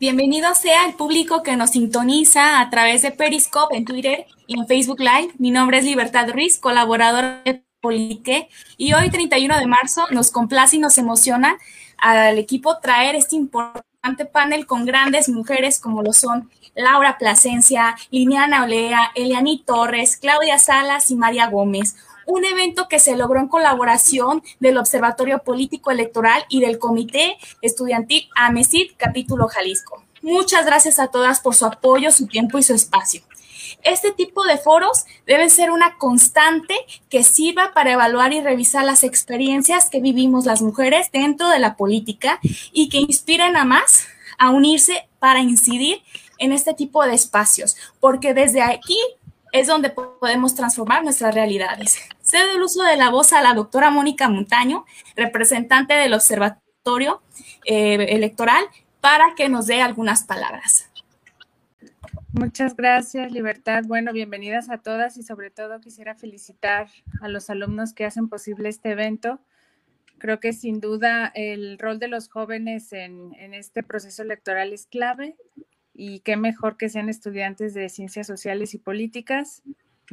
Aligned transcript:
Bienvenido 0.00 0.54
sea 0.54 0.86
el 0.86 0.94
público 0.94 1.42
que 1.42 1.58
nos 1.58 1.72
sintoniza 1.72 2.62
a 2.62 2.70
través 2.70 3.02
de 3.02 3.10
Periscope 3.10 3.76
en 3.76 3.84
Twitter 3.84 4.24
y 4.46 4.58
en 4.58 4.66
Facebook 4.66 4.98
Live. 4.98 5.34
Mi 5.36 5.50
nombre 5.50 5.76
es 5.76 5.84
Libertad 5.84 6.26
Ruiz, 6.30 6.56
colaboradora 6.56 7.42
de 7.44 7.62
Politique, 7.82 8.48
y 8.78 8.94
hoy, 8.94 9.10
31 9.10 9.58
de 9.58 9.66
marzo, 9.66 10.06
nos 10.10 10.30
complace 10.30 10.76
y 10.76 10.78
nos 10.78 10.96
emociona 10.96 11.58
al 11.98 12.38
equipo 12.38 12.78
traer 12.78 13.14
este 13.14 13.36
importante 13.36 14.24
panel 14.24 14.64
con 14.64 14.86
grandes 14.86 15.28
mujeres 15.28 15.78
como 15.78 16.02
lo 16.02 16.14
son 16.14 16.48
Laura 16.74 17.18
Plasencia, 17.18 17.94
Liliana 18.10 18.64
Olea, 18.64 19.12
Eliani 19.14 19.62
Torres, 19.66 20.16
Claudia 20.16 20.58
Salas 20.58 21.10
y 21.10 21.14
María 21.14 21.48
Gómez 21.48 21.94
un 22.30 22.44
evento 22.44 22.86
que 22.88 23.00
se 23.00 23.16
logró 23.16 23.40
en 23.40 23.48
colaboración 23.48 24.42
del 24.60 24.78
Observatorio 24.78 25.40
Político 25.40 25.90
Electoral 25.90 26.44
y 26.48 26.60
del 26.60 26.78
Comité 26.78 27.36
Estudiantil 27.60 28.28
AMESID, 28.36 28.92
capítulo 28.96 29.48
Jalisco. 29.48 30.04
Muchas 30.22 30.64
gracias 30.64 31.00
a 31.00 31.08
todas 31.08 31.40
por 31.40 31.56
su 31.56 31.66
apoyo, 31.66 32.12
su 32.12 32.28
tiempo 32.28 32.58
y 32.58 32.62
su 32.62 32.72
espacio. 32.72 33.22
Este 33.82 34.12
tipo 34.12 34.44
de 34.44 34.58
foros 34.58 35.06
debe 35.26 35.50
ser 35.50 35.72
una 35.72 35.96
constante 35.98 36.74
que 37.08 37.24
sirva 37.24 37.72
para 37.74 37.92
evaluar 37.92 38.32
y 38.32 38.40
revisar 38.40 38.84
las 38.84 39.02
experiencias 39.02 39.90
que 39.90 40.00
vivimos 40.00 40.46
las 40.46 40.62
mujeres 40.62 41.10
dentro 41.12 41.48
de 41.48 41.58
la 41.58 41.76
política 41.76 42.38
y 42.72 42.88
que 42.90 42.98
inspiren 42.98 43.56
a 43.56 43.64
más 43.64 44.06
a 44.38 44.50
unirse 44.50 45.08
para 45.18 45.40
incidir 45.40 46.02
en 46.38 46.52
este 46.52 46.74
tipo 46.74 47.04
de 47.04 47.14
espacios, 47.14 47.76
porque 48.00 48.34
desde 48.34 48.62
aquí 48.62 48.98
es 49.52 49.66
donde 49.66 49.90
podemos 49.90 50.54
transformar 50.54 51.02
nuestras 51.02 51.34
realidades. 51.34 51.98
Cedo 52.22 52.52
el 52.54 52.62
uso 52.62 52.82
de 52.82 52.96
la 52.96 53.10
voz 53.10 53.32
a 53.32 53.42
la 53.42 53.54
doctora 53.54 53.90
Mónica 53.90 54.28
Montaño, 54.28 54.84
representante 55.16 55.94
del 55.94 56.14
Observatorio 56.14 57.22
eh, 57.64 58.06
Electoral, 58.10 58.64
para 59.00 59.34
que 59.34 59.48
nos 59.48 59.66
dé 59.66 59.80
algunas 59.82 60.24
palabras. 60.24 60.90
Muchas 62.32 62.76
gracias, 62.76 63.32
Libertad. 63.32 63.82
Bueno, 63.86 64.12
bienvenidas 64.12 64.70
a 64.70 64.78
todas 64.78 65.16
y 65.16 65.22
sobre 65.24 65.50
todo 65.50 65.80
quisiera 65.80 66.14
felicitar 66.14 66.88
a 67.20 67.28
los 67.28 67.50
alumnos 67.50 67.92
que 67.92 68.04
hacen 68.04 68.28
posible 68.28 68.68
este 68.68 68.92
evento. 68.92 69.40
Creo 70.18 70.38
que 70.38 70.52
sin 70.52 70.80
duda 70.80 71.32
el 71.34 71.78
rol 71.78 71.98
de 71.98 72.08
los 72.08 72.28
jóvenes 72.28 72.92
en, 72.92 73.34
en 73.34 73.54
este 73.54 73.82
proceso 73.82 74.22
electoral 74.22 74.72
es 74.72 74.86
clave 74.86 75.36
y 76.02 76.20
qué 76.20 76.38
mejor 76.38 76.78
que 76.78 76.88
sean 76.88 77.10
estudiantes 77.10 77.74
de 77.74 77.90
ciencias 77.90 78.26
sociales 78.26 78.72
y 78.72 78.78
políticas. 78.78 79.62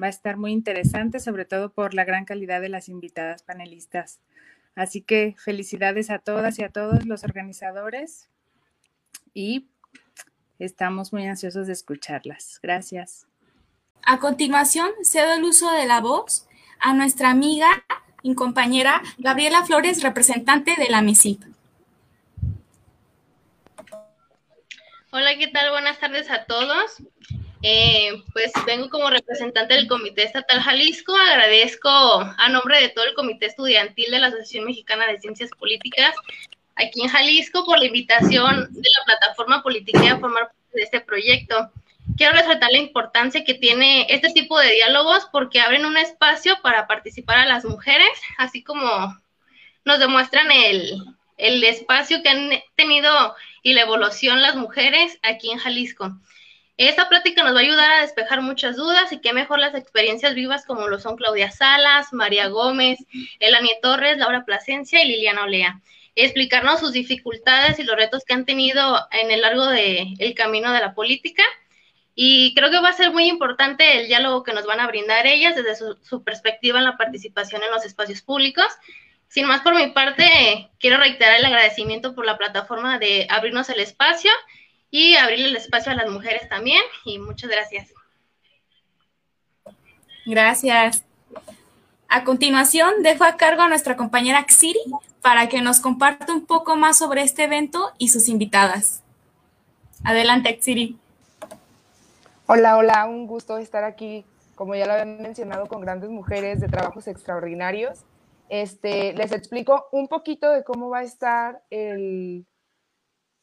Va 0.01 0.07
a 0.07 0.09
estar 0.09 0.35
muy 0.35 0.51
interesante, 0.51 1.21
sobre 1.21 1.45
todo 1.45 1.71
por 1.71 1.93
la 1.93 2.03
gran 2.03 2.25
calidad 2.25 2.59
de 2.59 2.67
las 2.67 2.89
invitadas 2.89 3.41
panelistas. 3.43 4.19
Así 4.75 4.99
que 4.99 5.37
felicidades 5.41 6.09
a 6.09 6.19
todas 6.19 6.59
y 6.59 6.65
a 6.65 6.69
todos 6.69 7.05
los 7.05 7.23
organizadores 7.23 8.27
y 9.33 9.69
estamos 10.59 11.13
muy 11.13 11.25
ansiosos 11.25 11.67
de 11.67 11.73
escucharlas. 11.73 12.59
Gracias. 12.61 13.25
A 14.03 14.19
continuación, 14.19 14.89
cedo 15.03 15.35
el 15.35 15.43
uso 15.45 15.71
de 15.71 15.87
la 15.87 16.01
voz 16.01 16.49
a 16.81 16.93
nuestra 16.95 17.29
amiga 17.29 17.69
y 18.23 18.35
compañera 18.35 19.01
Gabriela 19.19 19.63
Flores, 19.63 20.03
representante 20.03 20.75
de 20.77 20.89
la 20.89 21.01
MESIP. 21.01 21.41
Hola, 25.09 25.37
¿qué 25.37 25.47
tal? 25.47 25.71
Buenas 25.71 25.99
tardes 25.99 26.29
a 26.29 26.43
todos. 26.43 26.97
Eh, 27.63 28.11
pues 28.33 28.51
vengo 28.65 28.89
como 28.89 29.09
representante 29.09 29.73
del 29.73 29.87
Comité 29.87 30.23
Estatal 30.23 30.59
Jalisco. 30.59 31.15
Agradezco 31.15 31.89
a 31.89 32.49
nombre 32.49 32.81
de 32.81 32.89
todo 32.89 33.05
el 33.05 33.13
Comité 33.13 33.45
Estudiantil 33.45 34.11
de 34.11 34.19
la 34.19 34.27
Asociación 34.27 34.65
Mexicana 34.65 35.07
de 35.07 35.17
Ciencias 35.19 35.49
Políticas 35.57 36.13
aquí 36.75 37.01
en 37.01 37.07
Jalisco 37.07 37.65
por 37.65 37.79
la 37.79 37.85
invitación 37.85 38.67
de 38.73 38.89
la 38.97 39.05
plataforma 39.05 39.63
política 39.63 40.11
a 40.11 40.19
formar 40.19 40.47
parte 40.47 40.73
de 40.73 40.83
este 40.83 40.99
proyecto. 40.99 41.71
Quiero 42.17 42.33
resaltar 42.33 42.71
la 42.71 42.79
importancia 42.79 43.45
que 43.45 43.53
tiene 43.53 44.07
este 44.09 44.29
tipo 44.33 44.59
de 44.59 44.73
diálogos 44.73 45.25
porque 45.31 45.61
abren 45.61 45.85
un 45.85 45.95
espacio 45.95 46.57
para 46.61 46.85
participar 46.85 47.37
a 47.37 47.45
las 47.45 47.63
mujeres, 47.63 48.09
así 48.37 48.61
como 48.61 49.17
nos 49.85 49.99
demuestran 49.99 50.51
el, 50.51 51.01
el 51.37 51.63
espacio 51.63 52.21
que 52.23 52.29
han 52.29 52.49
tenido 52.75 53.35
y 53.61 53.73
la 53.73 53.81
evolución 53.81 54.41
las 54.41 54.55
mujeres 54.55 55.19
aquí 55.21 55.51
en 55.51 55.59
Jalisco. 55.59 56.17
Esta 56.77 57.09
plática 57.09 57.43
nos 57.43 57.55
va 57.55 57.59
a 57.59 57.63
ayudar 57.63 57.91
a 57.91 58.01
despejar 58.01 58.41
muchas 58.41 58.75
dudas 58.75 59.11
y 59.11 59.19
qué 59.19 59.33
mejor 59.33 59.57
las 59.57 59.73
experiencias 59.73 60.35
vivas 60.35 60.63
como 60.65 60.87
lo 60.87 60.99
son 60.99 61.15
Claudia 61.15 61.49
Salas, 61.49 62.13
María 62.13 62.49
Gómez, 62.49 62.99
Elanie 63.39 63.79
Torres, 63.81 64.17
Laura 64.17 64.45
Plasencia 64.45 65.03
y 65.03 65.07
Liliana 65.07 65.43
Olea. 65.43 65.81
Explicarnos 66.13 66.79
sus 66.79 66.93
dificultades 66.93 67.79
y 67.79 67.83
los 67.83 67.95
retos 67.95 68.23
que 68.25 68.33
han 68.33 68.45
tenido 68.45 69.07
en 69.11 69.31
el 69.31 69.41
largo 69.41 69.65
del 69.67 70.13
el 70.19 70.33
camino 70.35 70.71
de 70.71 70.79
la 70.79 70.93
política. 70.93 71.43
Y 72.13 72.53
creo 72.55 72.71
que 72.71 72.79
va 72.79 72.89
a 72.89 72.93
ser 72.93 73.11
muy 73.11 73.27
importante 73.27 73.99
el 73.99 74.07
diálogo 74.07 74.43
que 74.43 74.53
nos 74.53 74.65
van 74.65 74.79
a 74.79 74.87
brindar 74.87 75.27
ellas 75.27 75.55
desde 75.55 75.75
su 75.75 76.23
perspectiva 76.23 76.79
en 76.79 76.85
la 76.85 76.97
participación 76.97 77.61
en 77.63 77.71
los 77.71 77.85
espacios 77.85 78.21
públicos 78.21 78.67
sin 79.27 79.45
más 79.45 79.61
por 79.61 79.75
mi 79.75 79.87
parte, 79.87 80.69
quiero 80.79 80.97
reiterar 80.97 81.37
el 81.37 81.45
agradecimiento 81.45 82.15
por 82.15 82.25
la 82.25 82.37
plataforma 82.37 82.97
de 82.97 83.27
abrirnos 83.29 83.69
el 83.69 83.79
espacio 83.79 84.31
y 84.89 85.15
abrirle 85.15 85.49
el 85.49 85.57
espacio 85.57 85.91
a 85.91 85.95
las 85.95 86.09
mujeres 86.09 86.47
también. 86.47 86.81
Y 87.03 87.19
muchas 87.19 87.49
gracias. 87.49 87.93
Gracias. 90.25 91.03
A 92.09 92.23
continuación, 92.23 93.03
dejo 93.03 93.25
a 93.25 93.35
cargo 93.35 93.63
a 93.63 93.67
nuestra 93.67 93.97
compañera 93.97 94.45
Xiri 94.47 94.79
para 95.21 95.49
que 95.49 95.61
nos 95.61 95.81
comparta 95.81 96.33
un 96.33 96.45
poco 96.45 96.77
más 96.77 96.97
sobre 96.97 97.21
este 97.21 97.43
evento 97.43 97.91
y 97.97 98.09
sus 98.09 98.29
invitadas. 98.29 99.03
Adelante, 100.05 100.57
Xiri. 100.61 100.97
Hola, 102.45 102.77
hola, 102.77 103.05
un 103.05 103.27
gusto 103.27 103.57
estar 103.57 103.83
aquí, 103.83 104.23
como 104.55 104.73
ya 104.73 104.85
lo 104.85 104.93
habían 104.93 105.21
mencionado, 105.21 105.67
con 105.67 105.81
grandes 105.81 106.09
mujeres 106.09 106.61
de 106.61 106.69
trabajos 106.69 107.07
extraordinarios 107.07 108.05
este, 108.49 109.13
les 109.13 109.31
explico 109.31 109.87
un 109.91 110.07
poquito 110.07 110.51
de 110.51 110.63
cómo 110.63 110.89
va 110.89 110.99
a 110.99 111.03
estar 111.03 111.63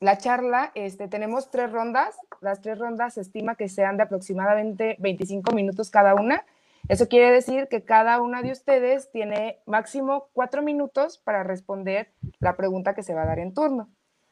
la 0.00 0.18
charla. 0.18 0.72
Este, 0.74 1.08
tenemos 1.08 1.50
tres 1.50 1.72
rondas. 1.72 2.16
Las 2.40 2.60
tres 2.60 2.78
rondas 2.78 3.14
se 3.14 3.22
estima 3.22 3.56
que 3.56 3.68
sean 3.68 3.96
de 3.96 4.04
aproximadamente 4.04 4.96
25 4.98 5.54
minutos 5.54 5.90
cada 5.90 6.14
una. 6.14 6.44
Eso 6.88 7.08
quiere 7.08 7.30
decir 7.30 7.68
que 7.68 7.82
cada 7.82 8.20
una 8.20 8.42
de 8.42 8.52
ustedes 8.52 9.10
tiene 9.10 9.60
máximo 9.64 10.28
cuatro 10.34 10.62
minutos 10.62 11.18
para 11.18 11.42
responder 11.42 12.12
la 12.40 12.56
pregunta 12.56 12.94
que 12.94 13.02
se 13.02 13.14
va 13.14 13.22
a 13.22 13.26
dar 13.26 13.38
en 13.38 13.54
turno. 13.54 13.88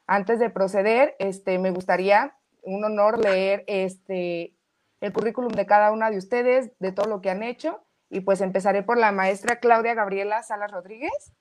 Antes 0.06 0.38
de 0.38 0.50
proceder, 0.50 1.16
este, 1.18 1.58
me 1.58 1.70
gustaría, 1.70 2.36
un 2.62 2.84
honor, 2.84 3.18
leer 3.18 3.64
este, 3.66 4.54
el 5.00 5.12
currículum 5.12 5.52
de 5.52 5.64
cada 5.64 5.92
una 5.92 6.10
de 6.10 6.18
ustedes, 6.18 6.72
de 6.78 6.92
todo 6.92 7.06
lo 7.06 7.22
que 7.22 7.30
han 7.30 7.42
hecho 7.42 7.82
y 8.12 8.20
pues 8.20 8.42
empezaré 8.42 8.82
por 8.82 8.98
la 8.98 9.10
maestra 9.10 9.56
Claudia 9.56 9.94
Gabriela 9.94 10.42
Salas 10.42 10.70
Rodríguez. 10.70 11.32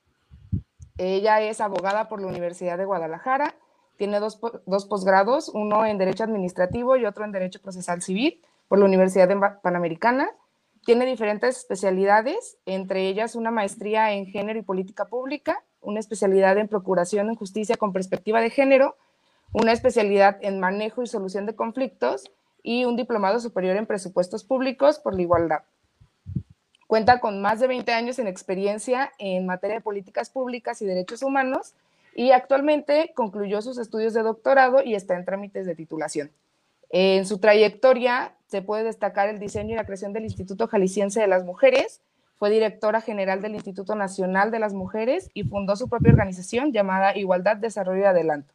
Ella 0.98 1.42
es 1.42 1.60
abogada 1.60 2.08
por 2.08 2.22
la 2.22 2.28
Universidad 2.28 2.78
de 2.78 2.86
Guadalajara, 2.86 3.56
tiene 3.98 4.20
dos, 4.20 4.40
dos 4.66 4.86
posgrados, 4.86 5.50
uno 5.50 5.86
en 5.86 5.98
Derecho 5.98 6.24
Administrativo 6.24 6.96
y 6.96 7.06
otro 7.06 7.26
en 7.26 7.34
Derecho 7.34 7.62
Procesal 7.62 8.02
Civil 8.02 8.42
por 8.70 8.80
la 8.80 8.86
Universidad 8.86 9.30
Panamericana. 9.62 10.32
Tiene 10.86 11.06
diferentes 11.06 11.58
especialidades, 11.58 12.58
entre 12.66 13.08
ellas 13.08 13.36
una 13.36 13.52
maestría 13.52 14.14
en 14.14 14.26
Género 14.26 14.58
y 14.58 14.64
Política 14.64 15.06
Pública, 15.06 15.62
una 15.82 16.00
especialidad 16.00 16.58
en 16.58 16.70
Procuración 16.70 17.30
en 17.30 17.36
Justicia 17.36 17.76
con 17.76 17.92
perspectiva 17.92 18.40
de 18.40 18.50
género, 18.50 18.96
una 19.52 19.74
especialidad 19.74 20.38
en 20.42 20.60
Manejo 20.60 21.04
y 21.04 21.08
Solución 21.08 21.46
de 21.46 21.56
Conflictos 21.56 22.32
y 22.64 22.86
un 22.86 22.96
diplomado 22.96 23.42
superior 23.42 23.76
en 23.76 23.86
Presupuestos 23.86 24.46
Públicos 24.46 25.00
por 25.00 25.16
la 25.16 25.22
Igualdad. 25.22 25.64
Cuenta 26.92 27.22
con 27.22 27.42
más 27.42 27.62
de 27.62 27.68
20 27.68 27.94
años 27.94 28.20
en 28.20 28.28
experiencia 28.28 29.14
en 29.18 29.46
materia 29.46 29.78
de 29.78 29.82
políticas 29.82 30.30
públicas 30.30 30.82
y 30.82 30.86
derechos 30.86 31.24
humanos 31.24 31.74
y 32.16 32.32
actualmente 32.32 33.14
concluyó 33.16 33.62
sus 33.62 33.78
estudios 33.78 34.14
de 34.14 34.24
doctorado 34.24 34.84
y 34.84 34.96
está 34.96 35.16
en 35.16 35.24
trámites 35.24 35.66
de 35.66 35.74
titulación. 35.74 36.32
En 36.90 37.26
su 37.26 37.38
trayectoria 37.38 38.34
se 38.48 38.62
puede 38.62 38.84
destacar 38.84 39.30
el 39.30 39.40
diseño 39.40 39.72
y 39.72 39.78
la 39.78 39.86
creación 39.86 40.12
del 40.12 40.26
Instituto 40.26 40.68
Jalisciense 40.68 41.22
de 41.22 41.28
las 41.28 41.46
Mujeres, 41.46 42.02
fue 42.36 42.50
directora 42.50 43.00
general 43.00 43.42
del 43.42 43.56
Instituto 43.56 43.96
Nacional 43.96 44.52
de 44.52 44.60
las 44.60 44.74
Mujeres 44.74 45.30
y 45.34 45.46
fundó 45.46 45.78
su 45.78 45.88
propia 45.88 46.12
organización 46.12 46.74
llamada 46.74 47.16
Igualdad, 47.16 47.56
Desarrollo 47.56 48.02
y 48.02 48.04
Adelanto. 48.04 48.54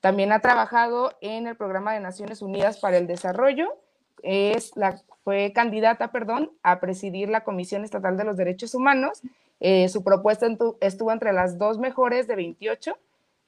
También 0.00 0.32
ha 0.32 0.40
trabajado 0.40 1.12
en 1.20 1.46
el 1.46 1.54
Programa 1.54 1.94
de 1.94 2.00
Naciones 2.00 2.42
Unidas 2.42 2.80
para 2.80 2.96
el 2.96 3.06
Desarrollo 3.06 3.76
es 4.22 4.76
la, 4.76 5.00
fue 5.24 5.52
candidata, 5.52 6.12
perdón, 6.12 6.50
a 6.62 6.80
presidir 6.80 7.28
la 7.28 7.44
Comisión 7.44 7.84
Estatal 7.84 8.16
de 8.16 8.24
los 8.24 8.36
Derechos 8.36 8.74
Humanos. 8.74 9.22
Eh, 9.60 9.88
su 9.88 10.02
propuesta 10.02 10.46
estuvo 10.80 11.12
entre 11.12 11.32
las 11.32 11.58
dos 11.58 11.78
mejores 11.78 12.26
de 12.26 12.36
28. 12.36 12.96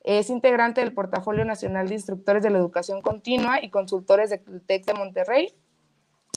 Es 0.05 0.31
integrante 0.31 0.81
del 0.81 0.93
Portafolio 0.93 1.45
Nacional 1.45 1.89
de 1.89 1.95
Instructores 1.95 2.43
de 2.43 2.51
la 2.51 2.59
Educación 2.59 3.03
Continua 3.03 3.63
y 3.63 3.71
consultores 3.71 4.31
del 4.31 4.63
TEC 4.67 4.85
de 4.85 4.95
Monterrey. 4.95 5.55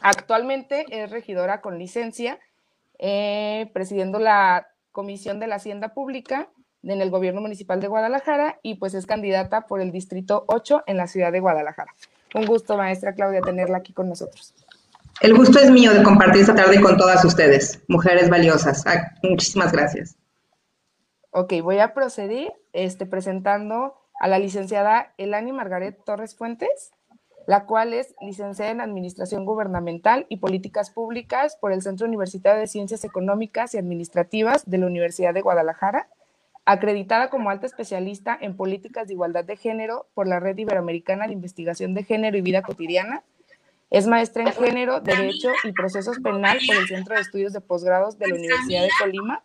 Actualmente 0.01 0.85
es 0.89 1.09
regidora 1.09 1.61
con 1.61 1.79
licencia, 1.79 2.39
eh, 2.99 3.69
presidiendo 3.73 4.19
la 4.19 4.67
Comisión 4.91 5.39
de 5.39 5.47
la 5.47 5.55
Hacienda 5.55 5.93
Pública 5.93 6.49
en 6.83 7.01
el 7.01 7.09
gobierno 7.09 7.41
municipal 7.41 7.81
de 7.81 7.87
Guadalajara 7.87 8.59
y 8.61 8.75
pues 8.75 8.93
es 8.93 9.05
candidata 9.05 9.67
por 9.67 9.81
el 9.81 9.91
distrito 9.91 10.45
8 10.47 10.83
en 10.85 10.97
la 10.97 11.07
ciudad 11.07 11.31
de 11.31 11.39
Guadalajara. 11.39 11.93
Un 12.35 12.45
gusto, 12.45 12.75
maestra 12.75 13.13
Claudia, 13.13 13.39
tenerla 13.39 13.77
aquí 13.77 13.93
con 13.93 14.09
nosotros. 14.09 14.53
El 15.21 15.33
gusto 15.33 15.57
es 15.57 15.71
mío 15.71 15.93
de 15.93 16.03
compartir 16.03 16.41
esta 16.41 16.53
tarde 16.53 16.81
con 16.81 16.97
todas 16.97 17.23
ustedes, 17.23 17.81
mujeres 17.87 18.29
valiosas. 18.29 18.85
Ah, 18.85 19.13
muchísimas 19.23 19.71
gracias. 19.71 20.17
Ok, 21.31 21.53
voy 21.63 21.79
a 21.79 21.93
proceder 21.93 22.51
este, 22.73 23.05
presentando 23.05 23.95
a 24.19 24.27
la 24.27 24.37
licenciada 24.37 25.13
Elani 25.17 25.53
Margaret 25.53 25.97
Torres 26.03 26.35
Fuentes, 26.35 26.91
la 27.47 27.65
cual 27.65 27.93
es 27.93 28.15
licenciada 28.19 28.71
en 28.71 28.81
Administración 28.81 29.45
Gubernamental 29.45 30.25
y 30.27 30.37
Políticas 30.37 30.89
Públicas 30.89 31.57
por 31.61 31.71
el 31.71 31.81
Centro 31.81 32.05
Universitario 32.05 32.59
de 32.59 32.67
Ciencias 32.67 33.05
Económicas 33.05 33.73
y 33.73 33.77
Administrativas 33.77 34.69
de 34.69 34.77
la 34.79 34.87
Universidad 34.87 35.33
de 35.33 35.41
Guadalajara, 35.41 36.09
acreditada 36.65 37.29
como 37.29 37.49
alta 37.49 37.67
especialista 37.67 38.37
en 38.41 38.57
políticas 38.57 39.07
de 39.07 39.13
igualdad 39.13 39.45
de 39.45 39.55
género 39.55 40.07
por 40.13 40.27
la 40.27 40.39
Red 40.39 40.57
Iberoamericana 40.57 41.27
de 41.27 41.33
Investigación 41.33 41.93
de 41.93 42.03
Género 42.03 42.37
y 42.37 42.41
Vida 42.41 42.63
Cotidiana, 42.63 43.23
es 43.91 44.07
maestra 44.07 44.43
en 44.43 44.51
género, 44.51 44.99
derecho 44.99 45.51
y 45.63 45.71
procesos 45.71 46.17
penal 46.19 46.57
por 46.65 46.75
el 46.75 46.87
Centro 46.87 47.15
de 47.15 47.21
Estudios 47.21 47.53
de 47.53 47.61
Posgrados 47.61 48.17
de 48.17 48.27
la 48.27 48.35
Universidad 48.35 48.81
de 48.81 48.89
Colima. 48.99 49.43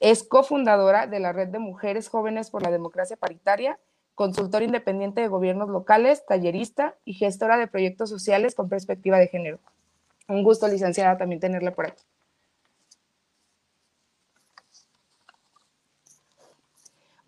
Es 0.00 0.24
cofundadora 0.24 1.06
de 1.06 1.20
la 1.20 1.32
Red 1.32 1.48
de 1.48 1.58
Mujeres 1.58 2.08
Jóvenes 2.08 2.50
por 2.50 2.62
la 2.62 2.70
Democracia 2.70 3.16
Paritaria, 3.16 3.78
consultora 4.14 4.64
independiente 4.64 5.20
de 5.20 5.28
gobiernos 5.28 5.68
locales, 5.68 6.24
tallerista 6.26 6.96
y 7.04 7.14
gestora 7.14 7.58
de 7.58 7.66
proyectos 7.66 8.08
sociales 8.08 8.54
con 8.54 8.68
perspectiva 8.68 9.18
de 9.18 9.28
género. 9.28 9.58
Un 10.26 10.42
gusto, 10.42 10.66
licenciada, 10.68 11.18
también 11.18 11.40
tenerla 11.40 11.72
por 11.72 11.86
aquí. 11.86 12.02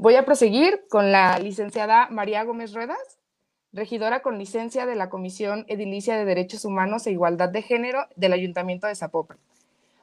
Voy 0.00 0.14
a 0.14 0.24
proseguir 0.24 0.84
con 0.88 1.10
la 1.10 1.40
licenciada 1.40 2.06
María 2.08 2.44
Gómez 2.44 2.72
Ruedas 2.72 3.18
regidora 3.72 4.22
con 4.22 4.38
licencia 4.38 4.86
de 4.86 4.94
la 4.94 5.10
Comisión 5.10 5.64
Edilicia 5.66 6.16
de 6.16 6.24
Derechos 6.24 6.64
Humanos 6.64 7.04
e 7.08 7.10
Igualdad 7.10 7.48
de 7.48 7.62
Género 7.62 8.06
del 8.14 8.32
Ayuntamiento 8.32 8.86
de 8.86 8.94
Zapopan. 8.94 9.38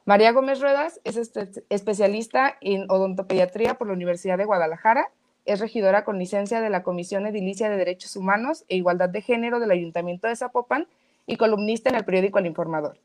María 0.04 0.32
Gómez 0.32 0.60
Ruedas 0.60 1.00
es 1.04 1.16
este, 1.16 1.48
especialista 1.70 2.58
en 2.60 2.84
odontopediatría 2.90 3.78
por 3.78 3.86
la 3.86 3.94
Universidad 3.94 4.36
de 4.36 4.44
Guadalajara, 4.44 5.10
es 5.46 5.60
regidora 5.60 6.04
con 6.04 6.18
licencia 6.18 6.60
de 6.60 6.68
la 6.68 6.82
Comisión 6.82 7.26
Edilicia 7.26 7.70
de 7.70 7.78
Derechos 7.78 8.16
Humanos 8.16 8.66
e 8.68 8.76
Igualdad 8.76 9.08
de 9.08 9.22
Género 9.22 9.60
del 9.60 9.70
Ayuntamiento 9.70 10.28
de 10.28 10.36
Zapopan 10.36 10.88
y 11.24 11.38
columnista 11.38 11.88
en 11.88 11.96
el 11.96 12.04
periódico 12.04 12.38
El 12.38 12.46
Informador. 12.46 12.98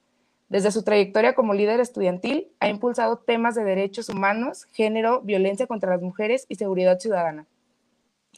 Desde 0.52 0.72
su 0.72 0.84
trayectoria 0.84 1.34
como 1.34 1.54
líder 1.54 1.80
estudiantil, 1.80 2.52
ha 2.60 2.68
impulsado 2.68 3.20
temas 3.20 3.56
de 3.56 3.64
derechos 3.64 4.10
humanos, 4.10 4.66
género, 4.74 5.22
violencia 5.22 5.66
contra 5.66 5.92
las 5.92 6.02
mujeres 6.02 6.46
y 6.50 6.56
seguridad 6.56 7.00
ciudadana. 7.00 7.46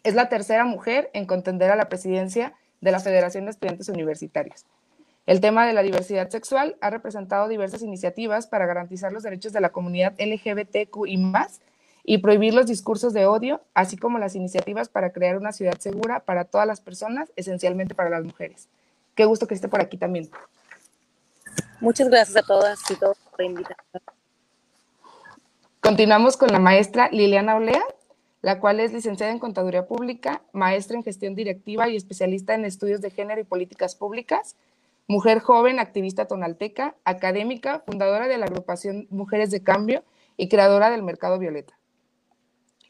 Es 0.03 0.13
la 0.13 0.29
tercera 0.29 0.63
mujer 0.63 1.09
en 1.13 1.25
contender 1.25 1.71
a 1.71 1.75
la 1.75 1.89
presidencia 1.89 2.53
de 2.81 2.91
la 2.91 2.99
Federación 2.99 3.45
de 3.45 3.49
Estudiantes 3.49 3.89
Universitarios. 3.89 4.63
El 5.25 5.41
tema 5.41 5.65
de 5.65 5.73
la 5.73 5.81
diversidad 5.81 6.29
sexual 6.29 6.77
ha 6.81 6.91
representado 6.91 7.47
diversas 7.47 7.81
iniciativas 7.81 8.45
para 8.45 8.67
garantizar 8.67 9.11
los 9.11 9.23
derechos 9.23 9.51
de 9.51 9.61
la 9.61 9.71
comunidad 9.71 10.13
LGBTQ 10.19 11.07
y 11.07 11.17
más 11.17 11.61
y 12.03 12.19
prohibir 12.19 12.53
los 12.53 12.67
discursos 12.67 13.13
de 13.13 13.25
odio, 13.25 13.61
así 13.73 13.97
como 13.97 14.19
las 14.19 14.35
iniciativas 14.35 14.87
para 14.87 15.13
crear 15.13 15.35
una 15.35 15.51
ciudad 15.51 15.79
segura 15.79 16.19
para 16.19 16.43
todas 16.45 16.67
las 16.67 16.79
personas, 16.79 17.31
esencialmente 17.35 17.95
para 17.95 18.11
las 18.11 18.23
mujeres. 18.23 18.69
Qué 19.15 19.25
gusto 19.25 19.47
que 19.47 19.55
esté 19.55 19.67
por 19.67 19.81
aquí 19.81 19.97
también. 19.97 20.29
Muchas 21.79 22.09
gracias 22.09 22.37
a 22.37 22.43
todas 22.43 22.79
y 22.89 22.95
todos 22.95 23.17
por 23.29 23.43
invitarme. 23.43 23.83
Continuamos 25.81 26.37
con 26.37 26.49
la 26.49 26.59
maestra 26.59 27.09
Liliana 27.11 27.57
Olea, 27.57 27.83
la 28.41 28.59
cual 28.59 28.79
es 28.79 28.93
licenciada 28.93 29.33
en 29.33 29.39
Contaduría 29.39 29.85
Pública, 29.85 30.41
maestra 30.53 30.95
en 30.95 31.03
Gestión 31.03 31.35
Directiva 31.35 31.89
y 31.89 31.97
especialista 31.97 32.53
en 32.53 32.63
Estudios 32.63 33.01
de 33.01 33.09
Género 33.09 33.41
y 33.41 33.43
Políticas 33.43 33.95
Públicas, 33.95 34.55
mujer 35.07 35.39
joven, 35.39 35.79
activista 35.79 36.25
tonalteca, 36.25 36.95
académica, 37.03 37.83
fundadora 37.85 38.27
de 38.27 38.37
la 38.37 38.45
agrupación 38.45 39.07
Mujeres 39.09 39.51
de 39.51 39.61
Cambio 39.61 40.03
y 40.37 40.47
creadora 40.47 40.89
del 40.89 41.03
Mercado 41.03 41.37
Violeta. 41.37 41.77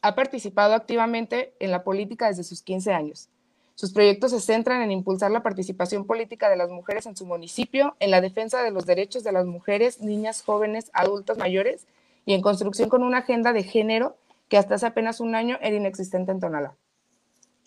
Ha 0.02 0.14
participado 0.14 0.74
activamente 0.74 1.54
en 1.58 1.70
la 1.70 1.82
política 1.82 2.28
desde 2.28 2.44
sus 2.44 2.62
15 2.62 2.92
años. 2.92 3.28
Sus 3.76 3.92
proyectos 3.92 4.30
se 4.30 4.40
centran 4.40 4.82
en 4.82 4.92
impulsar 4.92 5.32
la 5.32 5.42
participación 5.42 6.06
política 6.06 6.48
de 6.48 6.56
las 6.56 6.70
mujeres 6.70 7.06
en 7.06 7.16
su 7.16 7.26
municipio, 7.26 7.96
en 7.98 8.12
la 8.12 8.20
defensa 8.20 8.62
de 8.62 8.70
los 8.70 8.86
derechos 8.86 9.24
de 9.24 9.32
las 9.32 9.46
mujeres, 9.46 10.00
niñas, 10.00 10.42
jóvenes, 10.42 10.90
adultos 10.92 11.38
mayores 11.38 11.86
y 12.24 12.34
en 12.34 12.40
construcción 12.40 12.88
con 12.88 13.02
una 13.02 13.18
agenda 13.18 13.52
de 13.52 13.64
género 13.64 14.16
que 14.48 14.58
hasta 14.58 14.76
hace 14.76 14.86
apenas 14.86 15.18
un 15.18 15.34
año 15.34 15.58
era 15.60 15.76
inexistente 15.76 16.30
en 16.30 16.38
Tonalá. 16.38 16.76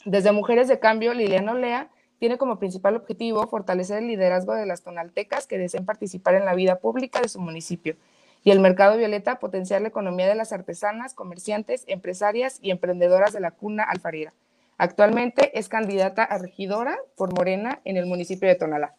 Desde 0.06 0.32
Mujeres 0.32 0.70
de 0.70 0.80
Cambio, 0.80 1.14
Liliana 1.14 1.52
Olea 1.52 1.90
tiene 2.20 2.38
como 2.38 2.58
principal 2.58 2.96
objetivo 2.96 3.46
fortalecer 3.48 3.98
el 3.98 4.08
liderazgo 4.08 4.54
de 4.54 4.66
las 4.66 4.84
tonaltecas 4.84 5.46
que 5.46 5.58
deseen 5.58 5.86
participar 5.86 6.36
en 6.36 6.46
la 6.46 6.56
vida 6.56 6.80
pública 6.80 7.20
de 7.22 7.28
su 7.28 7.42
municipio 7.42 7.98
y 8.44 8.52
el 8.52 8.62
mercado 8.62 8.98
violeta 8.98 9.40
potenciar 9.40 9.82
la 9.82 9.90
economía 9.90 10.28
de 10.28 10.36
las 10.36 10.54
artesanas, 10.54 11.14
comerciantes, 11.14 11.84
empresarias 11.88 12.60
y 12.62 12.72
emprendedoras 12.72 13.34
de 13.34 13.42
la 13.42 13.52
cuna 13.52 13.84
alfarera. 13.84 14.34
Actualmente 14.78 15.58
es 15.58 15.70
candidata 15.70 16.24
a 16.24 16.38
regidora 16.38 16.98
por 17.16 17.34
Morena 17.34 17.80
en 17.84 17.98
el 17.98 18.06
municipio 18.06 18.48
de 18.48 18.56
Tonalá. 18.56 18.94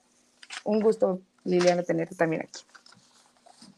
Un 0.65 0.81
gusto, 0.81 1.21
Liliana, 1.45 1.83
tenerte 1.83 2.17
también 2.17 2.43
aquí. 2.43 2.63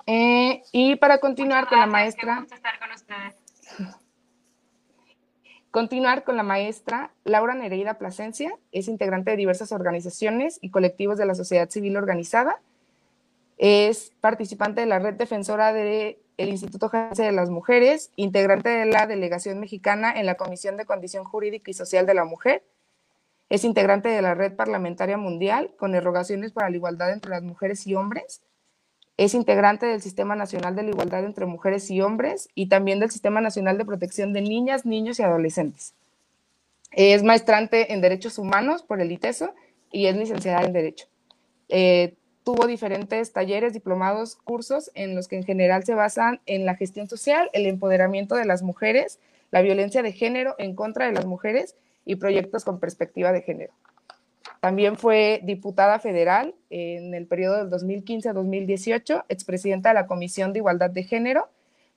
Eh, 0.06 0.62
y 0.72 0.96
para 0.96 1.18
continuar 1.18 1.68
con 1.68 1.78
la 1.78 1.86
maestra... 1.86 2.46
Continuar 5.70 6.24
con 6.24 6.36
la 6.36 6.42
maestra 6.42 7.12
Laura 7.22 7.54
Nereida 7.54 7.94
Plasencia, 7.94 8.52
es 8.72 8.88
integrante 8.88 9.30
de 9.30 9.36
diversas 9.36 9.70
organizaciones 9.70 10.58
y 10.60 10.70
colectivos 10.70 11.16
de 11.16 11.26
la 11.26 11.36
sociedad 11.36 11.70
civil 11.70 11.96
organizada. 11.96 12.60
Es 13.56 14.12
participante 14.20 14.80
de 14.80 14.88
la 14.88 14.98
red 14.98 15.14
defensora 15.14 15.72
del 16.40 16.50
Instituto 16.50 16.88
Jalisco 16.88 17.22
de 17.22 17.32
las 17.32 17.50
Mujeres, 17.50 18.10
integrante 18.16 18.68
de 18.68 18.86
la 18.86 19.06
delegación 19.06 19.60
mexicana 19.60 20.12
en 20.12 20.26
la 20.26 20.36
Comisión 20.36 20.76
de 20.76 20.86
Condición 20.86 21.24
Jurídica 21.24 21.70
y 21.70 21.74
Social 21.74 22.06
de 22.06 22.14
la 22.14 22.24
Mujer. 22.24 22.64
Es 23.48 23.64
integrante 23.64 24.08
de 24.08 24.22
la 24.22 24.34
red 24.34 24.54
parlamentaria 24.54 25.16
mundial 25.16 25.72
con 25.76 25.94
erogaciones 25.94 26.52
para 26.52 26.70
la 26.70 26.76
igualdad 26.76 27.12
entre 27.12 27.30
las 27.30 27.42
mujeres 27.42 27.86
y 27.86 27.94
hombres 27.94 28.42
es 29.20 29.34
integrante 29.34 29.84
del 29.84 30.00
Sistema 30.00 30.34
Nacional 30.34 30.74
de 30.74 30.82
la 30.82 30.88
Igualdad 30.92 31.26
entre 31.26 31.44
Mujeres 31.44 31.90
y 31.90 32.00
Hombres 32.00 32.48
y 32.54 32.70
también 32.70 33.00
del 33.00 33.10
Sistema 33.10 33.42
Nacional 33.42 33.76
de 33.76 33.84
Protección 33.84 34.32
de 34.32 34.40
Niñas, 34.40 34.86
Niños 34.86 35.18
y 35.18 35.22
Adolescentes. 35.22 35.92
Es 36.90 37.22
maestrante 37.22 37.92
en 37.92 38.00
Derechos 38.00 38.38
Humanos 38.38 38.82
por 38.82 38.98
el 38.98 39.12
ITESO 39.12 39.52
y 39.92 40.06
es 40.06 40.16
licenciada 40.16 40.62
en 40.62 40.72
Derecho. 40.72 41.06
Eh, 41.68 42.14
tuvo 42.52 42.66
diferentes 42.66 43.32
talleres, 43.32 43.72
diplomados, 43.72 44.34
cursos 44.34 44.90
en 44.94 45.14
los 45.14 45.28
que 45.28 45.36
en 45.36 45.44
general 45.44 45.84
se 45.84 45.94
basan 45.94 46.40
en 46.46 46.66
la 46.66 46.74
gestión 46.74 47.08
social, 47.08 47.48
el 47.52 47.64
empoderamiento 47.66 48.34
de 48.34 48.44
las 48.44 48.62
mujeres, 48.62 49.20
la 49.52 49.62
violencia 49.62 50.02
de 50.02 50.10
género 50.10 50.56
en 50.58 50.74
contra 50.74 51.06
de 51.06 51.12
las 51.12 51.26
mujeres 51.26 51.76
y 52.04 52.16
proyectos 52.16 52.64
con 52.64 52.80
perspectiva 52.80 53.30
de 53.30 53.42
género. 53.42 53.72
También 54.58 54.96
fue 54.96 55.38
diputada 55.44 56.00
federal 56.00 56.56
en 56.70 57.14
el 57.14 57.28
periodo 57.28 57.58
del 57.58 57.70
2015 57.70 58.30
a 58.30 58.32
2018, 58.32 59.26
expresidenta 59.28 59.90
de 59.90 59.94
la 59.94 60.08
Comisión 60.08 60.52
de 60.52 60.58
Igualdad 60.58 60.90
de 60.90 61.04
Género, 61.04 61.50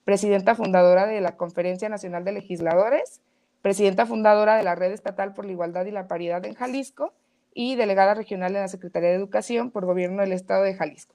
presidenta 0.04 0.54
fundadora 0.54 1.06
de 1.06 1.20
la 1.20 1.36
Conferencia 1.36 1.88
Nacional 1.88 2.24
de 2.24 2.30
Legisladores, 2.30 3.22
presidenta 3.60 4.06
fundadora 4.06 4.56
de 4.56 4.62
la 4.62 4.76
Red 4.76 4.92
Estatal 4.92 5.34
por 5.34 5.46
la 5.46 5.52
Igualdad 5.52 5.84
y 5.86 5.90
la 5.90 6.06
Paridad 6.06 6.44
en 6.46 6.54
Jalisco 6.54 7.12
y 7.54 7.76
delegada 7.76 8.14
regional 8.14 8.54
en 8.54 8.62
la 8.62 8.68
Secretaría 8.68 9.10
de 9.10 9.16
Educación 9.16 9.70
por 9.70 9.86
Gobierno 9.86 10.22
del 10.22 10.32
Estado 10.32 10.64
de 10.64 10.74
Jalisco. 10.74 11.14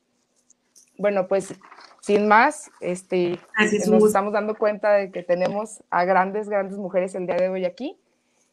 Bueno, 0.97 1.27
pues 1.27 1.53
sin 2.01 2.27
más, 2.27 2.71
este, 2.81 3.39
nos 3.87 4.03
estamos 4.05 4.33
dando 4.33 4.55
cuenta 4.55 4.93
de 4.93 5.11
que 5.11 5.21
tenemos 5.21 5.83
a 5.89 6.05
grandes, 6.05 6.49
grandes 6.49 6.77
mujeres 6.77 7.13
el 7.15 7.27
día 7.27 7.35
de 7.35 7.49
hoy 7.49 7.65
aquí 7.65 7.97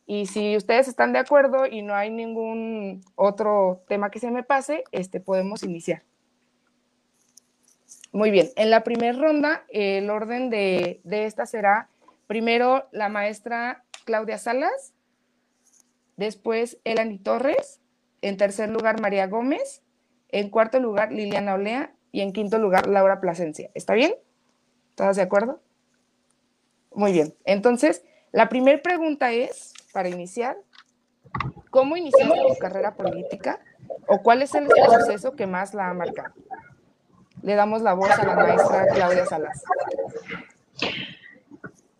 y 0.06 0.26
si 0.26 0.56
ustedes 0.56 0.86
están 0.86 1.12
de 1.12 1.18
acuerdo 1.18 1.66
y 1.66 1.82
no 1.82 1.94
hay 1.94 2.10
ningún 2.10 3.04
otro 3.16 3.82
tema 3.88 4.10
que 4.10 4.20
se 4.20 4.30
me 4.30 4.44
pase, 4.44 4.84
este, 4.92 5.18
podemos 5.18 5.64
iniciar. 5.64 6.02
Muy 8.12 8.30
bien, 8.30 8.48
en 8.56 8.70
la 8.70 8.84
primera 8.84 9.18
ronda, 9.18 9.64
el 9.68 10.08
orden 10.08 10.48
de, 10.48 11.00
de 11.02 11.26
esta 11.26 11.44
será 11.44 11.88
primero 12.28 12.86
la 12.92 13.08
maestra 13.08 13.84
Claudia 14.04 14.38
Salas, 14.38 14.94
después 16.16 16.78
Elani 16.84 17.18
Torres, 17.18 17.80
en 18.22 18.36
tercer 18.36 18.70
lugar 18.70 19.00
María 19.00 19.26
Gómez, 19.26 19.82
en 20.28 20.50
cuarto 20.50 20.80
lugar 20.80 21.12
Liliana 21.12 21.54
Olea 21.54 21.94
y 22.12 22.20
en 22.20 22.32
quinto 22.32 22.58
lugar 22.58 22.86
Laura 22.86 23.20
Plasencia. 23.20 23.70
¿Está 23.74 23.94
bien? 23.94 24.14
¿Todas 24.94 25.16
de 25.16 25.22
acuerdo? 25.22 25.60
Muy 26.92 27.12
bien, 27.12 27.34
entonces 27.44 28.04
la 28.32 28.48
primera 28.48 28.82
pregunta 28.82 29.32
es, 29.32 29.72
para 29.92 30.08
iniciar, 30.08 30.56
¿cómo 31.70 31.96
iniciaste 31.96 32.38
tu 32.48 32.56
carrera 32.58 32.94
política 32.94 33.60
o 34.08 34.22
cuál 34.22 34.42
es 34.42 34.54
el 34.54 34.66
proceso 34.66 35.32
que 35.32 35.46
más 35.46 35.74
la 35.74 35.90
ha 35.90 35.94
marcado? 35.94 36.34
Le 37.42 37.54
damos 37.54 37.82
la 37.82 37.94
voz 37.94 38.10
a 38.10 38.24
la 38.24 38.34
maestra 38.34 38.86
Claudia 38.88 39.26
Salas. 39.26 39.62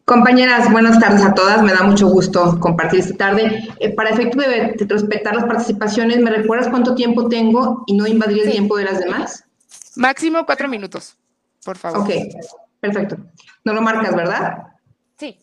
Compañeras, 0.06 0.70
buenas 0.70 1.00
tardes 1.00 1.20
a 1.24 1.34
todas. 1.34 1.64
Me 1.64 1.72
da 1.72 1.82
mucho 1.82 2.06
gusto 2.06 2.60
compartir 2.60 3.00
esta 3.00 3.16
tarde. 3.16 3.68
Eh, 3.80 3.92
para 3.92 4.10
efecto 4.10 4.38
de, 4.38 4.76
respetar 4.88 5.34
las 5.34 5.46
participaciones, 5.46 6.20
¿me 6.20 6.30
recuerdas 6.30 6.68
cuánto 6.68 6.94
tiempo 6.94 7.28
tengo 7.28 7.82
y 7.88 7.96
no 7.96 8.06
invadir 8.06 8.44
el 8.44 8.52
tiempo 8.52 8.76
de 8.76 8.84
las 8.84 9.00
demás? 9.00 9.42
Máximo 9.96 10.46
cuatro 10.46 10.68
minutos, 10.68 11.16
por 11.64 11.76
favor. 11.76 12.02
Ok, 12.02 12.10
perfecto. 12.78 13.16
No 13.64 13.72
lo 13.72 13.82
marcas, 13.82 14.14
¿verdad? 14.14 14.58
Sí. 15.18 15.40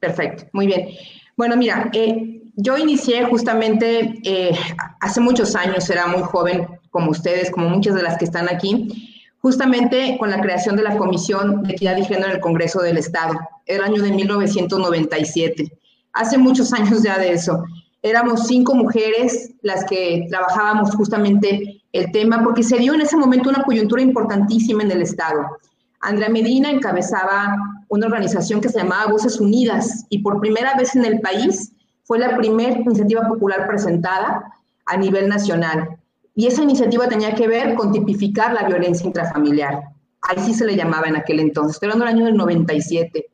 Perfecto, 0.00 0.46
muy 0.52 0.66
bien. 0.66 0.88
Bueno, 1.36 1.56
mira, 1.56 1.88
eh, 1.92 2.42
yo 2.56 2.76
inicié 2.78 3.26
justamente 3.26 4.18
eh, 4.24 4.58
hace 4.98 5.20
muchos 5.20 5.54
años, 5.54 5.88
era 5.88 6.08
muy 6.08 6.22
joven 6.22 6.66
como 6.90 7.12
ustedes, 7.12 7.48
como 7.52 7.68
muchas 7.68 7.94
de 7.94 8.02
las 8.02 8.18
que 8.18 8.24
están 8.24 8.48
aquí 8.48 9.07
justamente 9.40 10.16
con 10.18 10.30
la 10.30 10.40
creación 10.40 10.76
de 10.76 10.82
la 10.82 10.96
Comisión 10.96 11.62
de 11.62 11.72
Equidad 11.72 11.96
y 11.96 12.04
Género 12.04 12.26
en 12.26 12.32
el 12.36 12.40
Congreso 12.40 12.80
del 12.80 12.98
Estado, 12.98 13.34
el 13.66 13.82
año 13.82 14.02
de 14.02 14.12
1997. 14.12 15.72
Hace 16.12 16.38
muchos 16.38 16.72
años 16.72 17.02
ya 17.02 17.18
de 17.18 17.32
eso. 17.32 17.64
Éramos 18.02 18.46
cinco 18.46 18.74
mujeres 18.74 19.50
las 19.62 19.84
que 19.84 20.26
trabajábamos 20.28 20.94
justamente 20.94 21.82
el 21.92 22.12
tema, 22.12 22.42
porque 22.42 22.62
se 22.62 22.78
dio 22.78 22.94
en 22.94 23.00
ese 23.00 23.16
momento 23.16 23.48
una 23.48 23.64
coyuntura 23.64 24.02
importantísima 24.02 24.82
en 24.82 24.90
el 24.90 25.02
Estado. 25.02 25.58
Andrea 26.00 26.28
Medina 26.28 26.70
encabezaba 26.70 27.56
una 27.88 28.06
organización 28.06 28.60
que 28.60 28.68
se 28.68 28.78
llamaba 28.78 29.10
Voces 29.10 29.40
Unidas 29.40 30.04
y 30.10 30.20
por 30.20 30.40
primera 30.40 30.74
vez 30.76 30.94
en 30.94 31.04
el 31.04 31.20
país 31.20 31.72
fue 32.04 32.18
la 32.18 32.36
primera 32.36 32.78
iniciativa 32.78 33.26
popular 33.26 33.66
presentada 33.66 34.52
a 34.86 34.96
nivel 34.96 35.28
nacional. 35.28 35.97
Y 36.38 36.46
esa 36.46 36.62
iniciativa 36.62 37.08
tenía 37.08 37.34
que 37.34 37.48
ver 37.48 37.74
con 37.74 37.90
tipificar 37.90 38.52
la 38.52 38.62
violencia 38.62 39.04
intrafamiliar. 39.04 39.82
Ahí 40.22 40.38
sí 40.38 40.54
se 40.54 40.64
le 40.66 40.76
llamaba 40.76 41.08
en 41.08 41.16
aquel 41.16 41.40
entonces, 41.40 41.74
estoy 41.74 41.88
hablando 41.88 42.04
del 42.04 42.14
año 42.14 42.26
del 42.26 42.36
97. 42.36 43.26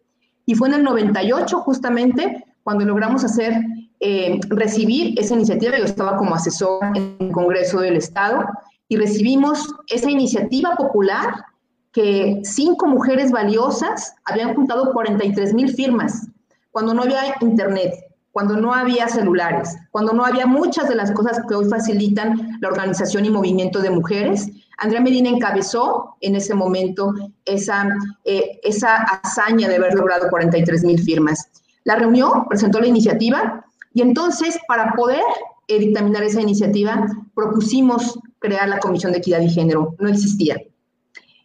Y 0.47 0.55
fue 0.55 0.69
en 0.69 0.75
el 0.77 0.85
98 0.85 1.61
justamente 1.61 2.47
cuando 2.63 2.87
logramos 2.87 3.23
hacer, 3.23 3.61
eh, 4.01 4.41
recibir 4.49 5.21
esa 5.21 5.35
iniciativa, 5.35 5.77
yo 5.77 5.85
estaba 5.85 6.17
como 6.17 6.35
asesor 6.35 6.81
en 6.95 7.15
el 7.19 7.31
Congreso 7.31 7.81
del 7.81 7.99
Estado, 7.99 8.43
y 8.89 8.97
recibimos 8.97 9.69
esa 9.89 10.11
iniciativa 10.11 10.75
popular 10.75 11.45
que 11.93 12.41
cinco 12.43 12.87
mujeres 12.87 13.31
valiosas 13.31 14.15
habían 14.25 14.55
juntado 14.55 14.95
43 14.95 15.53
mil 15.53 15.75
firmas 15.75 16.27
cuando 16.71 16.95
no 16.95 17.03
había 17.03 17.37
internet, 17.43 17.93
cuando 18.35 18.57
no 18.57 18.75
había 18.75 19.07
celulares, 19.07 19.77
cuando 19.93 20.13
no 20.13 20.25
había 20.25 20.45
muchas 20.45 20.89
de 20.89 20.97
las 20.97 21.13
cosas 21.13 21.41
que 21.49 21.55
hoy 21.55 21.67
facilitan 21.67 22.59
la 22.61 22.67
organización 22.67 23.25
y 23.25 23.31
movimiento 23.31 23.81
de 23.81 23.91
mujeres. 23.91 24.51
Andrea 24.79 25.01
Medina 25.01 25.29
encabezó 25.29 26.17
en 26.21 26.35
ese 26.35 26.53
momento 26.53 27.15
esa, 27.45 27.87
eh, 28.25 28.59
esa 28.65 28.97
hazaña 28.97 29.69
de 29.69 29.77
haber 29.77 29.95
logrado 29.95 30.29
43 30.31 30.83
mil 30.83 31.01
firmas. 31.01 31.49
La 31.85 31.95
reunió, 31.95 32.45
presentó 32.49 32.81
la 32.81 32.89
iniciativa 32.89 33.65
y 33.93 34.03
entonces 34.03 34.59
para 34.67 34.95
poder 34.95 35.23
eh, 35.69 35.79
dictaminar 35.79 36.25
esa 36.25 36.41
iniciativa 36.41 37.07
propusimos 37.37 38.19
crear 38.41 38.69
la 38.69 38.81
Comisión 38.81 39.13
de 39.13 39.19
Equidad 39.19 39.43
y 39.43 39.51
Género. 39.51 39.95
No 40.01 40.09
existía. 40.09 40.61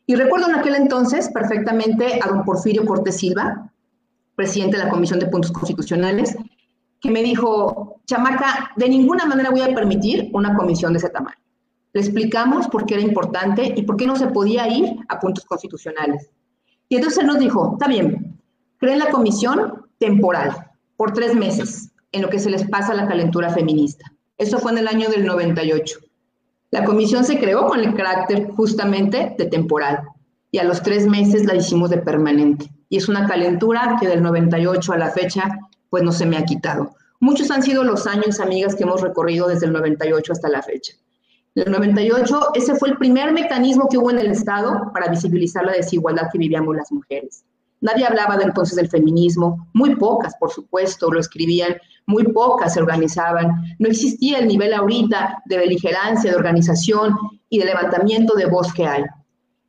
Y 0.07 0.15
recuerdo 0.15 0.49
en 0.49 0.55
aquel 0.55 0.73
entonces 0.73 1.29
perfectamente 1.29 2.19
a 2.19 2.29
don 2.29 2.43
Porfirio 2.43 2.83
Cortés 2.83 3.17
Silva, 3.17 3.71
presidente 4.35 4.77
de 4.77 4.85
la 4.85 4.89
Comisión 4.89 5.19
de 5.19 5.27
Puntos 5.27 5.51
Constitucionales, 5.51 6.35
que 7.01 7.11
me 7.11 7.23
dijo, 7.23 8.01
chamaca, 8.05 8.71
de 8.75 8.89
ninguna 8.89 9.25
manera 9.25 9.51
voy 9.51 9.61
a 9.61 9.73
permitir 9.73 10.29
una 10.33 10.55
comisión 10.55 10.93
de 10.93 10.99
ese 10.99 11.09
tamaño. 11.09 11.37
Le 11.93 12.01
explicamos 12.01 12.67
por 12.67 12.85
qué 12.85 12.95
era 12.95 13.03
importante 13.03 13.73
y 13.75 13.83
por 13.83 13.97
qué 13.97 14.05
no 14.05 14.15
se 14.15 14.27
podía 14.27 14.67
ir 14.67 14.95
a 15.07 15.19
puntos 15.19 15.45
constitucionales. 15.45 16.29
Y 16.87 16.95
entonces 16.95 17.19
él 17.19 17.27
nos 17.27 17.39
dijo, 17.39 17.73
está 17.73 17.87
bien, 17.87 18.39
creen 18.77 18.99
la 18.99 19.09
comisión 19.09 19.85
temporal, 19.97 20.71
por 20.97 21.13
tres 21.13 21.35
meses, 21.35 21.91
en 22.11 22.21
lo 22.21 22.29
que 22.29 22.39
se 22.39 22.49
les 22.49 22.67
pasa 22.67 22.93
la 22.93 23.07
calentura 23.07 23.49
feminista. 23.49 24.11
Eso 24.37 24.59
fue 24.59 24.71
en 24.71 24.79
el 24.79 24.87
año 24.87 25.09
del 25.09 25.25
98. 25.25 25.99
La 26.71 26.83
comisión 26.83 27.23
se 27.23 27.39
creó 27.39 27.67
con 27.67 27.79
el 27.79 27.95
carácter 27.95 28.51
justamente 28.51 29.35
de 29.37 29.45
temporal 29.45 30.03
y 30.51 30.59
a 30.59 30.63
los 30.63 30.81
tres 30.81 31.07
meses 31.07 31.45
la 31.45 31.55
hicimos 31.55 31.89
de 31.89 31.97
permanente. 31.97 32.69
Y 32.89 32.97
es 32.97 33.09
una 33.09 33.27
calentura 33.27 33.97
que 33.99 34.07
del 34.07 34.21
98 34.21 34.93
a 34.93 34.97
la 34.97 35.09
fecha 35.09 35.59
pues 35.89 36.03
no 36.03 36.11
se 36.11 36.25
me 36.25 36.37
ha 36.37 36.45
quitado. 36.45 36.95
Muchos 37.19 37.51
han 37.51 37.63
sido 37.63 37.83
los 37.83 38.07
años, 38.07 38.39
amigas, 38.39 38.75
que 38.75 38.83
hemos 38.83 39.01
recorrido 39.01 39.47
desde 39.47 39.65
el 39.65 39.73
98 39.73 40.31
hasta 40.31 40.49
la 40.49 40.61
fecha. 40.61 40.93
En 41.55 41.63
el 41.67 41.71
98, 41.71 42.51
ese 42.53 42.75
fue 42.75 42.89
el 42.89 42.97
primer 42.97 43.33
mecanismo 43.33 43.89
que 43.89 43.97
hubo 43.97 44.11
en 44.11 44.19
el 44.19 44.31
Estado 44.31 44.91
para 44.93 45.09
visibilizar 45.09 45.65
la 45.65 45.73
desigualdad 45.73 46.29
que 46.31 46.37
vivíamos 46.37 46.75
las 46.75 46.91
mujeres. 46.91 47.43
Nadie 47.81 48.05
hablaba 48.05 48.37
de 48.37 48.43
entonces 48.43 48.75
del 48.75 48.89
feminismo, 48.89 49.69
muy 49.73 49.95
pocas, 49.95 50.35
por 50.37 50.51
supuesto, 50.51 51.11
lo 51.11 51.19
escribían, 51.19 51.75
muy 52.05 52.23
pocas 52.23 52.73
se 52.73 52.81
organizaban. 52.81 53.75
No 53.79 53.87
existía 53.87 54.39
el 54.39 54.47
nivel 54.47 54.73
ahorita 54.73 55.41
de 55.45 55.57
beligerancia, 55.57 56.31
de 56.31 56.37
organización 56.37 57.15
y 57.49 57.59
de 57.59 57.65
levantamiento 57.65 58.35
de 58.35 58.45
voz 58.45 58.73
que 58.73 58.85
hay. 58.85 59.03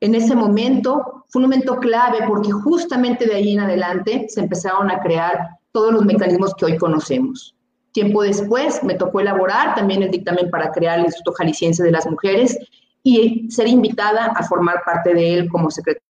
En 0.01 0.15
ese 0.15 0.35
momento 0.35 1.25
fue 1.29 1.41
un 1.41 1.51
momento 1.51 1.77
clave 1.77 2.19
porque 2.27 2.51
justamente 2.51 3.27
de 3.27 3.35
ahí 3.35 3.53
en 3.53 3.61
adelante 3.61 4.27
se 4.29 4.41
empezaron 4.41 4.91
a 4.91 5.01
crear 5.01 5.60
todos 5.73 5.93
los 5.93 6.05
mecanismos 6.05 6.55
que 6.55 6.65
hoy 6.65 6.77
conocemos. 6.77 7.55
Tiempo 7.93 8.23
después 8.23 8.83
me 8.85 8.95
tocó 8.95 9.21
elaborar 9.21 9.75
también 9.75 10.03
el 10.03 10.11
dictamen 10.11 10.51
para 10.51 10.71
crear 10.71 10.99
el 10.99 11.07
Instituto 11.07 11.33
Jalisciense 11.33 11.83
de 11.83 11.91
las 11.91 12.07
Mujeres 12.09 12.59
y 13.03 13.51
ser 13.51 13.67
invitada 13.67 14.27
a 14.27 14.43
formar 14.45 14.83
parte 14.85 15.15
de 15.15 15.35
él 15.35 15.49
como 15.49 15.71
secretaria. 15.71 16.07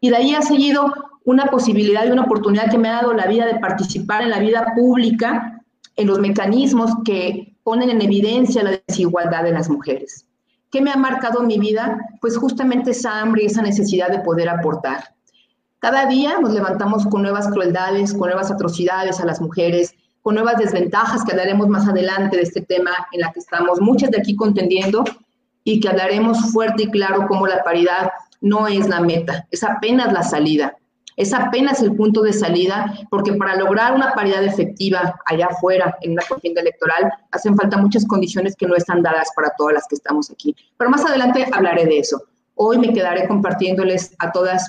Y 0.00 0.10
de 0.10 0.16
ahí 0.16 0.34
ha 0.34 0.42
seguido 0.42 0.92
una 1.24 1.46
posibilidad 1.46 2.06
y 2.06 2.10
una 2.10 2.22
oportunidad 2.22 2.70
que 2.70 2.78
me 2.78 2.88
ha 2.88 3.02
dado 3.02 3.12
la 3.12 3.26
vida 3.26 3.46
de 3.46 3.58
participar 3.58 4.22
en 4.22 4.30
la 4.30 4.38
vida 4.38 4.72
pública, 4.74 5.62
en 5.96 6.06
los 6.06 6.18
mecanismos 6.18 6.90
que 7.04 7.56
ponen 7.62 7.90
en 7.90 8.00
evidencia 8.00 8.62
la 8.62 8.80
desigualdad 8.86 9.44
de 9.44 9.52
las 9.52 9.68
mujeres. 9.68 10.26
¿Qué 10.70 10.80
me 10.80 10.92
ha 10.92 10.96
marcado 10.96 11.42
mi 11.42 11.58
vida? 11.58 11.98
Pues 12.20 12.36
justamente 12.36 12.92
esa 12.92 13.20
hambre 13.20 13.42
y 13.42 13.46
esa 13.46 13.62
necesidad 13.62 14.08
de 14.08 14.20
poder 14.20 14.48
aportar. 14.48 15.14
Cada 15.80 16.04
día 16.04 16.38
nos 16.38 16.52
levantamos 16.52 17.06
con 17.06 17.22
nuevas 17.22 17.48
crueldades, 17.48 18.12
con 18.12 18.28
nuevas 18.28 18.50
atrocidades 18.50 19.18
a 19.18 19.24
las 19.24 19.40
mujeres, 19.40 19.94
con 20.20 20.34
nuevas 20.34 20.58
desventajas 20.58 21.24
que 21.24 21.32
hablaremos 21.32 21.68
más 21.68 21.88
adelante 21.88 22.36
de 22.36 22.42
este 22.42 22.60
tema 22.60 22.90
en 23.12 23.22
la 23.22 23.32
que 23.32 23.40
estamos 23.40 23.80
muchas 23.80 24.10
de 24.10 24.18
aquí 24.18 24.36
contendiendo 24.36 25.02
y 25.64 25.80
que 25.80 25.88
hablaremos 25.88 26.52
fuerte 26.52 26.82
y 26.82 26.90
claro 26.90 27.26
cómo 27.26 27.46
la 27.46 27.64
paridad 27.64 28.10
no 28.42 28.68
es 28.68 28.88
la 28.90 29.00
meta, 29.00 29.46
es 29.50 29.64
apenas 29.64 30.12
la 30.12 30.22
salida, 30.22 30.76
es 31.16 31.32
apenas 31.32 31.80
el 31.80 31.96
punto 31.96 32.20
de 32.20 32.34
salida, 32.34 32.92
porque 33.08 33.32
para 33.32 33.56
lograr 33.56 33.94
una 33.94 34.12
paridad 34.12 34.44
efectiva 34.44 35.18
allá 35.24 35.46
afuera 35.46 35.96
en 36.02 36.12
una 36.12 36.22
contienda 36.28 36.60
electoral 36.60 37.10
hacen 37.30 37.56
falta 37.56 37.78
muchas 37.78 38.06
condiciones 38.06 38.54
que 38.54 38.66
no 38.66 38.76
están 38.76 39.02
dadas 39.02 39.30
para 39.34 39.50
todas 39.56 39.72
las 39.72 39.86
que 39.88 39.94
estamos 39.94 40.30
aquí. 40.30 40.54
Pero 40.76 40.90
más 40.90 41.06
adelante 41.06 41.46
hablaré 41.50 41.86
de 41.86 42.00
eso. 42.00 42.22
Hoy 42.54 42.76
me 42.76 42.92
quedaré 42.92 43.26
compartiéndoles 43.26 44.14
a 44.18 44.30
todas 44.30 44.68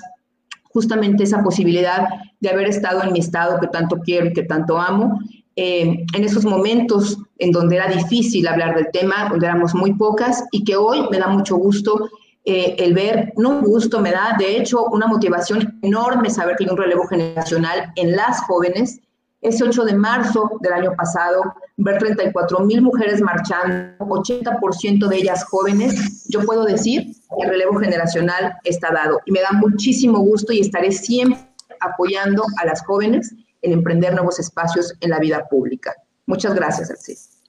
justamente 0.72 1.24
esa 1.24 1.42
posibilidad 1.42 2.08
de 2.40 2.50
haber 2.50 2.68
estado 2.68 3.02
en 3.02 3.12
mi 3.12 3.20
estado 3.20 3.60
que 3.60 3.66
tanto 3.66 3.98
quiero 3.98 4.26
y 4.26 4.32
que 4.32 4.44
tanto 4.44 4.78
amo, 4.78 5.18
eh, 5.54 6.04
en 6.14 6.24
esos 6.24 6.44
momentos 6.44 7.18
en 7.38 7.52
donde 7.52 7.76
era 7.76 7.86
difícil 7.86 8.46
hablar 8.48 8.74
del 8.74 8.88
tema, 8.90 9.28
donde 9.28 9.46
éramos 9.46 9.74
muy 9.74 9.92
pocas 9.94 10.44
y 10.50 10.64
que 10.64 10.76
hoy 10.76 11.06
me 11.10 11.18
da 11.18 11.28
mucho 11.28 11.56
gusto 11.56 12.08
eh, 12.44 12.74
el 12.78 12.94
ver, 12.94 13.32
no 13.36 13.50
un 13.50 13.60
gusto, 13.62 14.00
me 14.00 14.10
da 14.10 14.34
de 14.38 14.56
hecho 14.56 14.84
una 14.86 15.06
motivación 15.06 15.78
enorme 15.82 16.30
saber 16.30 16.56
que 16.56 16.64
hay 16.64 16.70
un 16.70 16.76
relevo 16.76 17.06
generacional 17.06 17.92
en 17.96 18.16
las 18.16 18.40
jóvenes. 18.42 19.00
Ese 19.42 19.64
8 19.64 19.84
de 19.84 19.94
marzo 19.94 20.50
del 20.60 20.72
año 20.72 20.92
pasado, 20.96 21.42
ver 21.76 21.98
34 21.98 22.60
mil 22.60 22.80
mujeres 22.80 23.20
marchando, 23.20 23.96
80% 23.98 25.06
de 25.06 25.16
ellas 25.16 25.44
jóvenes, 25.44 26.26
yo 26.28 26.40
puedo 26.44 26.64
decir 26.64 27.12
el 27.40 27.48
relevo 27.48 27.78
generacional 27.78 28.56
está 28.64 28.90
dado. 28.92 29.20
Y 29.24 29.32
me 29.32 29.40
da 29.40 29.52
muchísimo 29.52 30.18
gusto 30.18 30.52
y 30.52 30.60
estaré 30.60 30.92
siempre 30.92 31.40
apoyando 31.80 32.44
a 32.58 32.66
las 32.66 32.84
jóvenes 32.84 33.34
en 33.62 33.72
emprender 33.72 34.14
nuevos 34.14 34.38
espacios 34.38 34.94
en 35.00 35.10
la 35.10 35.18
vida 35.18 35.46
pública. 35.48 35.94
Muchas 36.26 36.54
gracias, 36.54 36.90
Alcis. 36.90 37.42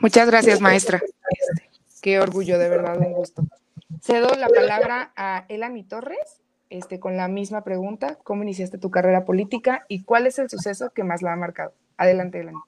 Muchas 0.00 0.26
gracias, 0.26 0.60
maestra. 0.60 1.00
Qué 2.00 2.20
orgullo, 2.20 2.58
de 2.58 2.68
verdad, 2.68 2.98
un 2.98 3.12
gusto. 3.12 3.42
Cedo 4.00 4.34
la 4.36 4.48
palabra 4.48 5.12
a 5.16 5.44
Elani 5.48 5.82
Torres, 5.82 6.40
este, 6.70 7.00
con 7.00 7.16
la 7.16 7.26
misma 7.28 7.64
pregunta, 7.64 8.16
¿cómo 8.22 8.42
iniciaste 8.42 8.78
tu 8.78 8.90
carrera 8.90 9.24
política 9.24 9.84
y 9.88 10.04
cuál 10.04 10.26
es 10.26 10.38
el 10.38 10.48
suceso 10.48 10.90
que 10.90 11.02
más 11.02 11.22
la 11.22 11.32
ha 11.32 11.36
marcado? 11.36 11.72
Adelante, 11.96 12.40
Elani. 12.40 12.58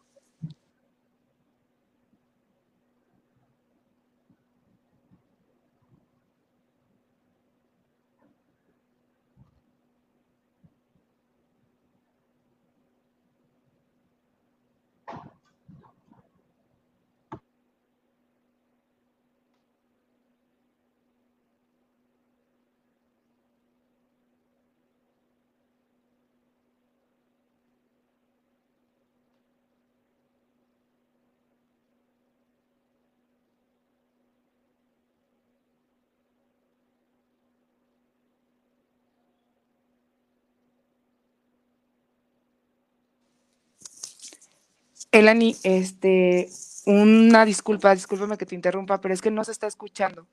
Elani, 45.12 45.56
este, 45.64 46.48
una 46.86 47.44
disculpa, 47.44 47.94
discúlpame 47.94 48.38
que 48.38 48.46
te 48.46 48.54
interrumpa, 48.54 49.00
pero 49.00 49.12
es 49.14 49.20
que 49.20 49.30
no 49.30 49.44
se 49.44 49.52
está 49.52 49.66
escuchando. 49.66 50.26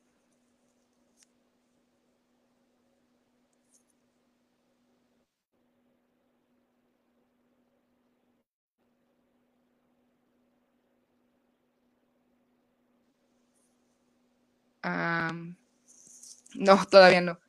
no, 16.55 16.85
todavía 16.85 17.19
no. 17.19 17.39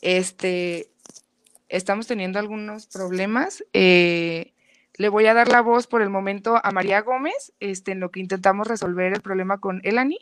Este, 0.00 0.90
estamos 1.68 2.06
teniendo 2.06 2.38
algunos 2.38 2.86
problemas. 2.86 3.64
Eh, 3.72 4.54
le 4.98 5.08
voy 5.08 5.26
a 5.26 5.34
dar 5.34 5.48
la 5.48 5.60
voz 5.60 5.86
por 5.86 6.02
el 6.02 6.10
momento 6.10 6.60
a 6.62 6.70
María 6.70 7.00
Gómez, 7.02 7.52
este, 7.60 7.92
en 7.92 8.00
lo 8.00 8.10
que 8.10 8.20
intentamos 8.20 8.66
resolver 8.66 9.12
el 9.12 9.20
problema 9.20 9.58
con 9.58 9.80
Elani. 9.84 10.18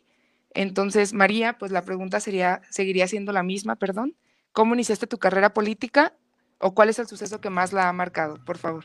Entonces, 0.52 1.12
María, 1.12 1.58
pues 1.58 1.72
la 1.72 1.82
pregunta 1.82 2.20
sería, 2.20 2.62
seguiría 2.70 3.08
siendo 3.08 3.32
la 3.32 3.42
misma, 3.42 3.76
perdón. 3.76 4.16
¿Cómo 4.52 4.74
iniciaste 4.74 5.06
tu 5.06 5.18
carrera 5.18 5.52
política 5.52 6.14
o 6.58 6.74
cuál 6.74 6.88
es 6.88 6.98
el 6.98 7.06
suceso 7.06 7.40
que 7.40 7.50
más 7.50 7.72
la 7.72 7.88
ha 7.88 7.92
marcado, 7.92 8.42
por 8.44 8.58
favor? 8.58 8.84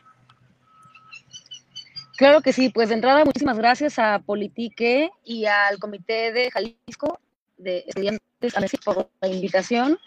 Claro 2.17 2.41
que 2.41 2.53
sí, 2.53 2.69
pues 2.69 2.89
de 2.89 2.96
entrada 2.96 3.24
muchísimas 3.24 3.58
gracias 3.58 3.98
a 3.98 4.19
Politique 4.19 5.10
y 5.24 5.46
al 5.46 5.79
Comité 5.79 6.34
de 6.34 6.51
Jalisco 6.51 7.19
de 7.58 7.86
Estudiantes 7.88 8.19
por 8.84 9.10
la 9.22 9.27
invitación 9.27 9.98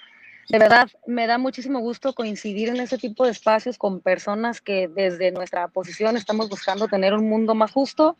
de 0.49 0.59
verdad, 0.59 0.89
me 1.07 1.27
da 1.27 1.39
muchísimo 1.39 1.79
gusto 1.79 2.15
coincidir 2.15 2.69
en 2.69 2.81
este 2.81 2.99
tipo 2.99 3.25
de 3.25 3.31
espacios 3.31 3.79
con 3.79 4.01
personas 4.01 4.61
que 4.61 4.89
desde 4.89 5.31
nuestra 5.31 5.69
posición 5.69 6.17
estamos 6.17 6.49
buscando 6.49 6.89
tener 6.89 7.15
un 7.15 7.29
mundo 7.29 7.55
más 7.55 7.71
justo. 7.71 8.17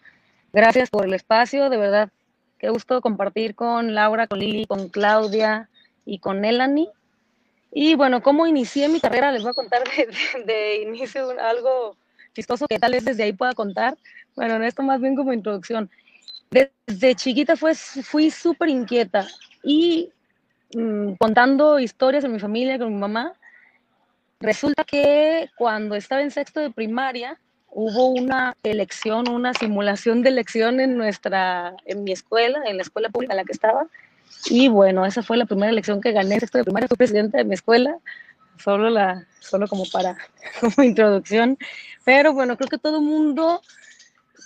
Gracias 0.53 0.91
por 0.91 1.05
el 1.05 1.15
espacio, 1.15 1.69
de 1.69 1.77
verdad, 1.77 2.11
qué 2.59 2.69
gusto 2.71 3.01
compartir 3.01 3.55
con 3.55 3.95
Laura, 3.95 4.27
con 4.27 4.39
Lili, 4.39 4.67
con 4.67 4.89
Claudia 4.89 5.69
y 6.07 6.19
con 6.19 6.45
Elani. 6.45 6.89
Y 7.73 7.95
bueno, 7.95 8.23
cómo 8.23 8.47
inicié 8.47 8.89
mi 8.89 9.01
carrera, 9.01 9.33
les 9.33 9.43
voy 9.43 9.51
a 9.51 9.55
contar 9.55 9.83
de, 9.85 10.45
de 10.45 10.83
inicio 10.83 11.31
algo 11.41 11.97
chistoso 12.35 12.67
que 12.67 12.79
tal 12.79 12.93
vez 12.93 13.05
desde 13.05 13.25
ahí 13.25 13.33
pueda 13.33 13.55
contar. 13.55 13.97
Bueno, 14.37 14.57
en 14.57 14.65
esto 14.65 14.83
más 14.83 15.01
bien 15.01 15.17
como 15.17 15.33
introducción. 15.33 15.91
Desde 16.51 17.15
chiquita 17.15 17.57
fue, 17.57 17.75
fui 17.75 18.31
súper 18.31 18.69
inquieta 18.69 19.27
y 19.63 20.11
Mm, 20.75 21.15
contando 21.15 21.79
historias 21.79 22.23
de 22.23 22.29
mi 22.29 22.39
familia 22.39 22.79
con 22.79 22.93
mi 22.93 22.99
mamá, 22.99 23.35
resulta 24.41 24.85
que 24.85 25.51
cuando 25.57 25.95
estaba 25.95 26.23
en 26.23 26.31
sexto 26.31 26.61
de 26.61 26.71
primaria 26.71 27.39
hubo 27.69 28.09
una 28.09 28.57
elección, 28.63 29.29
una 29.29 29.55
simulación 29.55 30.23
de 30.23 30.31
elección 30.31 30.81
en 30.81 30.97
nuestra, 30.97 31.75
en 31.85 32.05
mi 32.05 32.13
escuela, 32.13 32.63
en 32.67 32.77
la 32.77 32.83
escuela 32.83 33.09
pública 33.09 33.33
en 33.33 33.39
la 33.39 33.45
que 33.45 33.53
estaba. 33.53 33.87
Y 34.47 34.69
bueno, 34.69 35.07
esa 35.07 35.23
fue 35.23 35.37
la 35.37 35.47
primera 35.47 35.71
elección 35.71 36.01
que 36.01 36.13
gané 36.13 36.35
en 36.35 36.41
sexto 36.41 36.59
de 36.59 36.65
primaria, 36.65 36.89
fui 36.89 36.97
presidenta 36.97 37.39
de 37.39 37.45
mi 37.45 37.55
escuela, 37.55 37.99
solo, 38.59 38.91
la, 38.91 39.27
solo 39.41 39.69
como 39.69 39.85
para, 39.93 40.17
como 40.61 40.83
introducción. 40.83 41.59
Pero 42.05 42.33
bueno, 42.33 42.57
creo 42.57 42.69
que 42.69 42.79
todo 42.79 42.99
el 42.99 43.05
mundo 43.05 43.63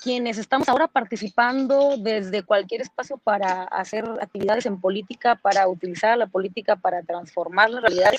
quienes 0.03 0.39
estamos 0.39 0.69
ahora 0.69 0.89
participando 0.89 1.97
desde 1.99 2.43
cualquier 2.43 2.81
espacio 2.81 3.19
para 3.19 3.65
hacer 3.65 4.05
actividades 4.21 4.67
en 4.67 4.81
política, 4.81 5.37
para 5.37 5.69
utilizar 5.69 6.17
la 6.19 6.27
política 6.27 6.77
para 6.77 7.03
transformar 7.03 7.71
la 7.71 7.81
realidad, 7.81 8.13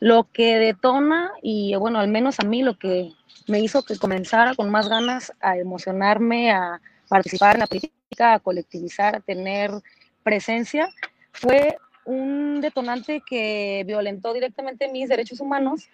lo 0.00 0.28
que 0.32 0.58
detona 0.58 1.32
y 1.42 1.74
bueno, 1.76 1.98
al 1.98 2.08
menos 2.08 2.40
a 2.40 2.44
mí 2.44 2.62
lo 2.62 2.78
que 2.78 3.10
me 3.46 3.60
hizo 3.60 3.84
que 3.84 3.98
comenzara 3.98 4.54
con 4.54 4.70
más 4.70 4.88
ganas 4.88 5.32
a 5.40 5.56
emocionarme, 5.58 6.50
a 6.50 6.80
participar 7.08 7.54
en 7.54 7.60
la 7.60 7.66
política, 7.66 8.34
a 8.34 8.40
colectivizar, 8.40 9.16
a 9.16 9.20
tener 9.20 9.70
presencia, 10.22 10.88
fue 11.32 11.76
un 12.04 12.60
detonante 12.60 13.22
que 13.26 13.84
violentó 13.86 14.32
directamente 14.32 14.88
mis 14.88 15.08
derechos 15.08 15.40
humanos. 15.40 15.88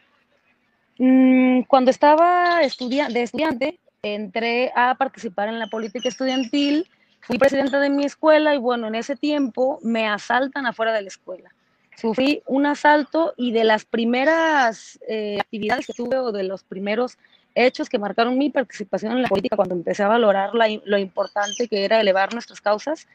Mm, 0.98 1.62
cuando 1.62 1.90
estaba 1.90 2.59
de 2.59 3.22
estudiante, 3.22 3.81
entré 4.03 4.73
a 4.75 4.95
participar 4.95 5.49
en 5.49 5.59
la 5.59 5.67
política 5.67 6.09
estudiantil, 6.09 6.89
fui 7.21 7.39
presidenta 7.39 7.81
de 7.81 7.91
mi 7.91 8.05
escuela 8.05 8.55
y 8.55 8.59
bueno, 8.59 8.87
en 8.89 8.95
ese 8.95 9.17
tiempo 9.17 9.79
me 9.83 10.09
asaltan 10.09 10.67
afuera 10.67 10.93
de 10.93 11.03
la 11.03 11.09
escuela. 11.09 11.51
Sufrí 11.97 12.43
un 12.47 12.65
asalto 12.65 13.35
y 13.37 13.53
de 13.53 13.65
las 13.65 13.85
primeras 13.85 14.99
eh, 15.07 15.39
actividades 15.39 15.87
que 15.87 15.93
tuve 15.93 16.17
o 16.17 16.33
de 16.33 16.45
los 16.45 16.65
primeros 16.65 17.19
hechos 17.55 17.91
que 17.91 17.99
marcaron 17.99 18.39
mi 18.39 18.49
participación 18.49 19.13
en 19.13 19.23
la 19.23 19.29
política 19.29 19.57
cuando 19.57 19.75
empecé 19.75 20.03
a 20.03 20.09
valorar 20.09 20.53
lo 20.55 20.99
importante 20.99 21.69
que 21.69 21.85
era 21.85 22.01
elevar 22.01 22.33
nuestras 22.33 22.61
causas, 22.61 23.07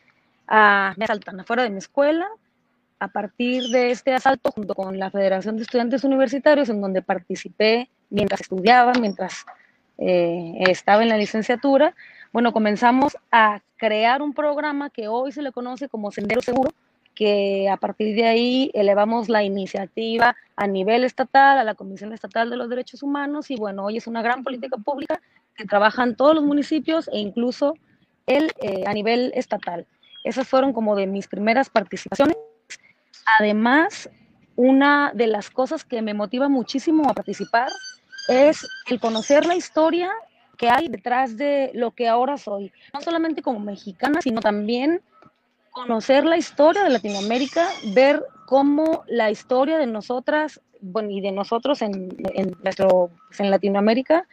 ah, 0.47 0.93
me 0.97 1.05
asaltan 1.05 1.39
afuera 1.39 1.63
de 1.63 1.71
mi 1.71 1.79
escuela. 1.79 2.27
A 2.99 3.07
partir 3.07 3.63
de 3.69 3.91
este 3.91 4.13
asalto, 4.13 4.51
junto 4.51 4.73
con 4.73 4.97
la 4.99 5.09
Federación 5.09 5.57
de 5.57 5.63
Estudiantes 5.63 6.03
Universitarios, 6.03 6.69
en 6.69 6.79
donde 6.79 7.01
participé 7.01 7.89
mientras 8.09 8.41
estudiaba, 8.41 8.93
mientras 8.93 9.45
eh, 9.97 10.55
estaba 10.67 11.03
en 11.03 11.09
la 11.09 11.17
licenciatura, 11.17 11.95
bueno, 12.33 12.51
comenzamos 12.51 13.17
a 13.31 13.61
crear 13.77 14.21
un 14.21 14.33
programa 14.33 14.89
que 14.89 15.07
hoy 15.07 15.31
se 15.31 15.41
le 15.41 15.51
conoce 15.51 15.87
como 15.87 16.11
Sendero 16.11 16.41
Seguro, 16.41 16.71
que 17.13 17.69
a 17.69 17.77
partir 17.77 18.13
de 18.13 18.25
ahí 18.25 18.71
elevamos 18.73 19.29
la 19.29 19.43
iniciativa 19.43 20.35
a 20.57 20.67
nivel 20.67 21.05
estatal, 21.05 21.57
a 21.57 21.63
la 21.63 21.75
Comisión 21.75 22.11
Estatal 22.11 22.49
de 22.49 22.57
los 22.57 22.69
Derechos 22.69 23.03
Humanos, 23.03 23.49
y 23.51 23.55
bueno, 23.55 23.85
hoy 23.85 23.97
es 23.97 24.07
una 24.07 24.21
gran 24.21 24.43
política 24.43 24.77
pública 24.77 25.21
que 25.55 25.65
trabaja 25.65 26.03
en 26.03 26.15
todos 26.15 26.35
los 26.35 26.43
municipios 26.43 27.07
e 27.07 27.19
incluso 27.19 27.75
el, 28.27 28.51
eh, 28.61 28.83
a 28.85 28.93
nivel 28.93 29.31
estatal. 29.33 29.87
Esas 30.25 30.47
fueron 30.47 30.73
como 30.73 30.95
de 30.95 31.07
mis 31.07 31.27
primeras 31.27 31.69
participaciones. 31.69 32.35
Además, 33.39 34.09
una 34.55 35.11
de 35.13 35.27
las 35.27 35.49
cosas 35.49 35.85
que 35.85 36.01
me 36.01 36.13
motiva 36.13 36.49
muchísimo 36.49 37.09
a 37.09 37.13
participar 37.13 37.69
es 38.27 38.67
el 38.87 38.99
conocer 38.99 39.45
la 39.45 39.55
historia 39.55 40.11
que 40.57 40.69
hay 40.69 40.87
detrás 40.87 41.37
de 41.37 41.71
lo 41.73 41.91
que 41.91 42.07
ahora 42.07 42.37
soy, 42.37 42.71
no 42.93 43.01
solamente 43.01 43.41
como 43.41 43.59
mexicana, 43.59 44.21
sino 44.21 44.41
también 44.41 45.01
conocer 45.71 46.25
la 46.25 46.37
historia 46.37 46.83
de 46.83 46.89
Latinoamérica, 46.89 47.67
ver 47.93 48.23
cómo 48.45 49.03
la 49.07 49.29
historia 49.29 49.77
de 49.77 49.87
nosotras, 49.87 50.61
bueno, 50.79 51.09
y 51.09 51.19
de 51.19 51.31
nosotros 51.31 51.81
en, 51.81 52.15
nuestro, 52.63 53.11
pues, 53.27 53.39
en 53.41 53.51
Latinoamérica 53.51 54.25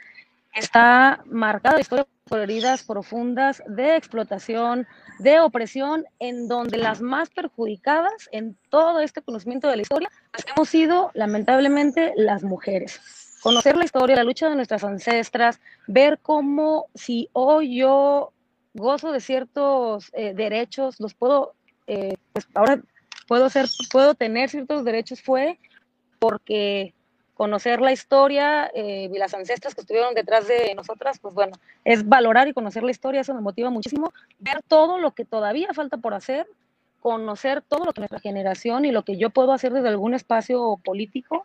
está 0.54 1.22
marcada 1.26 1.80
por 2.28 2.38
heridas 2.38 2.84
profundas 2.84 3.62
de 3.66 3.96
explotación, 3.96 4.86
de 5.18 5.40
opresión, 5.40 6.04
en 6.20 6.46
donde 6.46 6.78
las 6.78 7.00
más 7.00 7.30
perjudicadas 7.30 8.28
en 8.30 8.56
todo 8.70 9.00
este 9.00 9.22
conocimiento 9.22 9.68
de 9.68 9.76
la 9.76 9.82
historia 9.82 10.10
hemos 10.54 10.68
sido 10.68 11.10
lamentablemente 11.14 12.12
las 12.16 12.44
mujeres 12.44 13.00
conocer 13.42 13.76
la 13.76 13.84
historia, 13.84 14.16
la 14.16 14.24
lucha 14.24 14.48
de 14.48 14.54
nuestras 14.54 14.84
ancestras, 14.84 15.60
ver 15.86 16.18
cómo 16.22 16.86
si 16.94 17.28
hoy 17.32 17.76
yo 17.76 18.32
gozo 18.74 19.12
de 19.12 19.20
ciertos 19.20 20.10
eh, 20.12 20.32
derechos, 20.32 21.00
los 21.00 21.14
puedo, 21.14 21.54
eh, 21.86 22.14
pues 22.32 22.46
ahora 22.54 22.80
puedo 23.26 23.50
ser, 23.50 23.66
puedo 23.90 24.14
tener 24.14 24.48
ciertos 24.48 24.84
derechos 24.84 25.20
fue 25.20 25.58
porque 26.18 26.94
conocer 27.34 27.80
la 27.80 27.92
historia 27.92 28.70
eh, 28.74 29.10
y 29.12 29.18
las 29.18 29.34
ancestras 29.34 29.74
que 29.74 29.80
estuvieron 29.80 30.14
detrás 30.14 30.46
de 30.46 30.72
nosotras, 30.76 31.18
pues 31.18 31.34
bueno, 31.34 31.56
es 31.84 32.08
valorar 32.08 32.46
y 32.46 32.52
conocer 32.52 32.84
la 32.84 32.92
historia, 32.92 33.22
eso 33.22 33.34
me 33.34 33.40
motiva 33.40 33.70
muchísimo, 33.70 34.12
ver 34.38 34.62
todo 34.68 34.98
lo 34.98 35.10
que 35.12 35.24
todavía 35.24 35.68
falta 35.74 35.96
por 35.96 36.14
hacer, 36.14 36.46
conocer 37.00 37.62
todo 37.62 37.84
lo 37.84 37.92
que 37.92 38.02
nuestra 38.02 38.20
generación 38.20 38.84
y 38.84 38.92
lo 38.92 39.02
que 39.02 39.16
yo 39.16 39.30
puedo 39.30 39.52
hacer 39.52 39.72
desde 39.72 39.88
algún 39.88 40.14
espacio 40.14 40.78
político, 40.84 41.44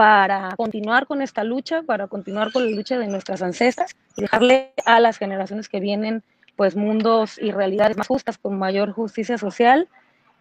para 0.00 0.56
continuar 0.56 1.06
con 1.06 1.20
esta 1.20 1.44
lucha, 1.44 1.82
para 1.82 2.06
continuar 2.06 2.52
con 2.52 2.64
la 2.64 2.74
lucha 2.74 2.98
de 2.98 3.06
nuestras 3.06 3.42
ancestras 3.42 3.94
y 4.16 4.22
dejarle 4.22 4.72
a 4.86 4.98
las 4.98 5.18
generaciones 5.18 5.68
que 5.68 5.78
vienen 5.78 6.22
pues 6.56 6.74
mundos 6.74 7.36
y 7.38 7.50
realidades 7.50 7.98
más 7.98 8.08
justas 8.08 8.38
con 8.38 8.58
mayor 8.58 8.92
justicia 8.92 9.36
social. 9.36 9.90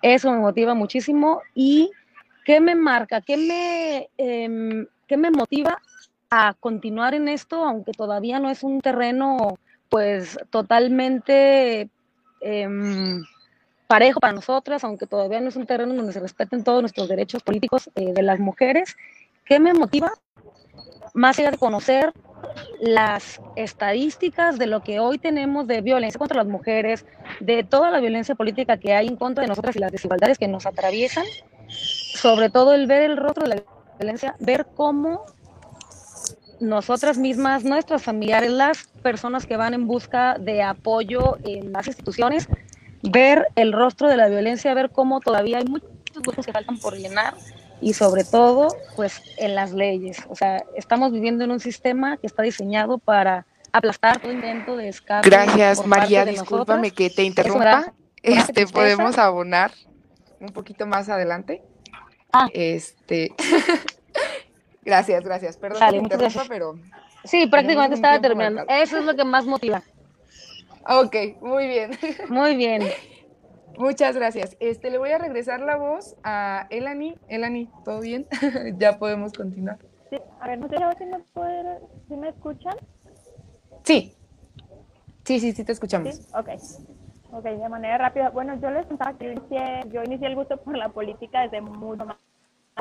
Eso 0.02 0.32
me 0.32 0.38
motiva 0.38 0.76
muchísimo 0.76 1.42
y 1.54 1.92
¿qué 2.46 2.62
me 2.62 2.74
marca? 2.74 3.20
¿Qué 3.20 3.36
me, 3.36 4.10
em, 4.18 4.88
¿qué 5.08 5.18
me 5.18 5.30
motiva 5.30 5.82
a 6.30 6.54
continuar 6.58 7.14
en 7.14 7.28
esto, 7.28 7.66
aunque 7.66 7.92
todavía 7.92 8.40
no 8.40 8.50
es 8.50 8.64
un 8.64 8.80
terreno 8.80 9.58
pues 9.90 10.40
totalmente 10.52 11.90
em, 12.40 13.26
parejo 13.88 14.22
para 14.22 14.32
nosotras, 14.32 14.86
aunque 14.86 15.06
todavía 15.06 15.42
no 15.42 15.50
es 15.50 15.58
un 15.58 15.66
terreno 15.66 15.96
donde 15.96 16.14
se 16.14 16.22
respeten 16.22 16.64
todos 16.64 16.80
nuestros 16.80 17.10
derechos 17.10 17.44
políticos 17.44 17.90
eh, 17.96 18.14
de 18.14 18.24
las 18.24 18.40
mujeres, 18.40 18.96
¿Qué 19.50 19.60
me 19.60 19.74
motiva? 19.74 20.14
Más 21.16 21.40
allá 21.40 21.50
de 21.50 21.58
conocer 21.58 22.14
las 22.80 23.42
estadísticas 23.56 24.60
de 24.60 24.68
lo 24.68 24.84
que 24.84 25.00
hoy 25.00 25.18
tenemos 25.18 25.66
de 25.66 25.82
violencia 25.82 26.20
contra 26.20 26.38
las 26.38 26.46
mujeres, 26.46 27.04
de 27.40 27.64
toda 27.64 27.90
la 27.90 28.00
violencia 28.00 28.36
política 28.36 28.78
que 28.78 28.94
hay 28.94 29.08
en 29.08 29.16
contra 29.16 29.42
de 29.42 29.48
nosotras 29.48 29.76
y 29.76 29.80
las 29.80 29.92
desigualdades 29.92 30.38
que 30.38 30.48
nos 30.48 30.68
atraviesan, 30.68 31.26
sobre 31.68 32.52
todo 32.52 32.76
el 32.76 32.86
ver 32.86 33.02
el 33.02 33.18
rostro 33.18 33.50
de 33.50 33.56
la 33.56 33.64
violencia, 33.98 34.36
ver 34.40 34.68
cómo 34.76 35.26
nosotras 36.60 37.18
mismas, 37.18 37.64
nuestras 37.64 38.04
familiares, 38.04 38.52
las 38.52 38.86
personas 39.02 39.48
que 39.48 39.58
van 39.58 39.74
en 39.74 39.88
busca 39.88 40.38
de 40.38 40.62
apoyo 40.62 41.40
en 41.44 41.72
las 41.72 41.88
instituciones, 41.88 42.48
ver 43.02 43.48
el 43.56 43.74
rostro 43.74 44.10
de 44.10 44.18
la 44.18 44.30
violencia, 44.30 44.76
ver 44.76 44.92
cómo 44.92 45.22
todavía 45.22 45.58
hay 45.58 45.66
muchos 45.66 45.90
huecos 46.24 46.46
que 46.46 46.54
faltan 46.54 46.78
por 46.78 46.96
llenar 46.96 47.34
y 47.82 47.94
sobre 47.94 48.24
todo, 48.24 48.68
pues 48.96 49.22
en 49.38 49.56
las 49.56 49.72
leyes. 49.72 50.18
O 50.30 50.36
sea, 50.36 50.64
estamos 50.76 51.12
viviendo 51.12 51.44
en 51.44 51.52
un 51.52 51.60
sistema 51.60 52.18
que 52.18 52.28
está 52.28 52.44
diseñado 52.44 52.98
para 52.98 53.46
aplastar 53.72 54.20
todo 54.20 54.32
intento 54.32 54.76
de 54.76 54.90
escape. 54.90 55.30
Gracias, 55.30 55.86
María, 55.86 56.26
discúlpame 56.26 56.92
que 56.92 57.10
te 57.10 57.24
interrumpa. 57.24 57.94
Este, 58.22 58.68
podemos 58.68 59.18
abonar 59.18 59.72
un 60.40 60.50
poquito 60.50 60.86
más 60.86 61.10
adelante. 61.10 61.62
Ah. 62.34 62.48
Este, 62.54 63.34
gracias, 64.84 65.24
gracias. 65.24 65.58
Perdón 65.58 65.80
Dale, 65.80 65.98
que 65.98 66.02
muchas 66.02 66.22
interrumpa, 66.22 66.34
gracias. 66.34 66.48
pero 66.50 67.00
Sí, 67.24 67.48
prácticamente 67.48 67.96
estaba 67.96 68.20
terminando. 68.20 68.62
marcado. 68.62 68.82
Eso 68.82 68.98
es 68.98 69.06
lo 69.06 69.16
que 69.16 69.24
más 69.24 69.46
motiva. 69.46 69.84
Ok, 70.88 71.16
muy 71.42 71.68
bien. 71.68 71.92
Muy 72.30 72.56
bien. 72.56 72.84
Muchas 73.80 74.14
gracias. 74.18 74.58
Este, 74.60 74.92
le 74.92 74.98
voy 74.98 75.12
a 75.12 75.18
regresar 75.18 75.62
la 75.62 75.78
voz 75.78 76.18
a 76.22 76.68
Elani. 76.70 77.16
Elani, 77.30 77.70
¿todo 77.86 78.02
bien? 78.02 78.28
ya 78.78 79.00
podemos 79.00 79.32
continuar. 79.32 79.78
Sí, 80.10 80.18
a 80.42 80.48
ver, 80.50 80.60
no 80.60 80.68
sé 80.68 80.76
si 80.98 81.06
me, 81.06 81.20
puede- 81.20 81.80
si 82.10 82.18
me 82.18 82.28
escuchan. 82.28 82.76
Sí. 83.86 84.14
Sí, 85.24 85.40
sí, 85.40 85.54
sí, 85.54 85.64
te 85.64 85.72
escuchamos. 85.72 86.14
Sí, 86.14 86.28
ok. 86.34 86.50
Ok, 87.32 87.44
de 87.46 87.70
manera 87.70 87.98
rápida. 87.98 88.32
Bueno, 88.32 88.60
yo 88.60 88.70
les 88.70 88.86
contaba 88.86 89.18
que 89.18 89.28
yo 89.28 89.32
inicié, 89.32 89.84
yo 89.94 90.04
inicié 90.04 90.28
el 90.28 90.36
gusto 90.36 90.58
por 90.58 90.76
la 90.76 90.90
política 90.90 91.44
desde 91.44 91.62
mucho 91.62 92.06
más 92.06 92.18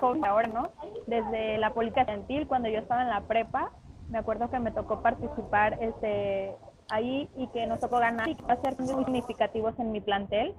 joven 0.00 0.24
ahora, 0.24 0.48
¿no? 0.48 0.72
Desde 1.06 1.58
la 1.58 1.72
política 1.74 2.00
estudiantil, 2.00 2.48
cuando 2.48 2.68
yo 2.68 2.80
estaba 2.80 3.02
en 3.02 3.11
la 3.11 3.20
prepa, 3.20 3.70
me 4.08 4.18
acuerdo 4.18 4.50
que 4.50 4.58
me 4.58 4.72
tocó 4.72 5.00
participar 5.00 5.78
este, 5.80 6.56
ahí 6.88 7.30
y 7.37 7.46
que 7.48 7.68
nos 7.68 7.78
tocó 7.78 7.98
ganar 8.00 8.28
y 8.28 8.37
hacer 8.48 8.74
cambios 8.74 8.96
muy 8.96 9.04
significativos 9.04 9.78
en 9.78 9.92
mi 9.92 10.00
plantel. 10.00 10.56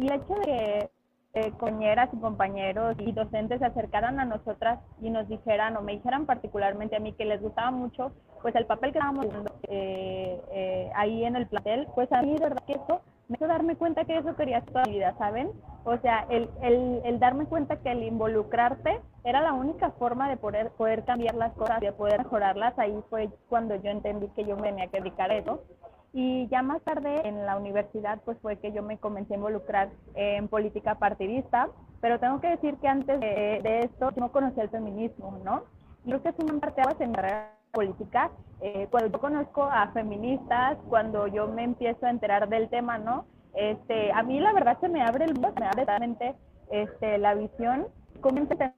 Y 0.00 0.08
el 0.08 0.14
hecho 0.14 0.34
de 0.34 0.90
que 1.34 1.40
eh, 1.40 1.52
y 2.12 2.16
compañeros 2.20 2.96
y 2.98 3.12
docentes 3.12 3.58
se 3.58 3.66
acercaran 3.66 4.18
a 4.18 4.24
nosotras 4.24 4.80
y 5.00 5.10
nos 5.10 5.28
dijeran, 5.28 5.76
o 5.76 5.82
me 5.82 5.92
dijeran 5.92 6.26
particularmente 6.26 6.96
a 6.96 7.00
mí 7.00 7.12
que 7.12 7.24
les 7.26 7.40
gustaba 7.40 7.70
mucho, 7.70 8.10
pues 8.40 8.54
el 8.56 8.64
papel 8.64 8.92
que 8.92 8.98
estábamos 8.98 9.26
haciendo 9.26 9.52
eh, 9.68 10.40
eh, 10.52 10.90
ahí 10.96 11.24
en 11.24 11.36
el 11.36 11.46
plantel, 11.46 11.86
pues 11.94 12.10
a 12.12 12.22
mí 12.22 12.32
de 12.32 12.40
verdad 12.40 12.64
que 12.66 12.72
eso 12.72 13.02
me 13.28 13.36
hizo 13.36 13.46
darme 13.46 13.76
cuenta 13.76 14.04
que 14.06 14.16
eso 14.16 14.34
quería 14.34 14.62
toda 14.62 14.84
mi 14.86 14.94
vida, 14.94 15.14
¿saben? 15.18 15.50
O 15.84 15.96
sea, 15.98 16.26
el, 16.30 16.48
el, 16.62 17.02
el 17.04 17.20
darme 17.20 17.44
cuenta 17.44 17.76
que 17.76 17.92
el 17.92 18.02
involucrarte 18.02 19.00
era 19.22 19.42
la 19.42 19.52
única 19.52 19.90
forma 19.92 20.28
de 20.30 20.36
poder, 20.36 20.70
poder 20.70 21.04
cambiar 21.04 21.34
las 21.34 21.52
cosas, 21.52 21.78
de 21.80 21.92
poder 21.92 22.18
mejorarlas, 22.18 22.76
ahí 22.78 22.98
fue 23.10 23.28
cuando 23.48 23.76
yo 23.76 23.90
entendí 23.90 24.28
que 24.28 24.44
yo 24.44 24.56
me 24.56 24.70
tenía 24.70 24.86
que 24.88 25.00
dedicar 25.00 25.30
a 25.30 25.36
eso. 25.36 25.62
Y 26.12 26.48
ya 26.48 26.62
más 26.62 26.82
tarde 26.82 27.26
en 27.28 27.46
la 27.46 27.56
universidad, 27.56 28.20
pues 28.24 28.36
fue 28.42 28.58
que 28.58 28.72
yo 28.72 28.82
me 28.82 28.98
comencé 28.98 29.34
a 29.34 29.36
involucrar 29.36 29.90
en 30.14 30.48
política 30.48 30.96
partidista, 30.96 31.68
pero 32.00 32.18
tengo 32.18 32.40
que 32.40 32.48
decir 32.48 32.76
que 32.78 32.88
antes 32.88 33.20
de, 33.20 33.60
de 33.62 33.80
esto 33.80 34.10
no 34.16 34.32
conocía 34.32 34.64
el 34.64 34.70
feminismo, 34.70 35.38
¿no? 35.44 35.62
Y 36.04 36.08
creo 36.08 36.22
que 36.22 36.30
es 36.30 36.38
una 36.38 36.58
parte 36.58 37.04
en 37.04 37.10
mi 37.10 37.16
carrera 37.16 37.52
política, 37.72 38.30
eh, 38.60 38.88
cuando 38.90 39.10
yo 39.10 39.20
conozco 39.20 39.64
a 39.64 39.88
feministas, 39.92 40.76
cuando 40.88 41.26
yo 41.26 41.48
me 41.48 41.64
empiezo 41.64 42.06
a 42.06 42.10
enterar 42.10 42.48
del 42.48 42.68
tema, 42.68 42.98
¿no? 42.98 43.26
Este, 43.54 44.12
a 44.12 44.22
mí 44.22 44.38
la 44.40 44.52
verdad 44.52 44.78
se 44.80 44.88
me 44.88 45.02
abre 45.02 45.24
el 45.24 45.34
mundo, 45.34 45.52
se 45.54 45.60
me 45.60 45.66
abre 45.66 45.82
totalmente 45.82 46.34
este, 46.70 47.18
la 47.18 47.34
visión, 47.34 47.86
comienzo 48.20 48.54
a 48.54 48.74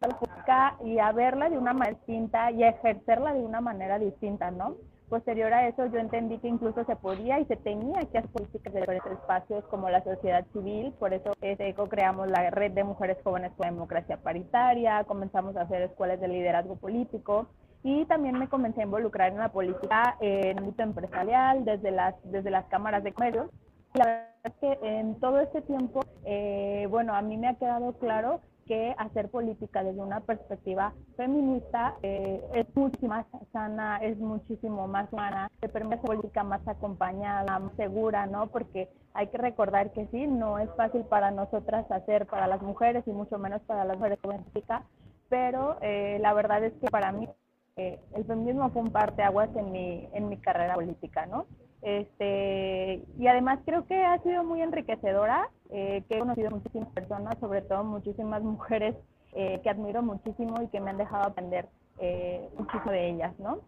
la 0.00 0.08
política 0.18 0.76
y 0.84 0.98
a 0.98 1.12
verla 1.12 1.48
de 1.48 1.58
una 1.58 1.72
manera 1.72 1.96
distinta 1.96 2.50
y 2.50 2.62
a 2.62 2.70
ejercerla 2.70 3.34
de 3.34 3.40
una 3.40 3.60
manera 3.60 3.98
distinta, 3.98 4.50
¿no? 4.50 4.76
Posterior 5.08 5.52
a 5.52 5.68
eso, 5.68 5.86
yo 5.86 6.00
entendí 6.00 6.38
que 6.38 6.48
incluso 6.48 6.84
se 6.84 6.96
podía 6.96 7.38
y 7.38 7.44
se 7.44 7.54
tenía 7.54 8.00
que 8.10 8.18
hacer 8.18 8.30
políticas 8.30 8.72
de 8.72 8.80
diferentes 8.80 9.12
espacios 9.12 9.64
como 9.66 9.88
la 9.88 10.02
sociedad 10.02 10.44
civil, 10.52 10.92
por 10.98 11.14
eso 11.14 11.32
este, 11.40 11.74
creamos 11.88 12.28
la 12.28 12.50
red 12.50 12.72
de 12.72 12.82
mujeres 12.82 13.16
jóvenes 13.22 13.52
por 13.52 13.66
democracia 13.66 14.16
paritaria, 14.16 15.04
comenzamos 15.04 15.56
a 15.56 15.62
hacer 15.62 15.82
escuelas 15.82 16.20
de 16.20 16.26
liderazgo 16.26 16.74
político 16.74 17.46
y 17.84 18.04
también 18.06 18.36
me 18.36 18.48
comencé 18.48 18.80
a 18.80 18.84
involucrar 18.84 19.30
en 19.30 19.38
la 19.38 19.52
política 19.52 20.16
eh, 20.20 20.40
en 20.50 20.58
el 20.58 20.58
ámbito 20.58 20.82
empresarial, 20.82 21.64
desde 21.64 21.92
las, 21.92 22.16
desde 22.24 22.50
las 22.50 22.64
cámaras 22.64 23.04
de 23.04 23.12
comercio. 23.12 23.48
La 23.94 24.04
verdad 24.06 24.28
es 24.42 24.52
que 24.54 24.78
en 24.82 25.20
todo 25.20 25.38
este 25.38 25.62
tiempo, 25.62 26.00
eh, 26.24 26.88
bueno, 26.90 27.14
a 27.14 27.22
mí 27.22 27.36
me 27.36 27.46
ha 27.46 27.54
quedado 27.54 27.92
claro 27.98 28.40
que 28.66 28.94
hacer 28.98 29.28
política 29.30 29.82
desde 29.82 30.00
una 30.00 30.20
perspectiva 30.20 30.92
feminista 31.16 31.94
eh, 32.02 32.42
es 32.54 32.66
mucho 32.74 33.06
más 33.06 33.26
sana, 33.52 33.98
es 33.98 34.18
muchísimo 34.18 34.86
más 34.88 35.12
humana, 35.12 35.50
te 35.60 35.68
permite 35.68 35.96
hacer 35.96 36.06
política 36.06 36.44
más 36.44 36.66
acompañada, 36.66 37.58
más 37.58 37.72
segura, 37.76 38.26
¿no? 38.26 38.48
Porque 38.48 38.88
hay 39.14 39.28
que 39.28 39.38
recordar 39.38 39.92
que 39.92 40.06
sí, 40.08 40.26
no 40.26 40.58
es 40.58 40.68
fácil 40.76 41.02
para 41.02 41.30
nosotras 41.30 41.90
hacer, 41.90 42.26
para 42.26 42.46
las 42.46 42.62
mujeres 42.62 43.04
y 43.06 43.12
mucho 43.12 43.38
menos 43.38 43.62
para 43.62 43.84
las 43.84 43.96
mujeres 43.96 44.18
política, 44.18 44.82
pero 45.28 45.78
eh, 45.80 46.18
la 46.20 46.34
verdad 46.34 46.64
es 46.64 46.72
que 46.74 46.88
para 46.88 47.12
mí 47.12 47.28
eh, 47.76 48.00
el 48.14 48.24
feminismo 48.24 48.70
fue 48.70 48.82
un 48.82 48.90
parteaguas 48.90 49.50
en 49.56 49.70
mi, 49.72 50.08
en 50.12 50.28
mi 50.28 50.38
carrera 50.38 50.74
política, 50.74 51.26
¿no? 51.26 51.46
Este, 51.86 53.00
y 53.16 53.28
además 53.28 53.60
creo 53.64 53.86
que 53.86 53.94
ha 53.94 54.20
sido 54.24 54.42
muy 54.42 54.60
enriquecedora, 54.60 55.48
eh, 55.70 56.02
que 56.08 56.16
he 56.16 56.18
conocido 56.18 56.50
muchísimas 56.50 56.88
personas, 56.88 57.38
sobre 57.38 57.62
todo 57.62 57.84
muchísimas 57.84 58.42
mujeres 58.42 58.96
eh, 59.34 59.60
que 59.62 59.70
admiro 59.70 60.02
muchísimo 60.02 60.60
y 60.60 60.66
que 60.66 60.80
me 60.80 60.90
han 60.90 60.98
dejado 60.98 61.22
aprender 61.28 61.68
eh, 62.00 62.48
muchísimo 62.58 62.90
de 62.90 63.10
ellas, 63.10 63.38
¿no? 63.38 63.60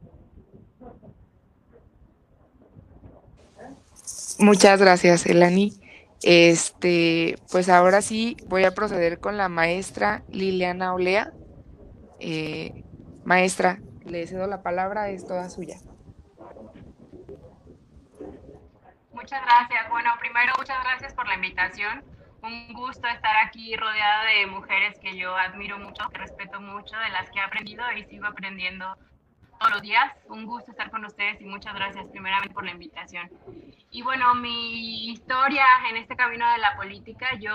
Muchas 4.41 4.81
gracias, 4.81 5.25
Elani. 5.25 5.75
Este, 6.25 7.37
pues 7.53 7.69
ahora 7.69 8.03
sí 8.03 8.37
voy 8.49 8.65
a 8.65 8.73
proceder 8.73 9.21
con 9.21 9.37
la 9.37 9.49
maestra 9.49 10.25
Liliana 10.29 10.93
Olea. 10.93 11.33
Eh, 12.19 12.83
maestra, 13.23 13.81
le 14.05 14.27
cedo 14.27 14.49
la 14.49 14.63
palabra, 14.63 15.09
es 15.11 15.25
toda 15.25 15.49
suya. 15.51 15.77
Muchas 19.29 19.45
gracias. 19.45 19.91
Bueno, 19.91 20.11
primero, 20.19 20.55
muchas 20.57 20.83
gracias 20.83 21.13
por 21.13 21.29
la 21.29 21.35
invitación. 21.35 22.03
Un 22.43 22.73
gusto 22.73 23.07
estar 23.09 23.37
aquí 23.45 23.77
rodeada 23.77 24.25
de 24.25 24.47
mujeres 24.47 24.99
que 25.01 25.19
yo 25.19 25.37
admiro 25.37 25.79
mucho, 25.79 26.09
que 26.09 26.17
respeto 26.17 26.63
mucho, 26.63 26.97
de 26.97 27.11
las 27.11 27.29
que 27.31 27.39
he 27.39 27.43
aprendido 27.43 27.85
y 27.93 28.05
sigo 28.05 28.25
aprendiendo 28.27 28.97
todos 29.61 29.73
los 29.75 29.83
días. 29.83 30.15
Un 30.29 30.47
gusto 30.47 30.71
estar 30.71 30.91
con 30.91 31.05
ustedes 31.05 31.43
y 31.43 31.45
muchas 31.45 31.75
gracias 31.75 32.07
primeramente 32.07 32.55
por 32.55 32.65
la 32.65 32.71
invitación. 32.71 33.29
Y 33.91 34.01
bueno, 34.01 34.35
mi 34.35 35.11
historia 35.11 35.67
en 35.91 35.99
este 35.99 36.17
camino 36.17 36.51
de 36.53 36.59
la 36.61 36.75
política, 36.77 37.35
yo 37.35 37.53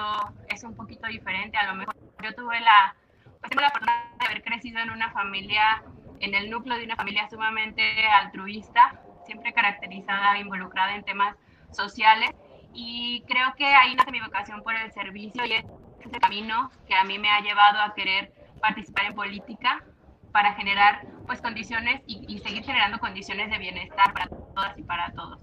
es 0.49 0.63
un 0.63 0.75
poquito 0.75 1.07
diferente. 1.07 1.57
A 1.57 1.65
lo 1.65 1.73
mejor 1.73 1.95
yo 2.21 2.35
tuve 2.35 2.59
la, 2.59 2.95
pues 3.39 3.49
tengo 3.49 3.61
la 3.61 3.71
fortuna 3.71 4.11
de 4.19 4.25
haber 4.27 4.43
crecido 4.43 4.77
en 4.77 4.91
una 4.91 5.09
familia, 5.09 5.81
en 6.19 6.35
el 6.35 6.51
núcleo 6.51 6.77
de 6.77 6.85
una 6.85 6.97
familia 6.97 7.27
sumamente 7.31 7.81
altruista, 8.09 9.01
siempre 9.25 9.53
caracterizada, 9.53 10.37
involucrada 10.37 10.93
en 10.93 11.03
temas 11.03 11.35
sociales. 11.75 12.31
Y 12.73 13.23
creo 13.27 13.53
que 13.55 13.65
ahí 13.65 13.95
nace 13.95 14.11
mi 14.11 14.19
vocación 14.19 14.63
por 14.63 14.75
el 14.75 14.91
servicio 14.91 15.45
y 15.45 15.53
es 15.53 15.65
ese 15.99 16.19
camino 16.19 16.71
que 16.87 16.95
a 16.95 17.03
mí 17.03 17.19
me 17.19 17.29
ha 17.29 17.39
llevado 17.41 17.79
a 17.79 17.93
querer 17.93 18.33
participar 18.59 19.05
en 19.05 19.13
política 19.13 19.83
para 20.31 20.53
generar 20.55 21.05
pues 21.27 21.41
condiciones 21.41 22.01
y, 22.07 22.25
y 22.27 22.39
seguir 22.39 22.63
generando 22.63 22.97
condiciones 22.99 23.51
de 23.51 23.57
bienestar 23.59 24.11
para 24.13 24.27
todas 24.27 24.77
y 24.77 24.83
para 24.83 25.11
todos. 25.13 25.41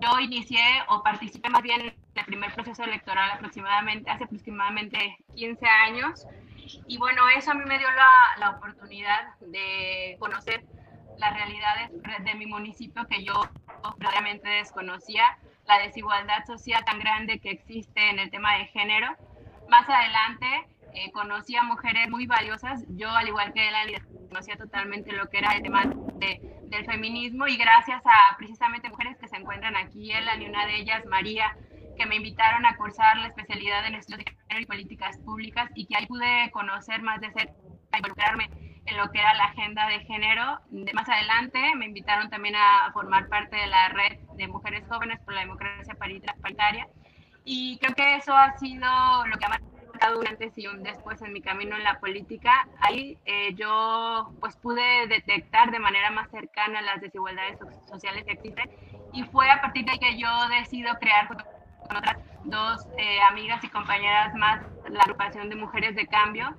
Yo 0.00 0.18
inicié 0.18 0.62
o 0.88 1.02
participé 1.02 1.50
más 1.50 1.62
bien 1.62 1.80
en 1.80 1.94
el 2.14 2.24
primer 2.24 2.54
proceso 2.54 2.84
electoral 2.84 3.32
aproximadamente 3.32 4.10
hace 4.10 4.24
aproximadamente 4.24 5.18
15 5.34 5.66
años. 5.66 6.26
Y 6.86 6.96
bueno, 6.98 7.22
eso 7.36 7.50
a 7.50 7.54
mí 7.54 7.64
me 7.66 7.78
dio 7.78 7.90
la, 7.90 8.10
la 8.38 8.50
oportunidad 8.56 9.36
de 9.40 10.16
conocer 10.18 10.64
las 11.18 11.34
realidades 11.34 11.90
de 12.24 12.34
mi 12.34 12.46
municipio 12.46 13.06
que 13.06 13.24
yo 13.24 13.34
realmente 13.98 14.48
desconocía, 14.48 15.38
la 15.70 15.78
desigualdad 15.84 16.44
social 16.46 16.84
tan 16.84 16.98
grande 16.98 17.38
que 17.38 17.50
existe 17.50 18.10
en 18.10 18.18
el 18.18 18.30
tema 18.30 18.58
de 18.58 18.66
género. 18.66 19.06
Más 19.68 19.88
adelante 19.88 20.46
eh, 20.94 21.12
conocí 21.12 21.54
a 21.54 21.62
mujeres 21.62 22.10
muy 22.10 22.26
valiosas, 22.26 22.84
yo 22.88 23.08
al 23.10 23.28
igual 23.28 23.52
que 23.52 23.68
él 23.68 23.74
conocía 24.28 24.56
totalmente 24.56 25.12
lo 25.12 25.28
que 25.28 25.38
era 25.38 25.52
el 25.52 25.62
tema 25.62 25.84
de, 26.14 26.40
del 26.64 26.84
feminismo 26.84 27.46
y 27.46 27.56
gracias 27.56 28.02
a 28.04 28.36
precisamente 28.36 28.88
mujeres 28.88 29.16
que 29.18 29.28
se 29.28 29.36
encuentran 29.36 29.76
aquí, 29.76 30.10
él 30.10 30.24
y 30.40 30.48
una 30.48 30.66
de 30.66 30.76
ellas, 30.76 31.06
María, 31.06 31.56
que 31.96 32.06
me 32.06 32.16
invitaron 32.16 32.66
a 32.66 32.76
cursar 32.76 33.16
la 33.18 33.28
especialidad 33.28 33.86
en 33.86 33.94
estudios 33.94 34.24
de 34.24 34.32
género 34.48 34.62
y 34.62 34.66
políticas 34.66 35.18
públicas 35.18 35.70
y 35.76 35.86
que 35.86 35.96
ahí 35.96 36.06
pude 36.06 36.50
conocer 36.50 37.00
más 37.02 37.20
de 37.20 37.30
cerca, 37.30 37.54
involucrarme 37.94 38.50
en 38.90 38.96
lo 38.96 39.10
que 39.10 39.18
era 39.20 39.34
la 39.34 39.44
agenda 39.44 39.86
de 39.88 40.00
género. 40.00 40.60
Más 40.92 41.08
adelante 41.08 41.74
me 41.76 41.86
invitaron 41.86 42.28
también 42.30 42.56
a 42.56 42.90
formar 42.92 43.28
parte 43.28 43.56
de 43.56 43.66
la 43.66 43.88
red 43.88 44.18
de 44.36 44.48
mujeres 44.48 44.84
jóvenes 44.88 45.20
por 45.20 45.34
la 45.34 45.40
democracia 45.40 45.94
paritaria 45.94 46.88
y 47.44 47.78
creo 47.78 47.94
que 47.94 48.16
eso 48.16 48.36
ha 48.36 48.56
sido 48.58 48.86
lo 49.26 49.38
que 49.38 49.44
ha 49.44 49.48
marcado 49.48 50.18
un 50.18 50.26
antes 50.26 50.56
y 50.56 50.66
un 50.66 50.82
después 50.82 51.20
en 51.22 51.32
mi 51.32 51.40
camino 51.40 51.76
en 51.76 51.84
la 51.84 51.98
política. 52.00 52.68
Ahí 52.80 53.18
eh, 53.24 53.54
yo 53.54 54.32
pues 54.40 54.56
pude 54.56 55.06
detectar 55.08 55.70
de 55.70 55.78
manera 55.78 56.10
más 56.10 56.30
cercana 56.30 56.82
las 56.82 57.00
desigualdades 57.00 57.58
sociales 57.88 58.24
que 58.24 58.32
existen 58.32 58.70
y 59.12 59.24
fue 59.24 59.50
a 59.50 59.60
partir 59.60 59.84
de 59.84 59.98
que 59.98 60.18
yo 60.18 60.28
decido 60.48 60.94
crear 60.98 61.28
con 61.28 61.96
otras 61.96 62.18
dos 62.44 62.86
eh, 62.98 63.20
amigas 63.22 63.62
y 63.64 63.68
compañeras 63.68 64.34
más 64.34 64.62
la 64.88 65.00
agrupación 65.00 65.48
de 65.48 65.56
mujeres 65.56 65.94
de 65.96 66.06
cambio 66.06 66.56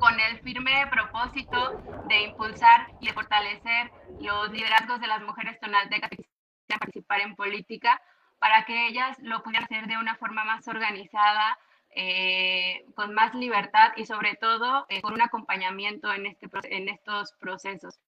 con 0.00 0.18
el 0.18 0.40
firme 0.40 0.86
propósito 0.90 1.82
de 2.08 2.22
impulsar 2.22 2.88
y 3.00 3.08
de 3.08 3.12
fortalecer 3.12 3.92
los 4.20 4.50
liderazgos 4.50 5.00
de 5.00 5.06
las 5.06 5.22
mujeres 5.22 5.60
tonaltecas 5.60 6.10
que 6.10 6.78
participar 6.78 7.20
en 7.20 7.36
política 7.36 8.00
para 8.38 8.64
que 8.64 8.88
ellas 8.88 9.18
lo 9.20 9.42
pudieran 9.42 9.64
hacer 9.64 9.86
de 9.86 9.98
una 9.98 10.16
forma 10.16 10.44
más 10.44 10.66
organizada, 10.66 11.58
eh, 11.90 12.84
con 12.94 13.12
más 13.12 13.34
libertad 13.34 13.92
y 13.96 14.06
sobre 14.06 14.34
todo 14.36 14.86
eh, 14.88 15.02
con 15.02 15.12
un 15.12 15.22
acompañamiento 15.22 16.12
en, 16.12 16.26
este, 16.26 16.48
en 16.64 16.88
estos 16.88 17.32
procesos. 17.32 18.00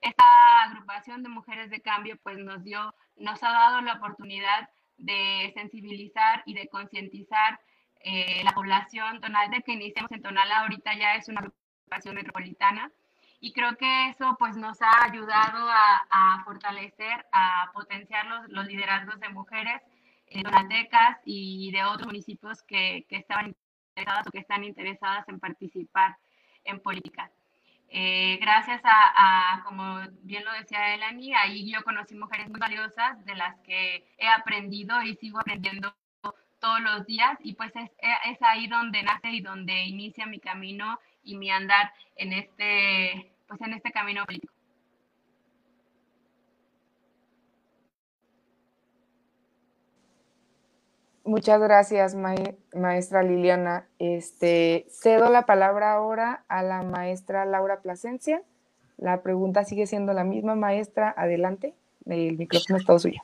Esta 0.00 0.24
agrupación 0.62 1.22
de 1.22 1.28
mujeres 1.28 1.70
de 1.70 1.80
cambio 1.80 2.16
pues 2.22 2.38
nos 2.38 2.64
dio, 2.64 2.94
nos 3.16 3.42
ha 3.42 3.52
dado 3.52 3.80
la 3.82 3.94
oportunidad 3.94 4.68
de 4.96 5.52
sensibilizar 5.54 6.42
y 6.46 6.54
de 6.54 6.68
concientizar 6.68 7.60
eh, 8.06 8.44
la 8.44 8.52
población 8.52 9.20
tonal 9.22 9.50
de 9.50 9.62
que 9.62 9.72
iniciamos 9.72 10.12
en 10.12 10.20
Tonala 10.20 10.60
ahorita 10.60 10.92
ya 10.94 11.14
es 11.14 11.28
una 11.28 11.40
agrupación 11.40 12.14
metropolitana 12.14 12.92
y 13.40 13.52
creo 13.54 13.76
que 13.78 14.10
eso 14.10 14.36
pues 14.38 14.58
nos 14.58 14.80
ha 14.82 15.04
ayudado 15.04 15.66
a, 15.70 16.42
fortalecer, 16.44 17.24
a 17.32 17.70
potenciar 17.72 18.26
los, 18.26 18.48
los 18.50 18.66
liderazgos 18.66 19.18
de 19.20 19.30
mujeres 19.30 19.80
eh, 20.26 20.42
tonaltecas 20.42 21.18
y 21.24 21.70
de 21.72 21.84
otros 21.84 22.06
municipios 22.06 22.62
que, 22.62 23.06
que, 23.08 23.16
estaban 23.16 23.56
interesadas 23.96 24.26
que 24.30 24.38
están 24.38 24.64
interesadas 24.64 25.26
en 25.28 25.40
participar 25.40 26.18
en 26.64 26.80
política. 26.80 27.30
Eh, 27.88 28.36
gracias 28.38 28.82
a, 28.84 29.62
como 29.64 30.00
bien 30.22 30.44
lo 30.44 30.52
decía 30.52 30.94
Elani, 30.94 31.34
ahí 31.34 31.72
yo 31.72 31.82
conocí 31.84 32.14
mujeres 32.14 32.50
muy 32.50 32.60
valiosas 32.60 33.24
de 33.24 33.34
las 33.34 33.58
que 33.60 34.04
he 34.18 34.28
aprendido 34.28 35.00
y 35.00 35.14
sigo 35.16 35.38
aprendiendo 35.38 35.94
todos 36.64 36.80
los 36.80 37.06
días 37.06 37.36
y 37.40 37.52
pues 37.52 37.70
es, 37.76 37.90
es 38.30 38.38
ahí 38.40 38.68
donde 38.68 39.02
nace 39.02 39.28
y 39.28 39.42
donde 39.42 39.84
inicia 39.84 40.24
mi 40.24 40.40
camino 40.40 40.98
y 41.22 41.36
mi 41.36 41.50
andar 41.50 41.92
en 42.16 42.32
este, 42.32 43.34
pues 43.46 43.60
en 43.60 43.74
este 43.74 43.92
camino 43.92 44.24
político. 44.24 44.54
Muchas 51.26 51.60
gracias, 51.60 52.14
maestra 52.14 53.22
Liliana. 53.22 53.86
Este, 53.98 54.86
cedo 54.88 55.30
la 55.30 55.44
palabra 55.44 55.92
ahora 55.92 56.44
a 56.48 56.62
la 56.62 56.82
maestra 56.82 57.44
Laura 57.44 57.80
Plasencia. 57.80 58.42
La 58.96 59.22
pregunta 59.22 59.64
sigue 59.64 59.86
siendo 59.86 60.14
la 60.14 60.24
misma, 60.24 60.54
maestra. 60.54 61.12
Adelante, 61.14 61.74
el 62.06 62.38
micrófono 62.38 62.78
es 62.78 62.86
todo 62.86 62.98
suyo. 62.98 63.20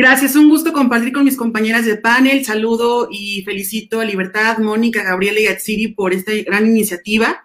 Gracias, 0.00 0.36
un 0.36 0.48
gusto 0.48 0.72
compartir 0.72 1.12
con 1.12 1.24
mis 1.24 1.36
compañeras 1.36 1.84
de 1.84 1.96
panel. 1.96 2.44
Saludo 2.44 3.08
y 3.10 3.42
felicito 3.42 3.98
a 3.98 4.04
Libertad, 4.04 4.58
Mónica, 4.58 5.02
Gabriela 5.02 5.40
y 5.40 5.48
Atsiri 5.48 5.88
por 5.88 6.14
esta 6.14 6.30
gran 6.46 6.68
iniciativa. 6.68 7.44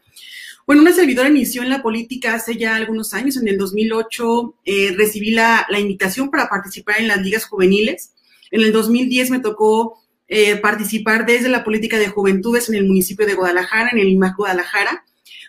Bueno, 0.68 0.84
una 0.84 0.94
servidora 0.94 1.30
inició 1.30 1.64
en 1.64 1.72
la 1.72 1.82
política 1.82 2.36
hace 2.36 2.56
ya 2.56 2.76
algunos 2.76 3.16
años, 3.16 3.38
en 3.38 3.48
el 3.48 3.58
2008 3.58 4.54
eh, 4.66 4.94
recibí 4.96 5.32
la, 5.32 5.66
invitación 5.80 6.30
para 6.30 6.48
participar 6.48 7.00
en 7.00 7.08
las 7.08 7.24
ligas 7.24 7.46
juveniles. 7.46 8.14
En 8.52 8.62
el 8.62 8.72
2010 8.72 9.32
me 9.32 9.40
tocó 9.40 9.98
eh, 10.28 10.56
participar 10.58 11.26
desde 11.26 11.50
la 11.50 11.64
política 11.64 11.98
de 11.98 12.10
juventudes 12.10 12.70
en 12.70 12.76
el 12.76 12.86
municipio 12.86 13.26
de 13.26 13.34
Guadalajara, 13.34 13.90
en 13.94 13.98
el 13.98 14.10
IMAC 14.10 14.38
Guadalajara. 14.38 15.04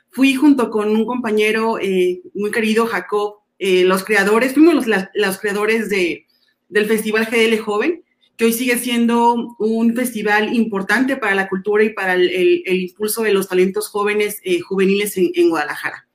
Fui 0.08 0.36
junto 0.36 0.70
con 0.70 0.88
un 0.88 1.04
compañero 1.04 1.78
eh, 1.78 2.22
muy 2.32 2.50
querido, 2.50 2.86
Jacob, 2.86 3.40
los 3.58 4.04
creadores, 4.04 4.54
fuimos 4.54 4.74
los, 4.74 4.86
los 5.14 5.38
creadores 5.38 5.88
de, 5.88 6.23
del 6.74 6.87
Festival 6.87 7.28
GDL 7.30 7.56
Joven, 7.58 8.02
que 8.37 8.46
hoy 8.46 8.52
sigue 8.52 8.76
siendo 8.78 9.54
un 9.60 9.94
festival 9.94 10.52
importante 10.54 11.16
para 11.16 11.37
la 11.37 11.48
cultura 11.48 11.84
y 11.84 11.90
para 11.90 12.14
el, 12.14 12.64
impulso 12.66 13.22
de 13.22 13.32
los 13.32 13.48
talentos 13.48 13.88
jóvenes 13.88 14.40
eh, 14.42 14.58
juveniles 14.58 15.16
en, 15.16 15.48
Guadalajara. 15.50 16.08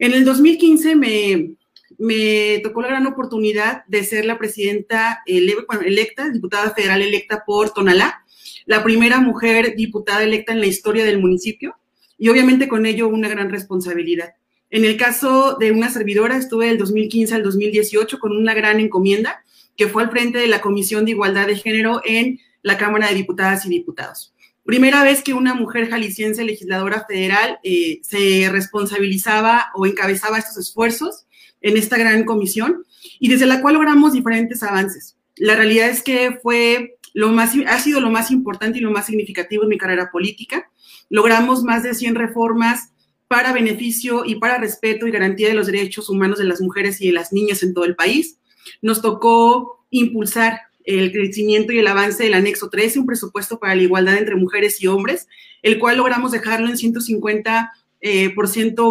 En 0.00 0.12
el 0.12 0.24
2015 0.24 0.96
me, 0.96 1.52
me, 1.98 2.58
tocó 2.64 2.82
la 2.82 2.88
gran 2.88 3.06
oportunidad 3.06 3.84
de 3.86 4.02
ser 4.02 4.24
la 4.24 4.38
presidenta 4.38 5.22
electa, 5.24 6.30
diputada 6.30 6.74
federal 6.74 7.00
electa 7.00 7.44
por 7.46 7.72
Tonalá, 7.72 8.24
la 8.64 8.82
primera 8.82 9.20
mujer 9.20 9.76
diputada 9.76 10.24
electa 10.24 10.52
en 10.52 10.58
la 10.58 10.66
historia 10.66 11.04
del 11.04 11.20
municipio 11.20 11.76
y 12.18 12.28
obviamente 12.28 12.66
con 12.66 12.86
ello 12.86 13.06
una 13.06 13.28
gran 13.28 13.50
responsabilidad. 13.50 14.34
En 14.68 14.84
el 14.84 14.96
caso 14.96 15.56
de 15.60 15.70
una 15.70 15.90
servidora, 15.90 16.36
estuve 16.36 16.66
del 16.66 16.78
2015 16.78 17.36
al 17.36 17.44
2018 17.44 18.18
con 18.18 18.36
una 18.36 18.52
gran 18.52 18.80
encomienda 18.80 19.44
que 19.76 19.88
fue 19.88 20.02
al 20.02 20.10
frente 20.10 20.38
de 20.38 20.46
la 20.46 20.60
Comisión 20.60 21.04
de 21.04 21.12
Igualdad 21.12 21.46
de 21.46 21.56
Género 21.56 22.00
en 22.04 22.40
la 22.62 22.78
Cámara 22.78 23.08
de 23.08 23.14
Diputadas 23.14 23.66
y 23.66 23.68
Diputados. 23.68 24.34
Primera 24.64 25.04
vez 25.04 25.22
que 25.22 25.32
una 25.32 25.54
mujer 25.54 25.88
jalisciense 25.88 26.42
legisladora 26.42 27.04
federal 27.06 27.60
eh, 27.62 28.00
se 28.02 28.48
responsabilizaba 28.50 29.66
o 29.74 29.86
encabezaba 29.86 30.38
estos 30.38 30.56
esfuerzos 30.56 31.26
en 31.60 31.76
esta 31.76 31.96
gran 31.96 32.24
comisión 32.24 32.84
y 33.20 33.28
desde 33.28 33.46
la 33.46 33.60
cual 33.60 33.74
logramos 33.74 34.12
diferentes 34.12 34.62
avances. 34.64 35.16
La 35.36 35.54
realidad 35.54 35.88
es 35.88 36.02
que 36.02 36.38
fue 36.42 36.96
lo 37.14 37.28
más, 37.28 37.52
ha 37.66 37.78
sido 37.78 38.00
lo 38.00 38.10
más 38.10 38.30
importante 38.30 38.78
y 38.78 38.82
lo 38.82 38.90
más 38.90 39.06
significativo 39.06 39.62
en 39.62 39.68
mi 39.68 39.78
carrera 39.78 40.10
política. 40.10 40.68
Logramos 41.08 41.62
más 41.62 41.82
de 41.82 41.94
100 41.94 42.14
reformas 42.16 42.90
para 43.28 43.52
beneficio 43.52 44.24
y 44.24 44.36
para 44.36 44.58
respeto 44.58 45.06
y 45.06 45.10
garantía 45.10 45.48
de 45.48 45.54
los 45.54 45.66
derechos 45.66 46.08
humanos 46.08 46.38
de 46.38 46.44
las 46.44 46.60
mujeres 46.60 47.00
y 47.00 47.06
de 47.06 47.12
las 47.12 47.32
niñas 47.32 47.62
en 47.62 47.72
todo 47.72 47.84
el 47.84 47.96
país. 47.96 48.38
Nos 48.82 49.02
tocó 49.02 49.84
impulsar 49.90 50.60
el 50.86 51.12
crecimiento 51.12 51.72
y 51.72 51.78
el 51.78 51.86
avance 51.86 52.22
del 52.22 52.34
anexo 52.34 52.70
13, 52.70 53.00
un 53.00 53.06
presupuesto 53.06 53.58
para 53.58 53.74
la 53.74 53.82
igualdad 53.82 54.16
entre 54.16 54.36
mujeres 54.36 54.80
y 54.80 54.86
hombres, 54.86 55.28
el 55.62 55.78
cual 55.78 55.96
logramos 55.96 56.30
dejarlo 56.30 56.68
en 56.68 56.78
150 56.78 57.72
eh, 58.00 58.34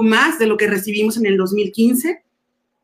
más 0.04 0.38
de 0.38 0.48
lo 0.48 0.58
que 0.58 0.68
recibimos 0.68 1.18
en 1.18 1.26
el 1.26 1.38
2015. 1.38 2.22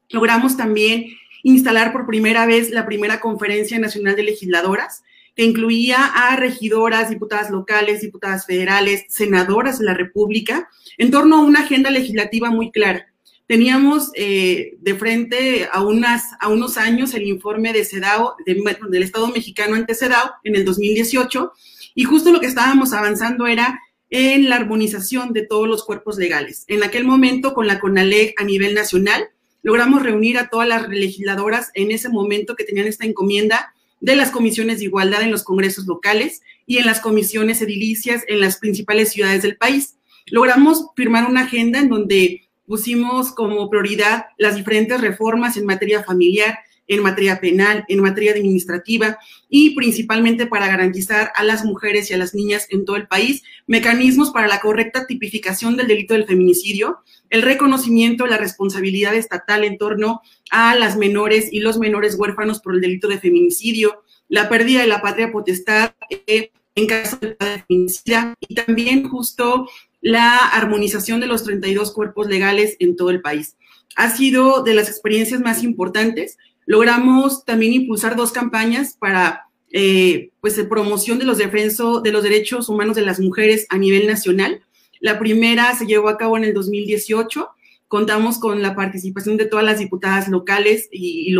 Logramos 0.09 0.55
también 0.55 1.07
instalar 1.43 1.91
por 1.91 2.05
primera 2.05 2.45
vez 2.45 2.71
la 2.71 2.85
primera 2.85 3.19
conferencia 3.19 3.77
nacional 3.79 4.15
de 4.15 4.23
legisladoras, 4.23 5.03
que 5.35 5.43
incluía 5.43 6.05
a 6.05 6.35
regidoras, 6.37 7.09
diputadas 7.09 7.49
locales, 7.49 8.01
diputadas 8.01 8.45
federales, 8.45 9.05
senadoras 9.09 9.79
de 9.79 9.85
la 9.85 9.93
República, 9.93 10.69
en 10.97 11.11
torno 11.11 11.37
a 11.37 11.43
una 11.43 11.61
agenda 11.61 11.89
legislativa 11.89 12.49
muy 12.49 12.71
clara 12.71 13.10
teníamos 13.51 14.11
eh, 14.15 14.77
de 14.79 14.95
frente 14.95 15.67
a, 15.69 15.83
unas, 15.83 16.23
a 16.39 16.47
unos 16.47 16.77
años 16.77 17.13
el 17.13 17.23
informe 17.23 17.73
de 17.73 17.83
CEDAW, 17.83 18.35
del 18.45 19.03
Estado 19.03 19.27
mexicano 19.27 19.75
ante 19.75 19.93
CEDAW, 19.93 20.35
en 20.45 20.55
el 20.55 20.63
2018, 20.63 21.51
y 21.93 22.05
justo 22.05 22.31
lo 22.31 22.39
que 22.39 22.45
estábamos 22.45 22.93
avanzando 22.93 23.47
era 23.47 23.77
en 24.09 24.47
la 24.47 24.55
armonización 24.55 25.33
de 25.33 25.45
todos 25.45 25.67
los 25.67 25.83
cuerpos 25.83 26.15
legales. 26.15 26.63
En 26.69 26.81
aquel 26.81 27.03
momento, 27.03 27.53
con 27.53 27.67
la 27.67 27.81
CONALEC 27.81 28.39
a 28.39 28.45
nivel 28.45 28.73
nacional, 28.73 29.27
logramos 29.63 30.01
reunir 30.01 30.37
a 30.37 30.47
todas 30.47 30.69
las 30.69 30.87
legisladoras 30.87 31.71
en 31.73 31.91
ese 31.91 32.07
momento 32.07 32.55
que 32.55 32.63
tenían 32.63 32.87
esta 32.87 33.05
encomienda 33.05 33.73
de 33.99 34.15
las 34.15 34.31
comisiones 34.31 34.79
de 34.79 34.85
igualdad 34.85 35.23
en 35.23 35.31
los 35.31 35.43
congresos 35.43 35.87
locales 35.87 36.41
y 36.65 36.77
en 36.77 36.85
las 36.85 37.01
comisiones 37.01 37.61
edilicias 37.61 38.23
en 38.29 38.39
las 38.39 38.59
principales 38.59 39.11
ciudades 39.11 39.41
del 39.41 39.57
país. 39.57 39.97
Logramos 40.27 40.85
firmar 40.95 41.29
una 41.29 41.41
agenda 41.41 41.79
en 41.79 41.89
donde 41.89 42.47
pusimos 42.71 43.33
como 43.33 43.69
prioridad 43.69 44.27
las 44.37 44.55
diferentes 44.55 45.01
reformas 45.01 45.57
en 45.57 45.65
materia 45.65 46.03
familiar, 46.03 46.59
en 46.87 47.03
materia 47.03 47.41
penal, 47.41 47.83
en 47.89 47.99
materia 47.99 48.31
administrativa 48.31 49.17
y 49.49 49.75
principalmente 49.75 50.47
para 50.47 50.67
garantizar 50.67 51.33
a 51.35 51.43
las 51.43 51.65
mujeres 51.65 52.09
y 52.09 52.13
a 52.13 52.17
las 52.17 52.33
niñas 52.33 52.67
en 52.69 52.85
todo 52.85 52.95
el 52.95 53.09
país 53.09 53.43
mecanismos 53.67 54.31
para 54.31 54.47
la 54.47 54.61
correcta 54.61 55.05
tipificación 55.05 55.75
del 55.75 55.89
delito 55.89 56.13
del 56.13 56.25
feminicidio, 56.25 56.99
el 57.29 57.41
reconocimiento 57.41 58.23
de 58.23 58.29
la 58.29 58.37
responsabilidad 58.37 59.15
estatal 59.15 59.65
en 59.65 59.77
torno 59.77 60.21
a 60.49 60.73
las 60.75 60.95
menores 60.95 61.49
y 61.51 61.59
los 61.59 61.77
menores 61.77 62.15
huérfanos 62.17 62.61
por 62.61 62.75
el 62.75 62.79
delito 62.79 63.09
de 63.09 63.19
feminicidio, 63.19 64.01
la 64.29 64.47
pérdida 64.47 64.79
de 64.79 64.87
la 64.87 65.01
patria 65.01 65.29
potestad 65.29 65.91
eh, 66.25 66.51
en 66.75 66.87
caso 66.87 67.17
de 67.17 67.35
feminicidio 67.67 68.33
y 68.47 68.55
también 68.55 69.09
justo 69.09 69.67
la 70.01 70.37
armonización 70.37 71.19
de 71.19 71.27
los 71.27 71.43
32 71.43 71.93
cuerpos 71.93 72.27
legales 72.27 72.75
en 72.79 72.95
todo 72.95 73.11
el 73.11 73.21
país. 73.21 73.55
Ha 73.95 74.09
sido 74.15 74.63
de 74.63 74.73
las 74.73 74.89
experiencias 74.89 75.41
más 75.41 75.63
importantes. 75.63 76.37
Logramos 76.65 77.45
también 77.45 77.73
impulsar 77.73 78.15
dos 78.15 78.31
campañas 78.31 78.95
para 78.99 79.45
eh, 79.71 80.31
pues, 80.41 80.59
promoción 80.69 81.19
de 81.19 81.25
los, 81.25 81.37
defenso, 81.37 82.01
de 82.01 82.11
los 82.11 82.23
derechos 82.23 82.67
humanos 82.67 82.95
de 82.95 83.03
las 83.03 83.19
mujeres 83.19 83.67
a 83.69 83.77
nivel 83.77 84.07
nacional. 84.07 84.61
La 84.99 85.19
primera 85.19 85.73
se 85.75 85.85
llevó 85.85 86.09
a 86.09 86.17
cabo 86.17 86.37
en 86.37 86.45
el 86.45 86.53
2018. 86.53 87.49
Contamos 87.87 88.39
con 88.39 88.61
la 88.61 88.75
participación 88.75 89.37
de 89.37 89.45
todas 89.45 89.65
las 89.65 89.79
diputadas 89.79 90.27
locales 90.29 90.87
y, 90.91 91.33
y, 91.33 91.35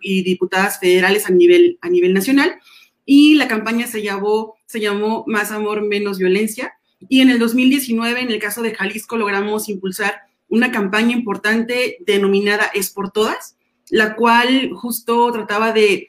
y 0.00 0.22
diputadas 0.22 0.80
federales 0.80 1.26
a 1.26 1.30
nivel, 1.30 1.78
a 1.80 1.88
nivel 1.88 2.12
nacional. 2.12 2.56
y 3.04 3.34
la 3.34 3.48
campaña 3.48 3.86
se 3.86 4.02
llamó, 4.02 4.54
se 4.66 4.80
llamó 4.80 5.24
Más 5.26 5.50
Amor, 5.50 5.82
Menos 5.82 6.18
Violencia. 6.18 6.71
Y 7.12 7.20
en 7.20 7.28
el 7.28 7.38
2019, 7.38 8.22
en 8.22 8.30
el 8.30 8.38
caso 8.38 8.62
de 8.62 8.74
Jalisco, 8.74 9.18
logramos 9.18 9.68
impulsar 9.68 10.22
una 10.48 10.72
campaña 10.72 11.14
importante 11.14 11.98
denominada 12.06 12.70
Es 12.72 12.88
por 12.88 13.10
Todas, 13.10 13.58
la 13.90 14.16
cual 14.16 14.70
justo 14.72 15.30
trataba 15.30 15.72
de, 15.72 16.08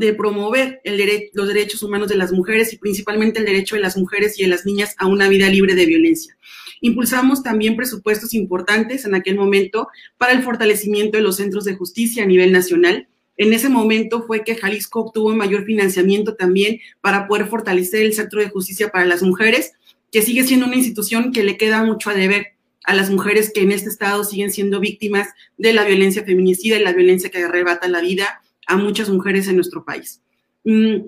de 0.00 0.12
promover 0.14 0.80
el 0.82 1.30
los 1.34 1.46
derechos 1.46 1.84
humanos 1.84 2.08
de 2.08 2.16
las 2.16 2.32
mujeres 2.32 2.72
y 2.72 2.78
principalmente 2.78 3.38
el 3.38 3.46
derecho 3.46 3.76
de 3.76 3.82
las 3.82 3.96
mujeres 3.96 4.36
y 4.36 4.42
de 4.42 4.48
las 4.48 4.66
niñas 4.66 4.96
a 4.98 5.06
una 5.06 5.28
vida 5.28 5.48
libre 5.48 5.76
de 5.76 5.86
violencia. 5.86 6.36
Impulsamos 6.80 7.44
también 7.44 7.76
presupuestos 7.76 8.34
importantes 8.34 9.04
en 9.04 9.14
aquel 9.14 9.36
momento 9.36 9.86
para 10.18 10.32
el 10.32 10.42
fortalecimiento 10.42 11.16
de 11.16 11.22
los 11.22 11.36
centros 11.36 11.64
de 11.64 11.76
justicia 11.76 12.24
a 12.24 12.26
nivel 12.26 12.50
nacional, 12.50 13.06
en 13.36 13.52
ese 13.52 13.68
momento 13.68 14.22
fue 14.26 14.44
que 14.44 14.54
Jalisco 14.54 15.00
obtuvo 15.00 15.34
mayor 15.34 15.64
financiamiento 15.64 16.34
también 16.36 16.78
para 17.00 17.26
poder 17.26 17.48
fortalecer 17.48 18.02
el 18.02 18.14
Centro 18.14 18.40
de 18.40 18.48
Justicia 18.48 18.90
para 18.90 19.06
las 19.06 19.22
Mujeres, 19.22 19.72
que 20.14 20.22
sigue 20.22 20.44
siendo 20.44 20.66
una 20.66 20.76
institución 20.76 21.32
que 21.32 21.42
le 21.42 21.56
queda 21.56 21.82
mucho 21.82 22.08
a 22.08 22.14
deber 22.14 22.52
a 22.84 22.94
las 22.94 23.10
mujeres 23.10 23.50
que 23.52 23.62
en 23.62 23.72
este 23.72 23.88
estado 23.88 24.22
siguen 24.22 24.52
siendo 24.52 24.78
víctimas 24.78 25.26
de 25.58 25.72
la 25.72 25.82
violencia 25.82 26.22
feminicida 26.22 26.76
y 26.76 26.84
la 26.84 26.92
violencia 26.92 27.30
que 27.30 27.42
arrebata 27.42 27.88
la 27.88 28.00
vida 28.00 28.40
a 28.68 28.76
muchas 28.76 29.10
mujeres 29.10 29.48
en 29.48 29.56
nuestro 29.56 29.84
país. 29.84 30.22
Mm, 30.62 31.06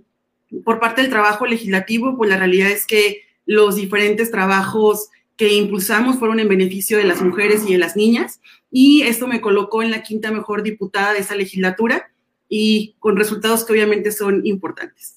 por 0.65 0.81
parte 0.81 1.03
del 1.03 1.11
trabajo 1.13 1.47
legislativo, 1.47 2.17
pues 2.17 2.29
la 2.29 2.37
realidad 2.37 2.69
es 2.69 2.85
que 2.85 3.23
los 3.45 3.77
diferentes 3.77 4.33
trabajos 4.33 5.09
que 5.37 5.55
impulsamos 5.55 6.19
fueron 6.19 6.41
en 6.41 6.49
beneficio 6.49 6.99
de 6.99 7.05
las 7.05 7.23
mujeres 7.23 7.63
y 7.65 7.75
de 7.75 7.79
las 7.79 7.95
niñas, 7.95 8.41
y 8.73 9.03
esto 9.03 9.29
me 9.29 9.41
colocó 9.41 9.85
en 9.85 9.93
la 9.93 10.03
quinta 10.03 10.33
mejor 10.33 10.65
diputada 10.65 11.13
de 11.13 11.21
esa 11.21 11.37
legislatura, 11.37 12.11
y 12.49 12.97
con 12.99 13.17
resultados 13.17 13.65
que 13.65 13.73
obviamente 13.73 14.11
son 14.11 14.45
importantes. 14.45 15.16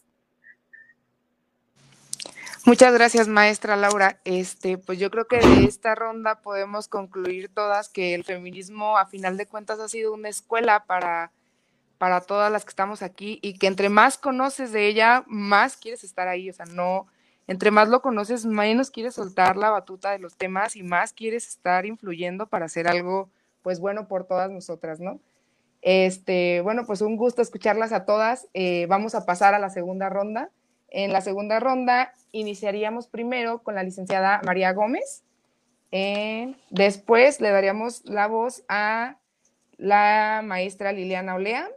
Muchas 2.70 2.94
gracias, 2.94 3.28
maestra 3.28 3.76
Laura. 3.76 4.20
Este, 4.26 4.78
pues 4.78 5.00
yo 5.00 5.10
creo 5.10 5.26
que 5.26 5.40
de 5.40 5.64
esta 5.64 5.96
ronda 5.96 6.42
podemos 6.42 6.88
concluir 6.88 7.50
todas 7.52 7.90
que 7.90 8.14
el 8.14 8.24
feminismo, 8.24 8.96
a 9.00 9.08
final 9.08 9.38
de 9.38 9.48
cuentas, 9.48 9.80
ha 9.80 9.90
sido 9.90 10.14
una 10.14 10.30
escuela 10.30 10.86
para, 10.86 11.32
para 11.98 12.22
todas 12.22 12.52
las 12.52 12.66
que 12.66 12.70
estamos 12.70 13.02
aquí 13.02 13.40
y 13.42 13.58
que 13.58 13.66
entre 13.66 13.90
más 13.90 14.20
conoces 14.20 14.72
de 14.72 14.86
ella, 14.86 15.24
más 15.26 15.78
quieres 15.78 16.04
estar 16.04 16.28
ahí. 16.28 16.48
O 16.48 16.54
sea, 16.54 16.68
no, 16.68 17.08
entre 17.48 17.72
más 17.72 17.90
lo 17.90 18.04
conoces, 18.04 18.46
menos 18.46 18.92
quieres 18.92 19.16
soltar 19.16 19.58
la 19.58 19.72
batuta 19.72 20.12
de 20.12 20.20
los 20.20 20.38
temas 20.38 20.76
y 20.76 20.84
más 20.84 21.12
quieres 21.12 21.48
estar 21.48 21.88
influyendo 21.88 22.46
para 22.46 22.66
hacer 22.66 22.88
algo, 22.88 23.32
pues 23.64 23.80
bueno, 23.80 24.08
por 24.08 24.26
todas 24.26 24.52
nosotras, 24.52 25.00
¿no? 25.00 25.20
Este, 25.82 26.62
bueno, 26.62 26.86
pues 26.86 27.02
un 27.02 27.18
gusto 27.18 27.42
escucharlas 27.42 27.94
a 27.94 28.06
todas. 28.06 28.48
Eh, 28.54 28.86
vamos 28.88 29.16
a 29.16 29.26
pasar 29.26 29.56
a 29.56 29.60
la 29.60 29.72
segunda 29.72 30.08
ronda. 30.10 30.52
En 30.92 31.14
la 31.14 31.22
segunda 31.22 31.60
ronda 31.60 32.14
iniciaríamos 32.32 33.08
primero 33.08 33.64
con 33.64 33.76
la 33.76 33.84
licenciada 33.84 34.42
María 34.46 34.74
Gómez. 34.74 35.24
Después 36.70 37.42
le 37.42 37.52
daríamos 37.52 38.06
la 38.06 38.28
voz 38.28 38.64
a 38.68 39.18
la 39.78 40.42
maestra 40.44 40.92
Liliana 40.92 41.36
Olea. 41.36 41.70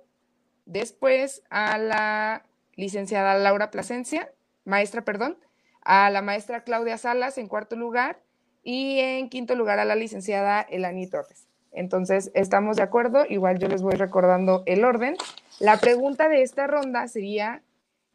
Después 0.66 1.42
a 1.50 1.78
la 1.78 2.44
licenciada 2.74 3.34
Laura 3.34 3.70
Plasencia, 3.70 4.32
maestra, 4.64 5.02
perdón, 5.02 5.36
a 5.82 6.08
la 6.10 6.22
maestra 6.22 6.64
Claudia 6.64 6.96
Salas 6.96 7.36
en 7.36 7.48
cuarto 7.48 7.76
lugar 7.76 8.20
y 8.62 9.00
en 9.00 9.28
quinto 9.28 9.54
lugar 9.56 9.78
a 9.78 9.84
la 9.84 9.96
licenciada 9.96 10.60
Elani 10.62 11.08
Torres. 11.08 11.48
Entonces, 11.72 12.30
estamos 12.34 12.76
de 12.76 12.82
acuerdo, 12.82 13.24
igual 13.28 13.58
yo 13.58 13.66
les 13.66 13.82
voy 13.82 13.94
recordando 13.94 14.62
el 14.66 14.84
orden. 14.84 15.16
La 15.58 15.78
pregunta 15.78 16.28
de 16.28 16.42
esta 16.42 16.66
ronda 16.66 17.08
sería, 17.08 17.62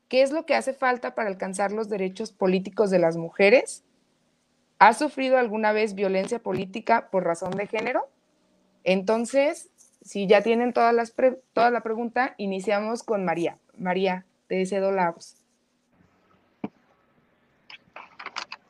¿qué 0.08 0.22
es 0.22 0.32
lo 0.32 0.46
que 0.46 0.56
hace 0.56 0.74
falta 0.74 1.16
para 1.16 1.30
alcanzar 1.30 1.72
los 1.72 1.90
derechos 1.90 2.32
políticos 2.32 2.90
de 2.90 3.00
las 3.00 3.18
mujeres? 3.18 3.84
¿Ha 4.80 4.94
sufrido 4.94 5.38
alguna 5.38 5.72
vez 5.72 5.96
violencia 5.96 6.40
política 6.40 7.10
por 7.10 7.24
razón 7.24 7.52
de 7.52 7.68
género? 7.68 8.08
Entonces, 8.84 9.70
si 10.02 10.28
ya 10.28 10.42
tienen 10.42 10.74
todas 10.74 10.94
las 10.94 11.14
toda 11.54 11.72
la 11.72 11.82
pregunta, 11.82 12.36
iniciamos 12.38 13.04
con 13.04 13.26
María. 13.26 13.58
María, 13.78 14.26
te 14.48 14.66
cedo 14.66 14.92
la. 14.92 15.14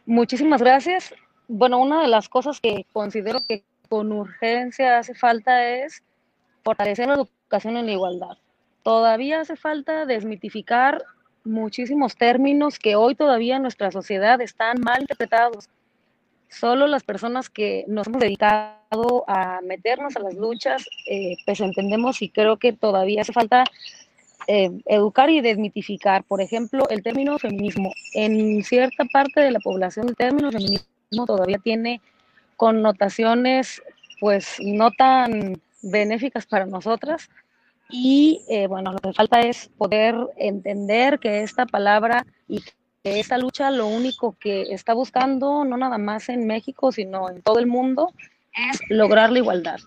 Muchísimas 0.06 0.62
gracias. 0.62 1.14
Bueno, 1.48 1.80
una 1.80 2.02
de 2.02 2.08
las 2.08 2.30
cosas 2.30 2.60
que 2.60 2.86
considero 2.94 3.40
que 3.48 3.64
con 3.90 4.12
urgencia 4.12 4.98
hace 4.98 5.14
falta 5.14 5.68
es 5.68 6.04
fortalecer 6.64 7.08
la 7.08 7.16
educación 7.16 7.78
en 7.78 7.86
la 7.86 7.92
igualdad. 7.92 8.38
Todavía 8.84 9.42
hace 9.42 9.56
falta 9.56 10.06
desmitificar 10.06 11.04
muchísimos 11.48 12.16
términos 12.16 12.80
que 12.80 12.96
hoy 12.96 13.16
todavía 13.16 13.56
en 13.56 13.64
nuestra 13.64 13.92
sociedad 13.92 14.40
están 14.42 14.82
mal 14.82 15.02
interpretados. 15.02 15.70
Solo 16.50 16.88
las 16.88 17.04
personas 17.04 17.50
que 17.50 17.84
nos 17.88 18.08
hemos 18.08 18.22
dedicado 18.22 19.26
a 19.28 19.60
meternos 19.62 20.16
a 20.16 20.20
las 20.20 20.36
luchas, 20.36 20.86
eh, 21.10 21.36
pues 21.46 21.60
entendemos 21.60 22.22
y 22.22 22.30
creo 22.30 22.58
que 22.58 22.72
todavía 22.74 23.22
hace 23.22 23.34
falta 23.34 23.66
eh, 24.48 24.72
educar 24.86 25.30
y 25.30 25.42
desmitificar. 25.42 26.24
Por 26.24 26.42
ejemplo, 26.42 26.88
el 26.90 27.04
término 27.04 27.38
feminismo. 27.38 27.92
En 28.14 28.64
cierta 28.64 29.04
parte 29.12 29.42
de 29.42 29.52
la 29.52 29.60
población 29.60 30.08
el 30.08 30.16
término 30.16 30.52
feminismo 30.52 31.26
todavía 31.26 31.58
tiene 31.58 32.02
connotaciones 32.56 33.82
pues 34.20 34.58
no 34.62 34.92
tan 34.92 35.62
benéficas 35.82 36.46
para 36.46 36.66
nosotras. 36.66 37.30
Y 37.90 38.42
eh, 38.50 38.68
bueno, 38.68 38.92
lo 38.92 39.00
que 39.00 39.14
falta 39.14 39.42
es 39.42 39.70
poder 39.78 40.16
entender 40.36 41.20
que 41.20 41.44
esta 41.44 41.66
palabra 41.66 42.26
y 42.48 42.62
que 43.04 43.20
esta 43.20 43.38
lucha 43.38 43.72
lo 43.72 43.88
único 43.88 44.36
que 44.40 44.74
está 44.74 44.94
buscando, 44.94 45.64
no 45.64 45.78
nada 45.78 45.98
más 45.98 46.30
en 46.30 46.46
México, 46.48 46.92
sino 46.92 47.30
en 47.30 47.42
todo 47.42 47.60
el 47.60 47.68
mundo, 47.68 48.14
es 48.54 48.82
lograr 48.90 49.32
la 49.32 49.40
igualdad. 49.40 49.80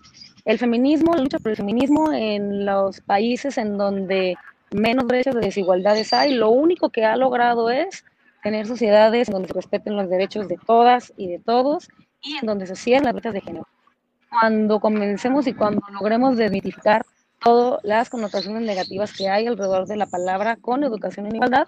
El 0.45 0.57
feminismo, 0.57 1.13
la 1.13 1.21
lucha 1.21 1.37
por 1.37 1.51
el 1.51 1.57
feminismo 1.57 2.11
en 2.11 2.65
los 2.65 3.01
países 3.01 3.57
en 3.57 3.77
donde 3.77 4.35
menos 4.71 5.05
brechas 5.05 5.35
de 5.35 5.41
desigualdades 5.41 6.13
hay, 6.13 6.33
lo 6.33 6.49
único 6.49 6.89
que 6.89 7.05
ha 7.05 7.15
logrado 7.15 7.69
es 7.69 8.05
tener 8.41 8.65
sociedades 8.65 9.29
donde 9.29 9.49
se 9.49 9.53
respeten 9.53 9.95
los 9.95 10.09
derechos 10.09 10.47
de 10.47 10.57
todas 10.57 11.13
y 11.15 11.27
de 11.27 11.37
todos 11.39 11.89
y 12.21 12.37
en 12.37 12.45
donde 12.47 12.65
se 12.65 12.75
cierran 12.75 13.05
las 13.05 13.13
brechas 13.13 13.33
de 13.33 13.41
género. 13.41 13.67
Cuando 14.29 14.79
comencemos 14.79 15.45
y 15.45 15.53
cuando 15.53 15.81
logremos 15.91 16.37
desmitificar 16.37 17.05
todas 17.41 17.79
las 17.83 18.09
connotaciones 18.09 18.61
negativas 18.61 19.13
que 19.13 19.27
hay 19.27 19.47
alrededor 19.47 19.87
de 19.87 19.97
la 19.97 20.05
palabra 20.05 20.55
con 20.55 20.83
educación 20.83 21.25
en 21.25 21.35
igualdad, 21.35 21.67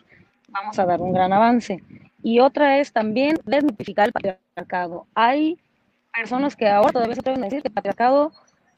vamos 0.50 0.78
a 0.80 0.86
dar 0.86 1.02
un 1.02 1.14
gran 1.14 1.34
avance. 1.34 1.84
Y 2.22 2.40
otra 2.40 2.80
es 2.80 2.94
también 2.94 3.38
desmitificar 3.46 4.08
el 4.08 4.14
patriarcado. 4.14 5.08
Hay 5.16 5.60
personas 6.14 6.56
que 6.56 6.70
ahora 6.70 6.92
todavía 6.92 7.16
se 7.16 7.22
atreven 7.22 7.42
a 7.42 7.46
decir 7.46 7.62
que 7.62 7.68
el 7.68 7.74
patriarcado 7.74 8.32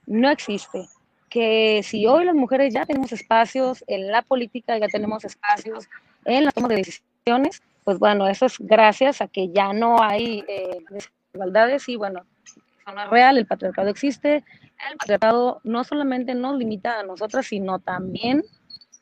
no 0.07 0.29
existe, 0.29 0.87
que 1.29 1.81
si 1.83 2.07
hoy 2.07 2.25
las 2.25 2.35
mujeres 2.35 2.73
ya 2.73 2.85
tenemos 2.85 3.11
espacios 3.11 3.83
en 3.87 4.11
la 4.11 4.21
política, 4.21 4.77
ya 4.77 4.87
tenemos 4.87 5.25
espacios 5.25 5.89
en 6.23 6.45
la 6.45 6.51
toma 6.51 6.69
de 6.69 6.77
decisiones, 6.77 7.61
pues 7.83 7.99
bueno, 7.99 8.27
eso 8.27 8.45
es 8.45 8.55
gracias 8.59 9.21
a 9.21 9.27
que 9.27 9.49
ya 9.49 9.73
no 9.73 10.01
hay 10.01 10.43
eh, 10.47 10.77
desigualdades 10.89 11.89
y 11.89 11.97
bueno, 11.97 12.21
eso 12.45 12.91
no 12.93 13.03
es 13.03 13.09
real, 13.09 13.37
el 13.37 13.45
patriarcado 13.45 13.89
existe, 13.89 14.43
el 14.89 14.97
patriarcado 14.97 15.61
no 15.63 15.83
solamente 15.83 16.35
nos 16.35 16.57
limita 16.57 16.99
a 16.99 17.03
nosotras, 17.03 17.47
sino 17.47 17.79
también 17.79 18.43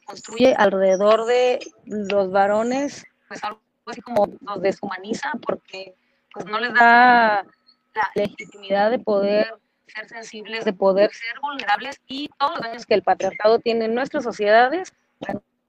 construye 0.05 0.53
alrededor 0.57 1.25
de 1.25 1.59
los 1.85 2.31
varones, 2.31 3.05
pues 3.27 3.43
algo 3.43 3.61
así 3.85 4.01
como 4.01 4.27
los 4.41 4.61
deshumaniza 4.61 5.31
porque 5.45 5.95
pues 6.33 6.45
no 6.45 6.59
les 6.59 6.73
da 6.73 7.45
la 7.93 8.11
legitimidad 8.15 8.91
de 8.91 8.99
poder 8.99 9.55
ser 9.87 10.07
sensibles, 10.07 10.65
de 10.65 10.73
poder 10.73 11.11
ser 11.13 11.39
vulnerables 11.41 12.01
y 12.07 12.29
todos 12.39 12.53
los 12.53 12.61
daños 12.61 12.85
que 12.85 12.95
el 12.95 13.03
patriarcado 13.03 13.59
tiene 13.59 13.85
en 13.85 13.95
nuestras 13.95 14.23
sociedades, 14.23 14.93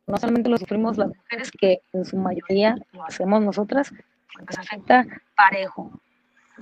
no 0.07 0.16
solamente 0.16 0.48
lo 0.48 0.59
sufrimos 0.59 0.96
las 0.96 1.09
mujeres, 1.09 1.50
que 1.50 1.80
en 1.92 2.05
su 2.05 2.16
mayoría 2.16 2.76
lo 2.92 3.05
hacemos 3.05 3.42
nosotras, 3.42 3.92
porque 4.32 4.55
se 4.55 4.61
afecta 4.61 5.05
parejo. 5.36 5.90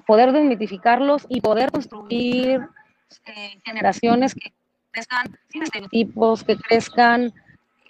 Poder 0.07 0.32
desmitificarlos 0.32 1.26
y 1.28 1.40
poder 1.40 1.70
construir 1.70 2.61
eh, 3.26 3.60
generaciones 3.64 4.34
que 4.34 4.52
crezcan 4.90 5.38
sin 5.48 5.62
estereotipos, 5.62 6.44
que 6.44 6.56
crezcan 6.56 7.32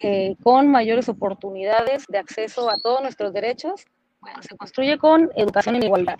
eh, 0.00 0.36
con 0.42 0.68
mayores 0.68 1.08
oportunidades 1.08 2.06
de 2.08 2.18
acceso 2.18 2.70
a 2.70 2.78
todos 2.82 3.02
nuestros 3.02 3.32
derechos, 3.32 3.84
bueno, 4.20 4.42
se 4.42 4.56
construye 4.56 4.98
con 4.98 5.30
educación 5.36 5.76
en 5.76 5.84
igualdad. 5.84 6.16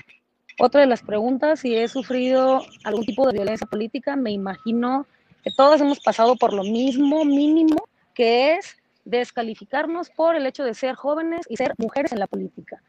Otra 0.59 0.80
de 0.82 0.86
las 0.86 1.03
preguntas, 1.03 1.61
si 1.61 1.76
he 1.76 1.88
sufrido 1.88 2.62
algún 2.84 3.05
tipo 3.05 3.26
de 3.26 3.32
violencia 3.32 3.66
política, 3.66 4.16
me 4.16 4.30
imagino 4.30 5.07
que 5.42 5.50
todos 5.57 5.80
hemos 5.80 6.00
pasado 6.00 6.36
por 6.36 6.53
lo 6.53 6.62
mismo 6.62 7.24
mínimo, 7.24 7.88
que 8.14 8.55
es 8.55 8.76
descalificarnos 9.05 10.11
por 10.11 10.36
el 10.36 10.46
hecho 10.46 10.64
de 10.64 10.74
ser 10.74 10.94
jóvenes 10.94 11.46
y 11.48 11.57
ser 11.57 11.74
mujeres 11.78 12.12
en 12.12 12.20
la 12.20 12.26
política. 12.26 12.82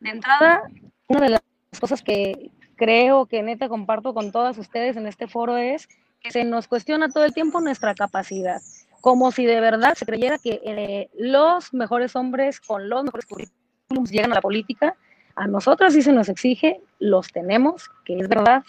De 0.00 0.10
entrada, 0.10 0.62
una 1.06 1.20
de 1.20 1.30
las 1.30 1.42
cosas 1.80 2.02
que 2.02 2.50
creo 2.78 3.26
que 3.26 3.42
neta 3.42 3.68
comparto 3.68 4.14
con 4.14 4.32
todas 4.32 4.56
ustedes 4.56 4.96
en 4.96 5.06
este 5.06 5.26
foro 5.26 5.58
es 5.58 5.88
que 6.20 6.30
se 6.30 6.44
nos 6.44 6.68
cuestiona 6.68 7.10
todo 7.10 7.24
el 7.24 7.34
tiempo 7.34 7.60
nuestra 7.60 7.94
capacidad. 7.94 8.60
como 9.00 9.30
si 9.30 9.46
de 9.46 9.60
verdad 9.60 9.94
se 9.94 10.04
creyera 10.04 10.38
que 10.38 10.60
eh, 10.64 11.08
los 11.16 11.72
mejores 11.72 12.16
hombres 12.16 12.60
con 12.60 12.88
los 12.88 13.04
mejores 13.04 13.26
currículums 13.26 14.10
llegan 14.10 14.32
a 14.32 14.36
la 14.36 14.40
política. 14.40 14.96
A 15.36 15.46
nosotras 15.46 15.92
sí 15.92 16.02
se 16.02 16.12
nos 16.12 16.28
exige, 16.28 16.80
los 16.98 17.28
tenemos, 17.28 17.90
que 18.04 18.18
es 18.18 18.28
verdad, 18.28 18.64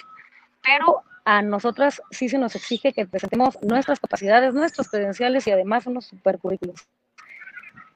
pero 0.61 1.01
a 1.25 1.41
nosotras 1.41 2.01
sí 2.11 2.29
se 2.29 2.37
nos 2.37 2.55
exige 2.55 2.93
que 2.93 3.07
presentemos 3.07 3.57
nuestras 3.63 3.99
capacidades, 3.99 4.53
nuestros 4.53 4.89
credenciales 4.89 5.47
y 5.47 5.51
además 5.51 5.87
unos 5.87 6.05
super 6.05 6.37
currículos. 6.37 6.87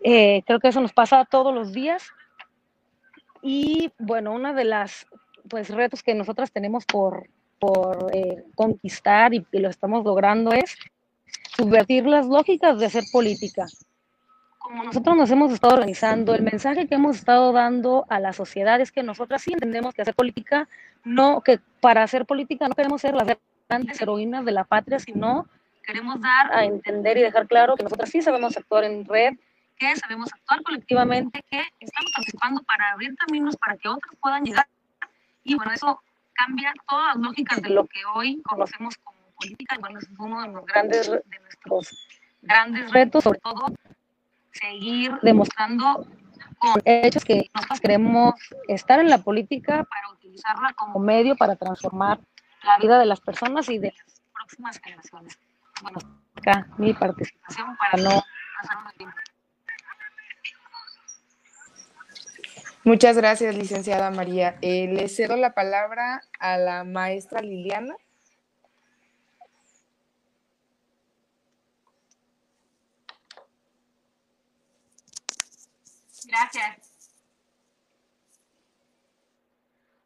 Eh, 0.04 0.42
creo 0.46 0.60
que 0.60 0.70
eso 0.70 0.82
nos 0.82 0.94
pasa 0.94 1.26
todos 1.26 1.54
los 1.54 1.72
días. 1.72 2.10
Y 3.44 3.92
bueno, 4.00 4.34
una 4.34 4.54
de 4.54 4.64
las 4.64 5.06
pues 5.50 5.70
retos 5.70 6.04
que 6.04 6.14
nosotras 6.14 6.52
tenemos 6.52 6.86
por, 6.86 7.28
por 7.60 8.10
eh, 8.14 8.44
conquistar 8.56 9.34
y, 9.34 9.46
y, 9.52 9.60
lo 9.60 9.70
estamos 9.70 10.04
logrando 10.04 10.52
es 10.52 10.76
subvertir 11.56 12.06
las 12.06 12.26
lógicas 12.26 12.80
de 12.80 12.86
hacer 12.86 13.04
política. 13.12 13.66
Como 14.58 14.84
nosotros 14.84 15.16
nos 15.18 15.30
hemos 15.30 15.52
estado 15.52 15.74
organizando, 15.74 16.34
el 16.34 16.42
mensaje 16.42 16.88
que 16.88 16.96
hemos 16.96 17.18
estado 17.18 17.52
dando 17.52 18.06
a 18.10 18.20
la 18.20 18.32
sociedad 18.32 18.80
es 18.80 18.92
que 18.92 19.04
nosotras 19.04 19.42
sí 19.42 19.54
entendemos 19.54 19.94
que 19.94 20.02
hacer 20.02 20.16
política, 20.16 20.70
no, 21.04 21.42
que 21.42 21.60
para 21.82 22.04
hacer 22.04 22.26
política 22.26 22.68
no 22.68 22.76
queremos 22.76 23.02
ser 23.02 23.14
las 23.14 23.38
grandes 23.68 24.02
heroínas 24.02 24.46
de 24.46 24.52
la 24.54 24.64
patria, 24.64 25.00
sino 25.00 25.48
queremos 25.86 26.20
dar 26.22 26.54
a 26.54 26.64
entender 26.64 27.18
y 27.18 27.22
dejar 27.22 27.48
claro 27.48 27.76
que 27.76 27.84
nosotras 27.84 28.10
sí 28.10 28.22
sabemos 28.22 28.56
actuar 28.56 28.86
en 28.86 29.06
red, 29.06 29.34
que 29.78 29.96
sabemos 29.98 30.32
actuar 30.34 30.64
colectivamente, 30.64 31.44
que 31.50 31.62
estamos 31.80 32.12
participando 32.16 32.64
para 32.64 32.92
abrir 32.94 33.16
caminos 33.18 33.58
para 33.58 33.78
que 33.78 33.90
otros 33.90 34.16
puedan 34.22 34.44
llegar. 34.44 34.66
Y 35.44 35.56
bueno, 35.56 35.72
eso 35.72 36.02
cambia 36.34 36.74
todas 36.88 37.16
las 37.16 37.26
lógicas 37.26 37.62
de 37.62 37.70
lo 37.70 37.86
que 37.86 38.00
hoy 38.14 38.42
conocemos 38.44 38.98
como 38.98 39.18
política. 39.40 39.78
Bueno, 39.80 40.00
es 40.00 40.08
uno 40.18 40.42
de, 40.42 40.48
los 40.50 40.66
grandes, 40.66 41.10
de 41.10 41.40
nuestros 41.42 42.08
grandes 42.42 42.92
retos, 42.92 43.24
sobre 43.24 43.40
todo 43.40 43.66
seguir 44.52 45.18
demostrando 45.22 46.06
con 46.60 46.82
hechos 46.86 47.26
que 47.26 47.50
nosotros 47.54 47.82
queremos 47.82 48.36
estar 48.68 49.00
en 49.00 49.10
la 49.10 49.18
política 49.18 49.84
para 49.84 50.12
utilizarla 50.14 50.74
como 50.74 51.00
medio 51.00 51.36
para 51.36 51.56
transformar 51.56 52.20
la 52.64 52.78
vida 52.78 53.00
de 53.00 53.06
las 53.06 53.20
personas 53.20 53.68
y 53.70 53.80
de 53.80 53.94
las 53.98 54.22
próximas 54.34 54.80
generaciones. 54.80 55.38
Bueno, 55.82 56.00
acá 56.36 56.68
mi 56.78 56.94
participación 56.94 57.76
para 57.78 58.02
no 58.02 58.24
pasar 58.62 58.84
más 58.84 58.94
tiempo. 58.94 59.18
Muchas 62.86 63.16
gracias, 63.16 63.56
licenciada 63.56 64.12
María. 64.12 64.58
Eh, 64.62 64.88
le 64.88 65.08
cedo 65.08 65.38
la 65.38 65.54
palabra 65.54 66.22
a 66.38 66.58
la 66.58 66.84
maestra 66.84 67.40
Liliana. 67.42 67.96
Gracias. 76.26 76.78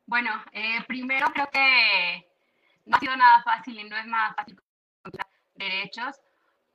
Bueno, 0.06 0.30
eh, 0.52 0.84
primero 0.88 1.28
creo 1.34 1.50
que 1.52 2.28
no 2.86 2.96
ha 2.96 3.00
sido 3.00 3.18
nada 3.18 3.42
fácil 3.42 3.80
y 3.80 3.90
no 3.90 3.98
es 3.98 4.06
nada 4.06 4.36
fácil 4.36 4.56
derechos, 5.56 6.16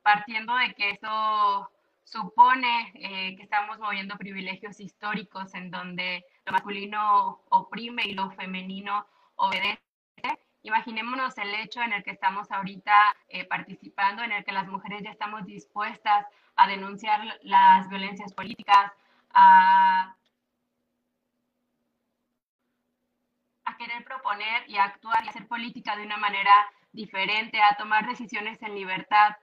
partiendo 0.01 0.53
de 0.57 0.73
que 0.73 0.89
eso 0.89 1.71
supone 2.03 2.91
eh, 2.95 3.35
que 3.35 3.43
estamos 3.43 3.79
moviendo 3.79 4.17
privilegios 4.17 4.79
históricos 4.79 5.53
en 5.55 5.71
donde 5.71 6.25
lo 6.45 6.51
masculino 6.51 7.41
oprime 7.49 8.03
y 8.05 8.13
lo 8.13 8.31
femenino 8.31 9.07
obedece. 9.35 9.79
Imaginémonos 10.61 11.37
el 11.37 11.53
hecho 11.55 11.81
en 11.81 11.91
el 11.91 12.03
que 12.03 12.11
estamos 12.11 12.49
ahorita 12.51 12.93
eh, 13.27 13.45
participando, 13.45 14.23
en 14.23 14.31
el 14.31 14.45
que 14.45 14.53
las 14.53 14.67
mujeres 14.67 15.03
ya 15.03 15.11
estamos 15.11 15.45
dispuestas 15.45 16.25
a 16.55 16.67
denunciar 16.67 17.21
las 17.41 17.89
violencias 17.89 18.33
políticas, 18.33 18.91
a, 19.31 20.15
a 23.65 23.77
querer 23.77 24.05
proponer 24.05 24.69
y 24.69 24.77
actuar 24.77 25.25
y 25.25 25.29
hacer 25.29 25.47
política 25.47 25.97
de 25.97 26.03
una 26.05 26.17
manera 26.17 26.53
diferente, 26.93 27.61
a 27.61 27.75
tomar 27.75 28.07
decisiones 28.07 28.61
en 28.61 28.75
libertad, 28.75 29.35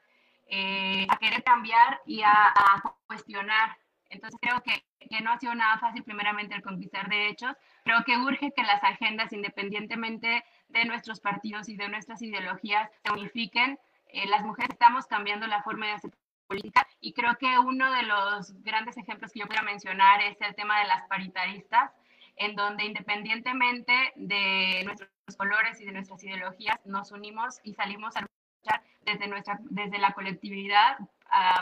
eh, 0.53 1.07
a 1.09 1.17
querer 1.17 1.45
cambiar 1.45 2.01
y 2.07 2.23
a, 2.23 2.33
a, 2.33 2.97
cuestionar. 3.07 3.77
Entonces 4.09 4.37
creo 4.43 4.61
que, 4.63 4.83
que, 5.09 5.21
no 5.21 5.31
ha 5.31 5.39
sido 5.39 5.55
nada 5.55 5.79
fácil 5.79 6.03
primeramente 6.03 6.57
el 6.57 6.63
conquistar 6.63 7.09
derechos, 7.09 7.57
creo 7.85 8.03
que 8.05 8.17
urge 8.17 8.51
que 8.51 8.65
las 8.65 8.83
agendas, 8.83 9.33
independientemente 9.33 10.45
de 10.69 10.85
nuestros 10.87 11.21
partidos 11.21 11.69
y 11.69 11.77
de 11.77 11.89
nuestras 11.89 12.21
ideologías, 12.21 12.91
se 13.05 13.13
unifiquen. 13.13 13.79
Eh, 14.09 14.27
las 14.27 14.43
mujeres 14.43 14.71
estamos 14.73 15.07
cambiando 15.07 15.47
la 15.47 15.63
forma 15.63 15.87
de 15.87 15.93
hacer 15.93 16.11
política 16.49 16.85
y 17.01 17.13
creo 17.13 17.37
que 17.39 17.59
uno 17.61 17.93
de 17.93 18.03
los 18.03 18.53
grandes 18.65 18.97
ejemplos 18.97 19.31
que 19.31 19.39
yo 19.39 19.47
puedo 19.47 19.63
mencionar 19.63 20.21
es 20.23 20.37
el 20.41 20.57
tema 20.57 20.81
de 20.81 20.89
las 20.89 21.07
paritaristas, 21.07 21.93
en 22.35 22.57
donde 22.57 22.85
independientemente 22.87 24.13
de 24.17 24.83
nuestros 24.85 25.11
colores 25.37 25.81
y 25.81 25.85
de 25.85 25.93
nuestras 25.93 26.25
ideologías, 26.25 26.85
nos 26.85 27.13
unimos 27.13 27.61
y 27.63 27.75
salimos 27.75 28.17
a 28.17 28.23
luchar 28.23 28.83
desde, 29.13 29.29
nuestra, 29.29 29.59
desde 29.63 29.99
la 29.99 30.13
colectividad 30.13 30.99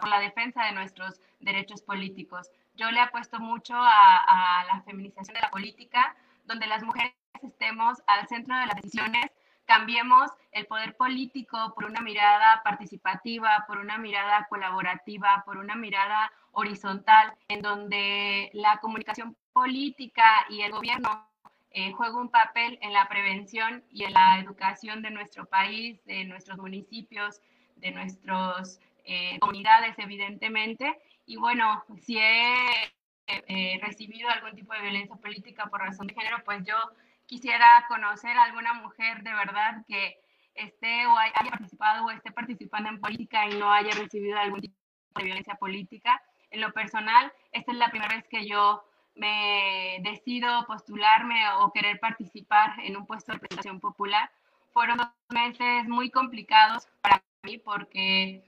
por 0.00 0.08
la 0.08 0.20
defensa 0.20 0.64
de 0.64 0.72
nuestros 0.72 1.20
derechos 1.40 1.82
políticos. 1.82 2.50
Yo 2.74 2.90
le 2.90 3.00
apuesto 3.00 3.38
mucho 3.38 3.74
a, 3.76 4.60
a 4.60 4.64
la 4.64 4.80
feminización 4.82 5.34
de 5.34 5.40
la 5.40 5.50
política, 5.50 6.16
donde 6.44 6.66
las 6.66 6.82
mujeres 6.82 7.12
estemos 7.42 8.02
al 8.06 8.26
centro 8.28 8.56
de 8.56 8.66
las 8.66 8.76
decisiones 8.76 9.30
cambiemos 9.68 10.30
el 10.52 10.66
poder 10.66 10.96
político 10.96 11.74
por 11.74 11.84
una 11.84 12.00
mirada 12.00 12.62
participativa, 12.64 13.64
por 13.68 13.76
una 13.78 13.98
mirada 13.98 14.46
colaborativa, 14.48 15.42
por 15.44 15.58
una 15.58 15.76
mirada 15.76 16.32
horizontal, 16.52 17.34
en 17.48 17.60
donde 17.60 18.50
la 18.54 18.78
comunicación 18.78 19.36
política 19.52 20.46
y 20.48 20.62
el 20.62 20.72
gobierno 20.72 21.28
eh, 21.70 21.92
juega 21.92 22.16
un 22.16 22.30
papel 22.30 22.78
en 22.82 22.92
la 22.92 23.08
prevención 23.08 23.84
y 23.90 24.04
en 24.04 24.14
la 24.14 24.38
educación 24.38 25.02
de 25.02 25.10
nuestro 25.10 25.46
país, 25.46 26.02
de 26.04 26.24
nuestros 26.24 26.58
municipios, 26.58 27.40
de 27.76 27.90
nuestras 27.90 28.80
eh, 29.04 29.38
comunidades, 29.38 29.94
evidentemente. 29.98 30.98
Y 31.26 31.36
bueno, 31.36 31.84
si 32.00 32.18
he 32.18 32.92
eh, 33.26 33.78
recibido 33.82 34.30
algún 34.30 34.54
tipo 34.54 34.72
de 34.72 34.80
violencia 34.80 35.16
política 35.16 35.66
por 35.66 35.80
razón 35.80 36.06
de 36.06 36.14
género, 36.14 36.42
pues 36.44 36.64
yo 36.64 36.76
quisiera 37.26 37.84
conocer 37.88 38.36
a 38.36 38.44
alguna 38.44 38.72
mujer 38.74 39.22
de 39.22 39.34
verdad 39.34 39.84
que 39.86 40.18
esté 40.54 41.06
o 41.06 41.16
haya 41.16 41.50
participado 41.50 42.06
o 42.06 42.10
esté 42.10 42.32
participando 42.32 42.88
en 42.88 43.00
política 43.00 43.46
y 43.46 43.56
no 43.56 43.70
haya 43.70 43.90
recibido 43.92 44.38
algún 44.38 44.62
tipo 44.62 44.76
de 45.16 45.24
violencia 45.24 45.54
política. 45.56 46.20
En 46.50 46.62
lo 46.62 46.72
personal, 46.72 47.32
esta 47.52 47.72
es 47.72 47.78
la 47.78 47.90
primera 47.90 48.16
vez 48.16 48.26
que 48.28 48.48
yo 48.48 48.82
me 49.18 49.98
decido 50.02 50.66
postularme 50.66 51.48
o 51.58 51.72
querer 51.72 51.98
participar 52.00 52.78
en 52.80 52.96
un 52.96 53.06
puesto 53.06 53.32
de 53.32 53.38
representación 53.38 53.80
popular. 53.80 54.30
Fueron 54.72 54.98
dos 54.98 55.08
meses 55.30 55.88
muy 55.88 56.10
complicados 56.10 56.86
para 57.00 57.22
mí 57.42 57.58
porque 57.58 58.42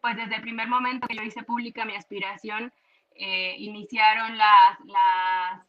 pues 0.00 0.16
desde 0.16 0.36
el 0.36 0.42
primer 0.42 0.68
momento 0.68 1.06
que 1.06 1.16
yo 1.16 1.22
hice 1.22 1.42
pública 1.42 1.84
mi 1.84 1.94
aspiración, 1.94 2.72
eh, 3.14 3.56
iniciaron 3.58 4.38
las, 4.38 4.80
las 4.84 5.62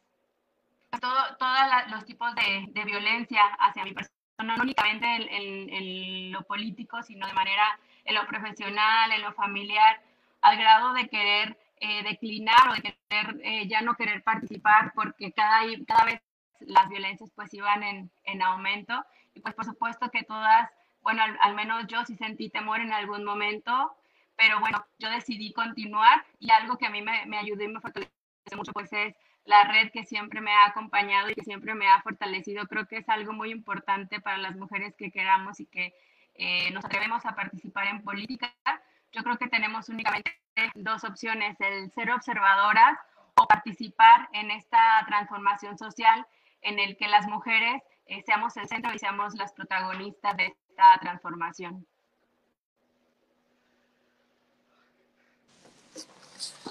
todos 1.00 1.38
todo 1.38 1.50
los 1.90 2.06
tipos 2.06 2.34
de, 2.36 2.66
de, 2.70 2.86
violencia 2.86 3.44
hacia 3.60 3.84
mi 3.84 3.94
persona, 3.94 4.16
no 4.44 4.56
únicamente 4.62 5.06
en, 5.06 5.22
en, 5.30 5.74
en, 5.74 6.32
lo 6.32 6.42
político, 6.44 7.02
sino 7.04 7.28
de 7.28 7.34
manera 7.34 7.80
en 8.06 8.16
lo 8.16 8.26
profesional, 8.28 9.12
en 9.12 9.22
lo 9.22 9.34
familiar, 9.34 10.02
al 10.42 10.58
grado 10.58 10.94
de 10.94 11.08
querer 11.08 11.58
eh, 11.80 12.04
declinar 12.04 12.70
o 12.70 12.74
de 12.74 12.82
querer 12.82 13.42
eh, 13.44 13.68
ya 13.68 13.82
no 13.82 13.96
querer 13.96 14.24
participar 14.24 14.92
porque 14.94 15.32
cada, 15.32 15.62
cada 15.88 16.06
vez 16.06 16.22
las 16.60 16.90
violencias 16.90 17.32
pues 17.36 17.54
iban 17.54 17.84
en, 17.84 18.12
en 18.26 18.42
aumento 18.42 19.06
y 19.34 19.40
pues 19.40 19.54
por 19.56 19.66
supuesto 19.66 20.10
que 20.10 20.24
todas, 20.24 20.70
bueno, 21.02 21.24
al, 21.24 21.38
al 21.42 21.56
menos 21.56 21.88
yo 21.88 22.04
sí 22.06 22.16
sentí 22.16 22.50
temor 22.50 22.82
en 22.82 22.92
algún 22.92 23.24
momento, 23.24 23.96
pero 24.36 24.60
bueno, 24.60 24.86
yo 24.98 25.10
decidí 25.10 25.54
continuar 25.54 26.26
y 26.40 26.52
algo 26.52 26.78
que 26.78 26.86
a 26.86 26.90
mí 26.90 27.02
me, 27.02 27.26
me 27.26 27.38
ayudó 27.38 27.64
y 27.64 27.70
me 27.70 27.80
fortaleció 27.80 28.12
mucho 28.56 28.74
pues 28.74 28.92
es 28.94 29.16
la 29.46 29.64
red 29.64 29.92
que 29.92 30.06
siempre 30.06 30.42
me 30.42 30.52
ha 30.52 30.68
acompañado 30.68 31.30
y 31.30 31.36
que 31.36 31.44
siempre 31.44 31.74
me 31.74 31.88
ha 31.88 32.02
fortalecido. 32.02 32.68
Creo 32.68 32.88
que 32.88 32.98
es 32.98 33.10
algo 33.10 33.34
muy 33.34 33.52
importante 33.52 34.20
para 34.20 34.38
las 34.38 34.56
mujeres 34.56 34.96
que 34.96 35.12
queramos 35.12 35.60
y 35.60 35.66
que 35.66 35.94
eh, 36.36 36.72
nos 36.72 36.86
atrevemos 36.86 37.26
a 37.26 37.36
participar 37.36 37.88
en 37.88 38.04
política. 38.04 38.54
Yo 39.12 39.24
creo 39.24 39.38
que 39.38 39.48
tenemos 39.48 39.90
únicamente 39.90 40.40
dos 40.76 41.04
opciones, 41.04 41.60
el 41.60 41.92
ser 41.92 42.12
observadoras 42.12 42.98
o 43.36 43.48
participar 43.48 44.30
en 44.34 44.52
esta 44.52 45.04
transformación 45.08 45.78
social 45.78 46.26
en 46.62 46.80
el 46.80 46.98
que 46.98 47.08
las 47.08 47.28
mujeres 47.28 47.82
eh, 48.06 48.22
seamos 48.26 48.58
el 48.58 48.68
centro 48.68 48.94
y 48.94 49.00
seamos 49.00 49.36
las 49.36 49.54
protagonistas 49.54 50.36
de 50.36 50.48
esta 50.48 50.98
transformación. 51.00 51.86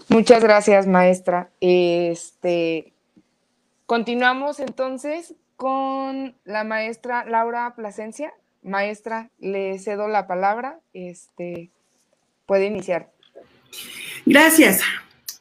Muchas 0.09 0.43
gracias, 0.43 0.87
maestra. 0.87 1.51
Este, 1.61 2.93
continuamos 3.87 4.59
entonces 4.59 5.35
con 5.57 6.35
la 6.45 6.65
maestra 6.65 7.25
Laura 7.25 7.75
Plasencia. 7.77 8.33
Maestra, 8.63 9.31
le 9.39 9.79
cedo 9.79 10.09
la 10.09 10.27
palabra. 10.27 10.81
Este, 10.95 11.71
puede 12.47 12.67
iniciar. 12.67 13.11
Gracias. 14.27 14.81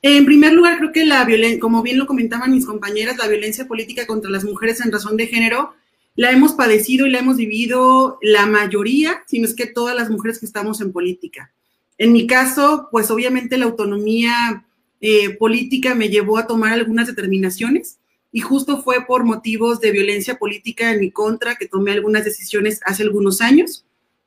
En 0.02 0.26
primer 0.26 0.54
lugar, 0.54 0.78
creo 0.78 0.92
que 0.92 1.06
la 1.06 1.26
violencia, 1.26 1.60
como 1.60 1.82
bien 1.82 1.98
lo 1.98 2.06
comentaban 2.06 2.52
mis 2.52 2.66
compañeras, 2.66 3.18
la 3.18 3.28
violencia 3.28 3.68
política 3.68 4.06
contra 4.06 4.30
las 4.30 4.44
mujeres 4.44 4.80
en 4.82 4.92
razón 4.92 5.18
de 5.18 5.28
género 5.28 5.74
la 6.16 6.32
hemos 6.32 6.54
padecido 6.54 7.06
y 7.06 7.12
la 7.12 7.20
hemos 7.20 7.38
vivido 7.38 8.18
la 8.22 8.48
mayoría, 8.48 9.24
si 9.28 9.40
no 9.40 9.46
es 9.46 9.54
que 9.54 9.68
todas 9.68 9.96
las 9.96 10.10
mujeres 10.10 10.40
que 10.40 10.48
estamos 10.48 10.82
en 10.82 10.92
política. 10.92 11.52
En 11.98 12.12
mi 12.12 12.26
caso, 12.26 12.90
pues 12.92 13.12
obviamente 13.12 13.58
la 13.58 13.66
autonomía 13.66 14.66
eh, 15.00 15.30
política 15.32 15.94
me 15.94 16.10
llevó 16.10 16.38
a 16.38 16.48
tomar 16.48 16.74
algunas 16.74 17.08
determinaciones 17.08 18.00
y 18.32 18.42
justo 18.42 18.82
fue 18.82 19.06
por 19.06 19.24
motivos 19.26 19.80
de 19.80 19.92
violencia 19.92 20.40
política 20.40 20.92
en 20.92 21.00
mi 21.00 21.12
contra 21.12 21.56
que 21.56 21.68
tomé 21.68 21.92
algunas 21.92 22.26
decisiones 22.26 22.82
hace 22.84 23.04
algunos 23.04 23.42
años 23.42 23.86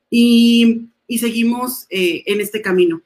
y, 0.09 0.87
seguimos 1.19 1.87
eh, 1.89 2.23
en 2.25 2.39
este 2.39 2.61
camino. 2.61 3.01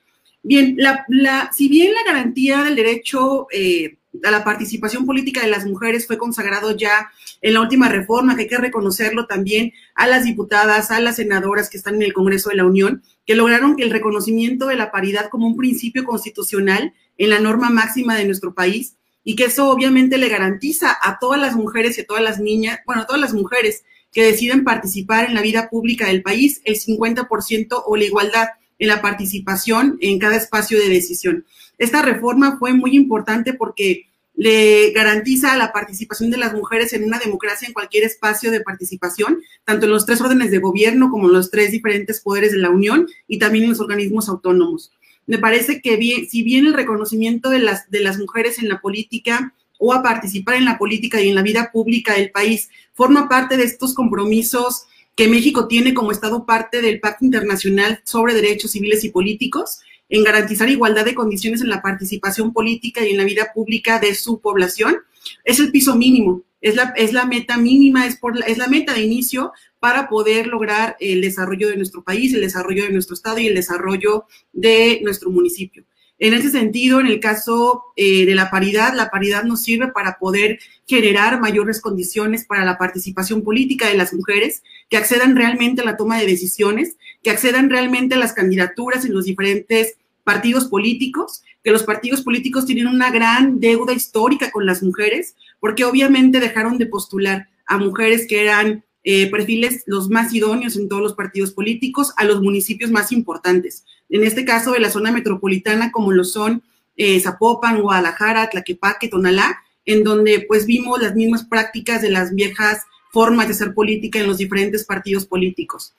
Bien, 0.48 0.76
la, 0.78 1.50
si 1.52 1.68
bien 1.70 1.92
la 1.96 2.04
garantía 2.06 2.64
del 2.66 2.76
derecho 2.76 3.48
eh, 3.52 3.98
a 4.24 4.30
la 4.30 4.44
participación 4.44 5.04
política 5.04 5.42
de 5.42 5.50
las 5.50 5.66
mujeres 5.66 6.06
fue 6.06 6.20
consagrado 6.20 6.78
ya 6.78 7.10
en 7.42 7.56
la 7.56 7.62
última 7.62 7.90
reforma, 7.90 8.36
que 8.36 8.44
hay 8.44 8.48
que 8.48 8.58
reconocerlo 8.60 9.26
también 9.26 9.74
a 9.96 10.06
las 10.06 10.24
diputadas, 10.24 10.92
a 10.92 11.00
las 11.00 11.16
senadoras 11.16 11.68
que 11.68 11.78
están 11.78 11.96
en 11.96 12.04
el 12.04 12.14
Congreso 12.14 12.50
de 12.50 12.58
la 12.58 12.66
Unión, 12.66 13.02
que 13.26 13.34
lograron 13.34 13.76
que 13.76 13.86
el 13.86 13.90
reconocimiento 13.90 14.68
de 14.68 14.76
la 14.76 14.92
paridad 14.92 15.30
como 15.32 15.48
un 15.48 15.58
principio 15.58 16.04
constitucional 16.04 16.94
en 17.18 17.32
la 17.32 17.40
norma 17.40 17.72
máxima 17.72 18.16
de 18.16 18.26
nuestro 18.26 18.54
país 18.54 18.98
y 19.24 19.36
que 19.36 19.46
eso 19.46 19.72
obviamente 19.72 20.20
le 20.20 20.30
garantiza 20.30 20.96
a 21.02 21.18
todas 21.18 21.42
las 21.42 21.56
mujeres 21.56 21.98
y 21.98 22.02
a 22.02 22.06
todas 22.06 22.22
las 22.22 22.40
niñas, 22.40 22.82
bueno, 22.86 23.02
a 23.02 23.08
todas 23.08 23.22
las 23.22 23.34
mujeres 23.34 23.84
que 24.12 24.24
deciden 24.24 24.64
participar 24.64 25.26
en 25.26 25.34
la 25.34 25.42
vida 25.42 25.70
pública 25.72 26.06
del 26.06 26.22
país 26.22 26.62
el 26.66 26.76
50% 26.76 27.82
o 27.84 27.98
la 27.98 28.06
igualdad 28.06 28.50
en 28.80 28.88
la 28.88 29.02
participación 29.02 29.98
en 30.02 30.20
cada 30.20 30.36
espacio 30.36 30.80
de 30.80 30.90
decisión. 30.90 31.46
Esta 31.78 32.02
reforma 32.02 32.58
fue 32.58 32.74
muy 32.74 32.96
importante 32.96 33.54
porque 33.54 34.08
le 34.38 34.92
garantiza 34.92 35.56
la 35.56 35.72
participación 35.72 36.30
de 36.30 36.38
las 36.38 36.54
mujeres 36.54 36.92
en 36.94 37.06
una 37.06 37.20
democracia 37.20 37.68
en 37.68 37.74
cualquier 37.74 38.04
espacio 38.04 38.52
de 38.52 38.62
participación, 38.62 39.42
tanto 39.64 39.86
en 39.86 39.92
los 39.92 40.06
tres 40.06 40.20
órdenes 40.20 40.52
de 40.52 40.60
gobierno 40.60 41.10
como 41.10 41.28
en 41.28 41.34
los 41.34 41.52
tres 41.52 41.72
diferentes 41.72 42.20
poderes 42.20 42.52
de 42.52 42.58
la 42.58 42.70
Unión 42.70 43.08
y 43.28 43.40
también 43.40 43.64
en 43.64 43.70
los 43.72 43.80
organismos 43.80 44.28
autónomos. 44.28 44.92
Me 45.26 45.40
parece 45.40 45.82
que 45.82 45.98
si 46.30 46.44
bien 46.44 46.68
el 46.68 46.74
reconocimiento 46.74 47.50
de 47.50 47.60
las 47.60 48.20
mujeres 48.20 48.60
en 48.60 48.70
la 48.70 48.82
política 48.82 49.54
o 49.78 49.94
a 49.94 50.04
participar 50.04 50.56
en 50.56 50.66
la 50.66 50.78
política 50.78 51.22
y 51.22 51.30
en 51.30 51.36
la 51.36 51.42
vida 51.42 51.72
pública 51.72 52.14
del 52.14 52.32
país 52.32 52.70
forma 52.94 53.28
parte 53.28 53.58
de 53.58 53.64
estos 53.64 53.94
compromisos 53.94 54.86
que 55.16 55.28
México 55.28 55.68
tiene 55.68 55.94
como 55.94 56.12
Estado 56.12 56.46
parte 56.46 56.82
del 56.82 57.00
Pacto 57.00 57.26
Internacional 57.26 58.02
sobre 58.04 58.34
Derechos 58.34 58.72
Civiles 58.72 59.04
y 59.04 59.10
Políticos, 59.10 59.80
en 60.10 60.24
garantizar 60.24 60.70
igualdad 60.70 61.06
de 61.06 61.16
condiciones 61.16 61.62
en 61.62 61.70
la 61.70 61.82
participación 61.82 62.54
política 62.54 63.06
y 63.06 63.12
en 63.12 63.18
la 63.18 63.24
vida 63.24 63.52
pública 63.54 64.00
de 64.00 64.14
su 64.14 64.40
población, 64.40 64.98
es 65.44 65.60
el 65.60 65.72
piso 65.72 65.96
mínimo, 65.96 66.44
es 66.62 66.76
la, 66.76 66.94
es 66.96 67.14
la 67.14 67.26
meta 67.26 67.58
mínima, 67.58 68.06
es, 68.06 68.18
por 68.18 68.38
es 68.46 68.58
la 68.58 68.68
meta 68.68 68.94
de 68.94 69.02
inicio 69.02 69.54
para 69.80 70.10
poder 70.10 70.48
lograr 70.48 70.96
el 71.00 71.22
desarrollo 71.22 71.70
de 71.70 71.78
nuestro 71.78 72.04
país, 72.04 72.34
el 72.34 72.42
desarrollo 72.42 72.84
de 72.84 72.92
nuestro 72.92 73.16
estado 73.16 73.40
y 73.40 73.48
el 73.48 73.56
desarrollo 73.56 74.26
de 74.54 75.00
nuestro 75.04 75.32
municipio. 75.32 75.86
En 76.18 76.34
ese 76.34 76.50
sentido, 76.50 77.02
en 77.02 77.08
el 77.08 77.20
caso 77.20 77.84
eh, 77.98 78.26
de 78.26 78.36
la 78.36 78.50
paridad, 78.50 78.94
la 78.94 79.10
paridad 79.10 79.44
nos 79.44 79.64
sirve 79.64 79.90
para 79.90 80.18
poder 80.18 80.60
generar 80.88 81.42
mayores 81.42 81.82
condiciones 81.82 82.46
para 82.46 82.64
la 82.64 82.78
participación 82.78 83.42
política 83.42 83.88
de 83.88 83.98
las 83.98 84.14
mujeres, 84.14 84.64
que 84.90 84.98
accedan 84.98 85.36
realmente 85.36 85.82
a 85.82 85.86
la 85.86 85.98
toma 85.98 86.18
de 86.18 86.28
decisiones, 86.28 86.96
que 87.22 87.32
accedan 87.32 87.70
realmente 87.70 88.16
a 88.16 88.20
las 88.20 88.34
candidaturas 88.34 89.04
en 89.04 89.14
los 89.14 89.26
diferentes 89.26 89.98
partidos 90.24 90.66
políticos, 90.66 91.44
que 91.64 91.72
los 91.72 91.84
partidos 91.84 92.22
políticos 92.22 92.66
tienen 92.66 92.88
una 92.88 93.12
gran 93.12 93.60
deuda 93.60 93.94
histórica 93.94 94.52
con 94.52 94.66
las 94.66 94.84
mujeres, 94.84 95.36
porque 95.60 95.84
obviamente 95.84 96.40
dejaron 96.40 96.78
de 96.78 96.86
postular 96.86 97.50
a 97.66 97.78
mujeres 97.78 98.26
que 98.28 98.42
eran 98.42 98.84
eh, 99.04 99.30
perfiles 99.30 99.84
los 99.86 100.10
más 100.10 100.34
idóneos 100.34 100.76
en 100.78 100.88
todos 100.88 101.02
los 101.02 101.14
partidos 101.14 101.52
políticos 101.52 102.14
a 102.18 102.24
los 102.24 102.42
municipios 102.42 102.90
más 102.90 103.12
importantes. 103.12 103.86
En 104.10 104.24
este 104.24 104.46
caso 104.46 104.72
de 104.72 104.80
la 104.80 104.90
zona 104.90 105.12
metropolitana, 105.12 105.92
como 105.92 106.12
lo 106.12 106.24
son 106.24 106.64
eh, 106.96 107.20
Zapopan, 107.20 107.82
Guadalajara, 107.82 108.50
Tlaquepaque, 108.50 109.08
Tonalá, 109.08 109.60
en 109.86 110.04
donde 110.04 110.46
pues 110.48 110.66
vimos 110.66 111.02
las 111.02 111.16
mismas 111.16 111.46
prácticas 111.46 112.02
de 112.02 112.10
las 112.10 112.34
viejas 112.34 112.84
formas 113.12 113.48
de 113.48 113.54
hacer 113.54 113.74
política 113.74 114.20
en 114.20 114.28
los 114.28 114.38
diferentes 114.38 114.84
partidos 114.84 115.26
políticos. 115.26 115.94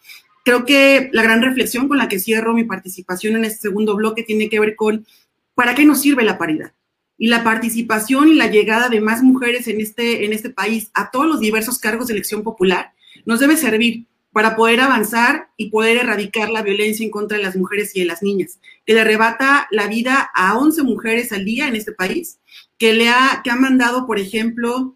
Creo 0.45 0.65
que 0.65 1.09
la 1.13 1.23
gran 1.23 1.43
reflexión 1.43 1.89
con 1.89 1.99
la 1.99 2.09
que 2.09 2.21
cierro 2.21 2.55
mi 2.55 2.65
participación 2.65 3.37
en 3.37 3.45
este 3.45 3.63
segundo 3.63 3.97
bloque 3.97 4.23
tiene 4.23 4.49
que 4.49 4.61
ver 4.61 4.77
con 4.77 5.07
para 5.55 5.75
qué 5.75 5.85
nos 5.85 6.01
sirve 6.01 6.25
la 6.25 6.39
paridad 6.39 6.73
y 7.19 7.29
la 7.29 7.43
participación 7.43 8.29
y 8.29 8.35
la 8.35 8.49
llegada 8.49 8.89
de 8.89 9.01
más 9.01 9.23
mujeres 9.23 9.67
en 9.69 9.81
este, 9.81 10.25
en 10.25 10.33
este 10.33 10.51
país 10.51 10.91
a 10.95 11.11
todos 11.11 11.27
los 11.27 11.41
diversos 11.41 11.79
cargos 11.79 12.07
de 12.07 12.15
elección 12.15 12.43
popular 12.43 12.93
nos 13.25 13.41
debe 13.41 13.57
servir 13.57 14.07
para 14.37 14.55
poder 14.55 14.81
avanzar 14.81 15.49
y 15.57 15.71
poder 15.71 15.97
erradicar 15.97 16.51
la 16.51 16.61
violencia 16.61 17.03
en 17.03 17.11
contra 17.11 17.39
de 17.39 17.43
las 17.43 17.57
mujeres 17.57 17.97
y 17.97 18.01
de 18.01 18.05
las 18.05 18.23
niñas, 18.23 18.59
que 18.85 18.93
le 18.93 19.01
arrebata 19.01 19.67
la 19.71 19.87
vida 19.87 20.31
a 20.35 20.59
11 20.59 20.83
mujeres 20.83 21.33
al 21.33 21.47
día 21.47 21.69
en 21.69 21.75
este 21.75 21.93
país, 21.93 22.39
que 22.77 22.93
le 22.93 23.09
ha, 23.09 23.41
que 23.43 23.51
ha 23.51 23.57
mandado, 23.57 24.07
por 24.07 24.19
ejemplo, 24.19 24.95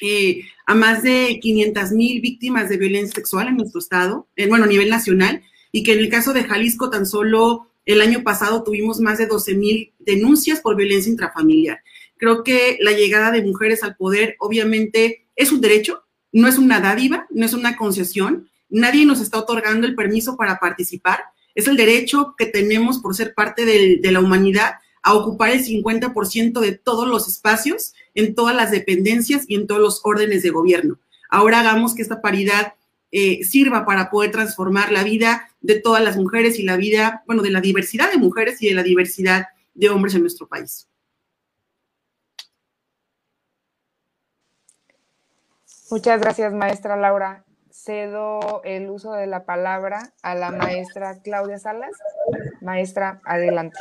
eh, 0.00 0.40
a 0.66 0.74
más 0.74 1.04
de 1.04 1.38
500 1.40 1.92
mil 1.92 2.20
víctimas 2.20 2.68
de 2.68 2.76
violencia 2.76 3.14
sexual 3.14 3.46
en 3.46 3.58
nuestro 3.58 3.78
estado, 3.78 4.26
en, 4.34 4.48
bueno, 4.48 4.64
a 4.64 4.66
nivel 4.68 4.90
nacional, 4.90 5.44
y 5.70 5.84
que 5.84 5.92
en 5.92 6.00
el 6.00 6.08
caso 6.08 6.32
de 6.32 6.42
Jalisco 6.42 6.90
tan 6.90 7.06
solo 7.06 7.68
el 7.86 8.00
año 8.00 8.24
pasado 8.24 8.64
tuvimos 8.64 8.98
más 8.98 9.16
de 9.16 9.28
12 9.28 9.54
mil 9.54 9.92
denuncias 10.00 10.58
por 10.58 10.74
violencia 10.74 11.08
intrafamiliar. 11.08 11.78
Creo 12.16 12.42
que 12.42 12.78
la 12.80 12.90
llegada 12.90 13.30
de 13.30 13.44
mujeres 13.44 13.84
al 13.84 13.94
poder 13.94 14.34
obviamente 14.40 15.28
es 15.36 15.52
un 15.52 15.60
derecho, 15.60 16.02
no 16.32 16.48
es 16.48 16.58
una 16.58 16.80
dádiva, 16.80 17.28
no 17.30 17.46
es 17.46 17.52
una 17.52 17.76
concesión. 17.76 18.48
Nadie 18.72 19.06
nos 19.06 19.20
está 19.20 19.38
otorgando 19.38 19.86
el 19.86 19.94
permiso 19.94 20.36
para 20.36 20.58
participar. 20.58 21.20
Es 21.54 21.68
el 21.68 21.76
derecho 21.76 22.34
que 22.36 22.46
tenemos 22.46 22.98
por 22.98 23.14
ser 23.14 23.34
parte 23.34 23.64
de 23.64 24.10
la 24.10 24.18
humanidad 24.20 24.76
a 25.02 25.14
ocupar 25.14 25.50
el 25.50 25.64
50% 25.64 26.60
de 26.60 26.72
todos 26.72 27.08
los 27.08 27.28
espacios, 27.28 27.92
en 28.14 28.34
todas 28.34 28.54
las 28.54 28.70
dependencias 28.70 29.44
y 29.48 29.56
en 29.56 29.66
todos 29.66 29.80
los 29.80 30.00
órdenes 30.04 30.42
de 30.42 30.50
gobierno. 30.50 30.98
Ahora 31.28 31.60
hagamos 31.60 31.94
que 31.94 32.02
esta 32.02 32.20
paridad 32.20 32.74
eh, 33.10 33.44
sirva 33.44 33.84
para 33.84 34.10
poder 34.10 34.30
transformar 34.30 34.92
la 34.92 35.02
vida 35.02 35.50
de 35.60 35.80
todas 35.80 36.02
las 36.02 36.16
mujeres 36.16 36.58
y 36.58 36.62
la 36.62 36.76
vida, 36.76 37.22
bueno, 37.26 37.42
de 37.42 37.50
la 37.50 37.60
diversidad 37.60 38.10
de 38.10 38.18
mujeres 38.18 38.62
y 38.62 38.68
de 38.68 38.74
la 38.74 38.82
diversidad 38.82 39.48
de 39.74 39.90
hombres 39.90 40.14
en 40.14 40.22
nuestro 40.22 40.46
país. 40.46 40.88
Muchas 45.90 46.20
gracias, 46.20 46.54
maestra 46.54 46.96
Laura. 46.96 47.44
Cedo 47.72 48.60
el 48.64 48.90
uso 48.90 49.12
de 49.12 49.26
la 49.26 49.44
palabra 49.44 50.12
a 50.22 50.34
la 50.34 50.50
maestra 50.50 51.18
Claudia 51.22 51.58
Salas. 51.58 51.90
Maestra, 52.60 53.20
adelante. 53.24 53.78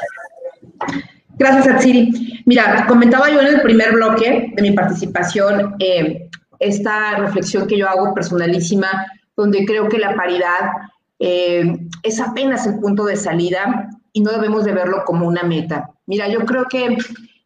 Gracias, 1.38 1.68
Atsiri. 1.68 2.44
Mira, 2.46 2.86
comentaba 2.88 3.30
yo 3.30 3.42
en 3.42 3.48
el 3.48 3.62
primer 3.62 3.94
bloque 3.94 4.54
de 4.56 4.62
mi 4.62 4.72
participación 4.72 5.76
eh, 5.80 6.30
esta 6.60 7.18
reflexión 7.18 7.68
que 7.68 7.78
yo 7.78 7.90
hago 7.90 8.14
personalísima, 8.14 9.08
donde 9.36 9.66
creo 9.66 9.90
que 9.90 9.98
la 9.98 10.16
paridad 10.16 10.72
eh, 11.20 11.78
es 12.04 12.20
apenas 12.20 12.66
el 12.68 12.80
punto 12.80 13.06
de 13.06 13.16
salida 13.16 13.90
y 14.14 14.22
no 14.22 14.32
debemos 14.32 14.64
de 14.64 14.74
verlo 14.74 15.04
como 15.06 15.28
una 15.28 15.44
meta. 15.44 15.90
Mira, 16.06 16.28
yo 16.28 16.46
creo 16.46 16.66
que 16.66 16.98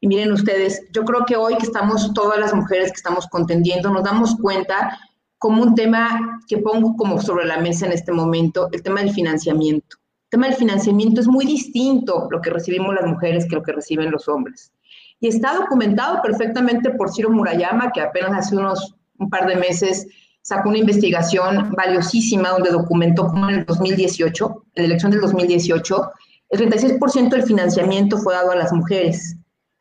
y 0.05 0.07
miren 0.07 0.31
ustedes, 0.31 0.83
yo 0.91 1.03
creo 1.03 1.25
que 1.25 1.35
hoy 1.35 1.57
que 1.57 1.65
estamos 1.65 2.13
todas 2.13 2.37
las 2.37 2.53
mujeres 2.53 2.91
que 2.91 2.97
estamos 2.97 3.25
contendiendo, 3.27 3.89
nos 3.89 4.03
damos 4.03 4.35
cuenta 4.39 4.99
como 5.37 5.63
un 5.63 5.75
tema 5.75 6.39
que 6.47 6.57
pongo 6.57 6.95
como 6.95 7.21
sobre 7.21 7.45
la 7.45 7.59
mesa 7.59 7.85
en 7.85 7.91
este 7.91 8.11
momento, 8.11 8.69
el 8.71 8.81
tema 8.81 9.01
del 9.01 9.11
financiamiento. 9.11 9.97
El 10.25 10.29
tema 10.29 10.47
del 10.47 10.55
financiamiento 10.55 11.21
es 11.21 11.27
muy 11.27 11.45
distinto 11.45 12.27
lo 12.31 12.41
que 12.41 12.49
recibimos 12.49 12.95
las 12.95 13.05
mujeres 13.05 13.45
que 13.47 13.55
lo 13.55 13.63
que 13.63 13.73
reciben 13.73 14.11
los 14.11 14.27
hombres. 14.27 14.71
Y 15.19 15.27
está 15.27 15.53
documentado 15.53 16.21
perfectamente 16.21 16.89
por 16.91 17.11
Ciro 17.11 17.29
Murayama, 17.29 17.91
que 17.91 18.01
apenas 18.01 18.33
hace 18.33 18.57
unos 18.57 18.95
un 19.17 19.29
par 19.29 19.47
de 19.47 19.55
meses 19.55 20.07
sacó 20.41 20.69
una 20.69 20.77
investigación 20.77 21.71
valiosísima 21.71 22.49
donde 22.49 22.69
documentó 22.69 23.27
cómo 23.27 23.49
en 23.49 23.59
el 23.59 23.65
2018, 23.65 24.63
en 24.75 24.83
la 24.83 24.85
elección 24.85 25.11
del 25.11 25.21
2018, 25.21 26.11
el 26.49 26.59
36% 26.59 27.29
del 27.29 27.43
financiamiento 27.43 28.17
fue 28.17 28.35
dado 28.35 28.51
a 28.51 28.55
las 28.55 28.71
mujeres 28.71 29.37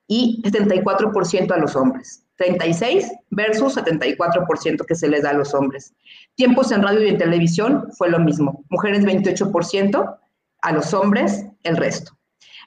y 0.07 0.43
74% 0.43 1.53
a 1.53 1.59
los 1.59 1.77
hombres. 1.77 2.24
36 2.37 3.13
versus 3.31 3.77
74% 3.77 4.85
que 4.87 4.95
se 4.95 5.09
les 5.09 5.23
da 5.23 5.31
a 5.31 5.35
los 5.35 5.55
hombres. 5.55 5.95
Tiempos 6.35 6.73
en 6.73 6.83
radio 6.83 7.05
y 7.05 7.09
en 7.11 7.19
televisión 7.19 7.89
fue 7.97 8.11
lo 8.11 8.19
mismo. 8.19 8.65
Mujeres 8.71 9.05
28%, 9.05 10.19
a 10.65 10.73
los 10.73 10.95
hombres 10.95 11.45
el 11.63 11.77
resto. 11.77 12.17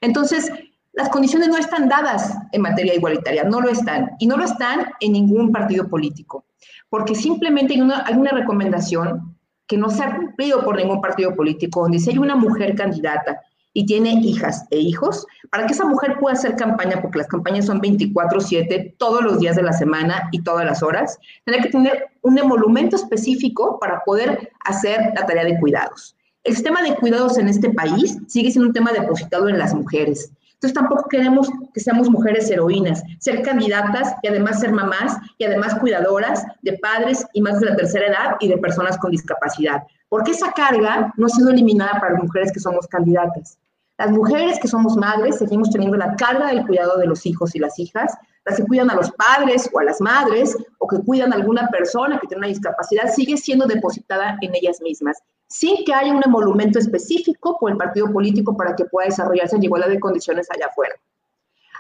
Entonces, 0.01 0.51
las 0.93 1.09
condiciones 1.09 1.49
no 1.49 1.57
están 1.57 1.89
dadas 1.89 2.36
en 2.51 2.61
materia 2.61 2.93
igualitaria, 2.93 3.43
no 3.43 3.59
lo 3.59 3.70
están. 3.70 4.11
Y 4.20 4.28
no 4.28 4.38
lo 4.38 4.45
están 4.45 4.91
en 4.99 5.11
ningún 5.13 5.51
partido 5.51 5.89
político, 5.89 6.45
porque 6.89 7.15
simplemente 7.15 7.74
hay 7.74 7.82
una, 7.82 8.05
hay 8.05 8.13
una 8.13 8.32
recomendación 8.32 9.36
que 9.65 9.78
no 9.78 9.89
se 9.89 10.03
ha 10.03 10.15
cumplido 10.15 10.63
por 10.63 10.78
ningún 10.78 11.01
partido 11.01 11.36
político, 11.36 11.82
donde 11.82 11.99
si 11.99 12.11
hay 12.11 12.18
una 12.18 12.36
mujer 12.36 12.76
candidata 12.76 13.41
y 13.78 13.86
tiene 13.86 14.09
hijas 14.23 14.65
e 14.71 14.80
hijos, 14.80 15.28
para 15.51 15.67
que 15.67 15.73
esa 15.73 15.86
mujer 15.86 16.17
pueda 16.19 16.34
hacer 16.34 16.55
campaña, 16.55 16.99
porque 16.99 17.19
las 17.19 17.28
campañas 17.28 17.67
son 17.67 17.80
24/7 17.80 18.95
todos 18.97 19.23
los 19.23 19.39
días 19.39 19.55
de 19.55 19.61
la 19.61 19.71
semana 19.71 20.30
y 20.32 20.41
todas 20.41 20.65
las 20.65 20.82
horas, 20.82 21.19
tiene 21.45 21.61
que 21.61 21.69
tener 21.69 22.07
un 22.23 22.39
emolumento 22.39 22.95
específico 22.95 23.78
para 23.80 24.03
poder 24.03 24.49
hacer 24.65 25.13
la 25.15 25.28
tarea 25.28 25.45
de 25.45 25.59
cuidados. 25.59 26.15
El 26.43 26.55
sistema 26.55 26.82
de 26.82 26.95
cuidados 26.95 27.38
en 27.38 27.49
este 27.49 27.69
país 27.69 28.17
sigue 28.28 28.49
siendo 28.49 28.69
un 28.69 28.73
tema 28.73 28.91
depositado 28.91 29.47
en 29.47 29.59
las 29.59 29.75
mujeres. 29.75 30.32
Entonces 30.53 30.73
tampoco 30.73 31.07
queremos 31.07 31.47
que 31.71 31.80
seamos 31.80 32.09
mujeres 32.09 32.49
heroínas, 32.49 33.03
ser 33.19 33.43
candidatas 33.43 34.15
y 34.23 34.28
además 34.28 34.59
ser 34.59 34.71
mamás 34.71 35.17
y 35.38 35.43
además 35.43 35.75
cuidadoras 35.75 36.43
de 36.63 36.80
padres 36.80 37.23
y 37.34 37.41
más 37.43 37.59
de 37.59 37.67
la 37.67 37.75
tercera 37.75 38.07
edad 38.07 38.38
y 38.39 38.47
de 38.47 38.57
personas 38.57 38.97
con 38.97 39.11
discapacidad, 39.11 39.84
porque 40.09 40.32
esa 40.32 40.51
carga 40.53 41.13
no 41.15 41.28
ha 41.28 41.30
sido 41.30 41.51
eliminada 41.51 41.99
para 41.99 42.13
las 42.13 42.23
mujeres 42.23 42.51
que 42.51 42.59
somos 42.59 42.88
candidatas. 42.88 43.59
Las 43.97 44.11
mujeres 44.11 44.59
que 44.59 44.67
somos 44.67 44.95
madres 44.95 45.39
seguimos 45.39 45.71
teniendo 45.71 45.97
la 45.97 46.15
carga 46.15 46.47
del 46.47 46.65
cuidado 46.67 46.97
de 46.97 47.07
los 47.07 47.25
hijos 47.25 47.55
y 47.55 47.59
las 47.59 47.79
hijas, 47.79 48.15
las 48.45 48.57
que 48.57 48.65
cuidan 48.65 48.91
a 48.91 48.95
los 48.95 49.11
padres 49.11 49.69
o 49.73 49.79
a 49.79 49.83
las 49.83 49.99
madres 50.01 50.55
o 50.77 50.87
que 50.87 50.99
cuidan 50.99 51.33
a 51.33 51.35
alguna 51.35 51.67
persona 51.69 52.19
que 52.19 52.27
tiene 52.27 52.39
una 52.39 52.47
discapacidad, 52.47 53.11
sigue 53.11 53.37
siendo 53.37 53.65
depositada 53.65 54.37
en 54.41 54.53
ellas 54.55 54.79
mismas 54.81 55.17
sin 55.47 55.85
que 55.85 55.93
haya 55.93 56.13
un 56.13 56.23
emolumento 56.23 56.77
específico 56.77 57.57
por 57.59 57.71
el 57.71 57.77
partido 57.77 58.11
político 58.11 58.55
para 58.55 58.75
que 58.75 58.85
pueda 58.85 59.07
desarrollarse 59.07 59.55
en 59.55 59.63
igualdad 59.63 59.89
de 59.89 59.99
condiciones 59.99 60.47
allá 60.51 60.67
afuera. 60.67 60.95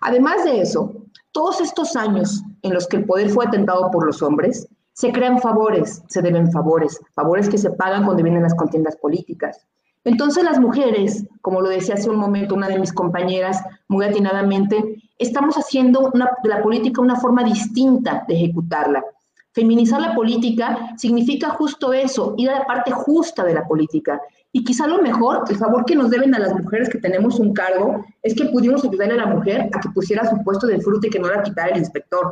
Además 0.01 0.43
de 0.45 0.61
eso, 0.61 0.93
todos 1.31 1.61
estos 1.61 1.95
años 1.95 2.43
en 2.61 2.73
los 2.73 2.87
que 2.87 2.97
el 2.97 3.05
poder 3.05 3.29
fue 3.29 3.45
atentado 3.45 3.91
por 3.91 4.05
los 4.05 4.21
hombres, 4.21 4.67
se 4.93 5.11
crean 5.11 5.39
favores, 5.39 6.01
se 6.07 6.21
deben 6.21 6.51
favores, 6.51 6.99
favores 7.13 7.49
que 7.49 7.57
se 7.57 7.71
pagan 7.71 8.05
cuando 8.05 8.23
vienen 8.23 8.43
las 8.43 8.55
contiendas 8.55 8.95
políticas. 8.95 9.67
Entonces 10.07 10.45
las 10.45 10.57
mujeres, 10.57 11.25
como 11.41 11.59
lo 11.59 11.67
decía 11.67 11.95
hace 11.95 12.09
un 12.09 12.15
momento 12.15 12.55
una 12.55 12.69
de 12.69 12.79
mis 12.79 12.93
compañeras 12.93 13.61
muy 13.89 14.05
atinadamente, 14.05 15.03
estamos 15.19 15.55
haciendo 15.55 16.11
de 16.13 16.49
la 16.49 16.63
política 16.63 17.01
una 17.01 17.17
forma 17.17 17.43
distinta 17.43 18.23
de 18.25 18.35
ejecutarla. 18.35 19.03
Feminizar 19.51 19.99
la 19.99 20.15
política 20.15 20.93
significa 20.95 21.49
justo 21.49 21.91
eso, 21.91 22.35
ir 22.37 22.49
a 22.49 22.59
la 22.59 22.65
parte 22.65 22.91
justa 22.91 23.43
de 23.43 23.53
la 23.53 23.67
política. 23.67 24.21
Y 24.53 24.63
quizá 24.63 24.87
lo 24.87 25.01
mejor, 25.01 25.43
el 25.49 25.57
favor 25.57 25.83
que 25.83 25.95
nos 25.97 26.09
deben 26.09 26.33
a 26.33 26.39
las 26.39 26.53
mujeres 26.53 26.87
que 26.87 26.99
tenemos 26.99 27.37
un 27.37 27.51
cargo, 27.51 28.05
es 28.23 28.33
que 28.33 28.45
pudimos 28.45 28.85
ayudarle 28.85 29.15
a 29.15 29.25
la 29.25 29.35
mujer 29.35 29.69
a 29.73 29.79
que 29.81 29.89
pusiera 29.89 30.29
su 30.29 30.41
puesto 30.41 30.67
de 30.67 30.79
fruta 30.79 31.07
y 31.07 31.09
que 31.09 31.19
no 31.19 31.27
la 31.27 31.43
quitara 31.43 31.73
el 31.73 31.79
inspector. 31.79 32.31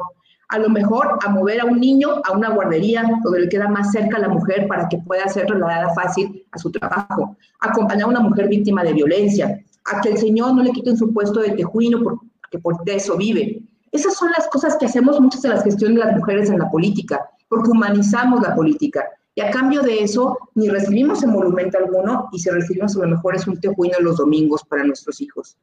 A 0.49 0.59
lo 0.59 0.69
mejor 0.69 1.17
a 1.25 1.29
mover 1.29 1.61
a 1.61 1.65
un 1.65 1.79
niño 1.79 2.21
a 2.23 2.31
una 2.31 2.49
guardería 2.49 3.03
donde 3.23 3.41
le 3.41 3.49
queda 3.49 3.67
más 3.67 3.91
cerca 3.91 4.17
a 4.17 4.21
la 4.21 4.29
mujer 4.29 4.67
para 4.67 4.87
que 4.87 4.97
pueda 4.99 5.27
ser 5.27 5.47
trasladada 5.47 5.93
fácil 5.93 6.45
a 6.51 6.57
su 6.57 6.71
trabajo. 6.71 7.35
Acompañar 7.59 8.05
a 8.05 8.09
una 8.09 8.19
mujer 8.19 8.47
víctima 8.47 8.83
de 8.83 8.93
violencia. 8.93 9.59
A 9.85 10.01
que 10.01 10.09
el 10.09 10.17
Señor 10.17 10.55
no 10.55 10.63
le 10.63 10.71
quiten 10.71 10.97
su 10.97 11.13
puesto 11.13 11.39
de 11.41 11.51
tejuino 11.51 12.01
porque 12.03 12.59
por 12.59 12.77
eso 12.85 13.17
vive 13.17 13.61
esas 13.95 14.15
son 14.15 14.29
las 14.37 14.47
cosas 14.49 14.75
que 14.75 14.87
hacemos 14.87 15.21
muchas 15.21 15.41
de 15.41 15.49
las 15.49 15.63
gestiones 15.63 15.97
de 15.97 16.05
las 16.05 16.17
mujeres 16.17 16.49
en 16.49 16.59
la 16.59 16.69
política, 16.69 17.29
porque 17.47 17.71
humanizamos 17.71 18.41
la 18.41 18.53
política. 18.53 19.05
Y 19.35 19.41
a 19.41 19.51
cambio 19.51 19.81
de 19.81 20.03
eso, 20.03 20.37
ni 20.53 20.67
recibimos 20.67 21.23
emolumento 21.23 21.77
alguno, 21.77 22.27
y 22.33 22.39
si 22.39 22.49
recibimos 22.49 22.95
a 22.97 22.99
lo 22.99 23.07
mejor 23.07 23.35
es 23.35 23.47
un 23.47 23.57
tejuino 23.57 23.97
los 24.01 24.17
domingos 24.17 24.63
para 24.65 24.83
nuestros 24.83 25.21
hijos. 25.21 25.57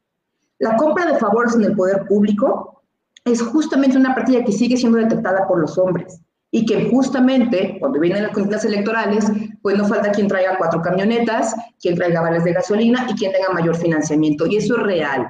La 0.58 0.76
compra 0.76 1.04
de 1.06 1.18
favores 1.18 1.54
en 1.56 1.64
el 1.64 1.76
poder 1.76 2.06
público 2.06 2.81
es 3.24 3.42
justamente 3.42 3.96
una 3.96 4.14
partida 4.14 4.44
que 4.44 4.52
sigue 4.52 4.76
siendo 4.76 4.98
detectada 4.98 5.46
por 5.46 5.60
los 5.60 5.78
hombres 5.78 6.20
y 6.50 6.66
que 6.66 6.90
justamente 6.90 7.76
cuando 7.80 7.98
vienen 7.98 8.24
las 8.24 8.32
contiendas 8.32 8.64
electorales, 8.64 9.24
pues 9.62 9.76
no 9.76 9.86
falta 9.86 10.12
quien 10.12 10.28
traiga 10.28 10.58
cuatro 10.58 10.82
camionetas, 10.82 11.54
quien 11.80 11.94
traiga 11.94 12.20
vales 12.20 12.44
de 12.44 12.52
gasolina 12.52 13.06
y 13.08 13.14
quien 13.14 13.32
tenga 13.32 13.50
mayor 13.50 13.76
financiamiento. 13.76 14.46
Y 14.46 14.56
eso 14.56 14.76
es 14.76 14.82
real 14.82 15.28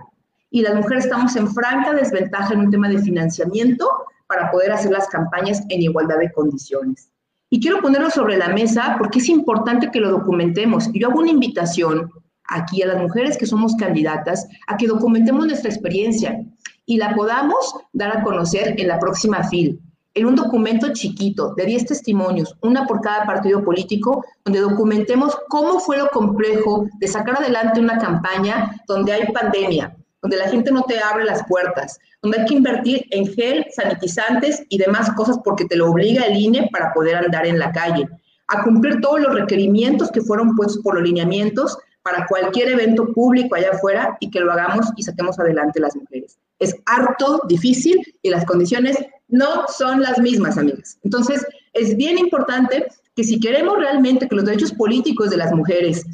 y 0.52 0.60
las 0.60 0.74
mujeres 0.74 1.04
estamos 1.04 1.34
en 1.34 1.48
franca 1.48 1.94
desventaja 1.94 2.52
en 2.52 2.60
un 2.60 2.70
tema 2.70 2.88
de 2.88 2.98
financiamiento 2.98 3.88
para 4.26 4.50
poder 4.50 4.70
hacer 4.70 4.92
las 4.92 5.08
campañas 5.08 5.62
en 5.70 5.82
igualdad 5.82 6.18
de 6.18 6.30
condiciones. 6.30 7.10
Y 7.50 7.58
quiero 7.60 7.80
ponerlo 7.80 8.10
sobre 8.10 8.36
la 8.36 8.48
mesa 8.48 8.96
porque 8.98 9.18
es 9.18 9.28
importante 9.28 9.90
que 9.90 10.00
lo 10.00 10.10
documentemos. 10.10 10.90
Yo 10.92 11.08
hago 11.08 11.20
una 11.20 11.30
invitación 11.30 12.10
aquí 12.44 12.82
a 12.82 12.86
las 12.86 13.00
mujeres 13.00 13.38
que 13.38 13.46
somos 13.46 13.74
candidatas 13.76 14.46
a 14.66 14.76
que 14.76 14.86
documentemos 14.86 15.46
nuestra 15.46 15.70
experiencia 15.70 16.38
y 16.86 16.96
la 16.96 17.14
podamos 17.14 17.74
dar 17.92 18.16
a 18.16 18.22
conocer 18.22 18.74
en 18.78 18.88
la 18.88 18.98
próxima 18.98 19.44
FIL, 19.44 19.80
en 20.14 20.26
un 20.26 20.34
documento 20.34 20.92
chiquito 20.92 21.54
de 21.54 21.64
10 21.64 21.86
testimonios, 21.86 22.56
una 22.60 22.86
por 22.86 23.00
cada 23.00 23.24
partido 23.24 23.64
político, 23.64 24.24
donde 24.44 24.60
documentemos 24.60 25.36
cómo 25.48 25.80
fue 25.80 25.96
lo 25.96 26.08
complejo 26.08 26.86
de 26.98 27.08
sacar 27.08 27.38
adelante 27.38 27.80
una 27.80 27.98
campaña 27.98 28.82
donde 28.86 29.12
hay 29.12 29.32
pandemia, 29.32 29.96
donde 30.20 30.36
la 30.36 30.48
gente 30.48 30.70
no 30.70 30.82
te 30.82 31.00
abre 31.00 31.24
las 31.24 31.44
puertas, 31.46 31.98
donde 32.20 32.40
hay 32.40 32.46
que 32.46 32.54
invertir 32.54 33.06
en 33.10 33.26
gel, 33.26 33.66
sanitizantes 33.74 34.62
y 34.68 34.78
demás 34.78 35.10
cosas 35.12 35.38
porque 35.44 35.64
te 35.64 35.76
lo 35.76 35.90
obliga 35.90 36.24
el 36.24 36.36
INE 36.36 36.68
para 36.72 36.92
poder 36.92 37.16
andar 37.16 37.46
en 37.46 37.58
la 37.58 37.72
calle, 37.72 38.06
a 38.48 38.62
cumplir 38.62 39.00
todos 39.00 39.20
los 39.20 39.34
requerimientos 39.34 40.10
que 40.10 40.20
fueron 40.20 40.54
puestos 40.54 40.82
por 40.82 40.94
los 40.94 41.02
lineamientos 41.02 41.78
para 42.02 42.26
cualquier 42.26 42.68
evento 42.68 43.12
público 43.12 43.54
allá 43.54 43.70
afuera 43.72 44.16
y 44.20 44.30
que 44.30 44.40
lo 44.40 44.52
hagamos 44.52 44.92
y 44.96 45.02
saquemos 45.02 45.38
adelante 45.38 45.80
las 45.80 45.96
mujeres. 45.96 46.38
Es 46.62 46.74
harto, 46.86 47.40
difícil 47.48 47.96
y 48.22 48.30
las 48.30 48.44
condiciones 48.44 48.96
no 49.28 49.64
son 49.66 50.00
las 50.00 50.18
mismas, 50.18 50.58
amigas. 50.58 50.98
Entonces, 51.02 51.44
es 51.72 51.96
bien 51.96 52.18
importante 52.18 52.86
que 53.16 53.24
si 53.24 53.40
queremos 53.40 53.78
realmente 53.78 54.28
que 54.28 54.36
los 54.36 54.44
derechos 54.44 54.72
políticos 54.72 55.30
de 55.30 55.38
las 55.38 55.52
mujeres 55.52 56.04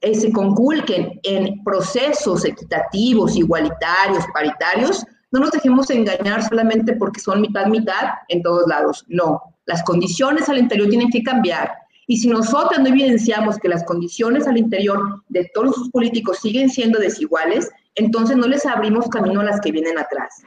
eh, 0.00 0.14
se 0.14 0.32
conculquen 0.32 1.20
en 1.22 1.62
procesos 1.62 2.44
equitativos, 2.44 3.36
igualitarios, 3.36 4.24
paritarios, 4.34 5.04
no 5.30 5.40
nos 5.40 5.52
dejemos 5.52 5.88
engañar 5.90 6.46
solamente 6.46 6.94
porque 6.96 7.20
son 7.20 7.40
mitad-mitad 7.40 8.10
en 8.28 8.42
todos 8.42 8.66
lados. 8.66 9.04
No, 9.08 9.40
las 9.66 9.82
condiciones 9.84 10.48
al 10.48 10.58
interior 10.58 10.88
tienen 10.88 11.10
que 11.10 11.22
cambiar. 11.22 11.72
Y 12.06 12.18
si 12.18 12.28
nosotros 12.28 12.80
no 12.80 12.88
evidenciamos 12.88 13.58
que 13.58 13.68
las 13.68 13.84
condiciones 13.84 14.46
al 14.46 14.58
interior 14.58 15.22
de 15.28 15.50
todos 15.54 15.76
sus 15.76 15.90
políticos 15.90 16.38
siguen 16.42 16.68
siendo 16.68 16.98
desiguales, 16.98 17.70
entonces 17.94 18.36
no 18.36 18.46
les 18.46 18.66
abrimos 18.66 19.08
camino 19.08 19.40
a 19.40 19.44
las 19.44 19.60
que 19.60 19.72
vienen 19.72 19.98
atrás. 19.98 20.42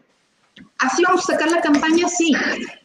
¿Así 0.79 1.03
vamos 1.03 1.29
a 1.29 1.33
sacar 1.33 1.51
la 1.51 1.61
campaña? 1.61 2.07
Sí. 2.07 2.33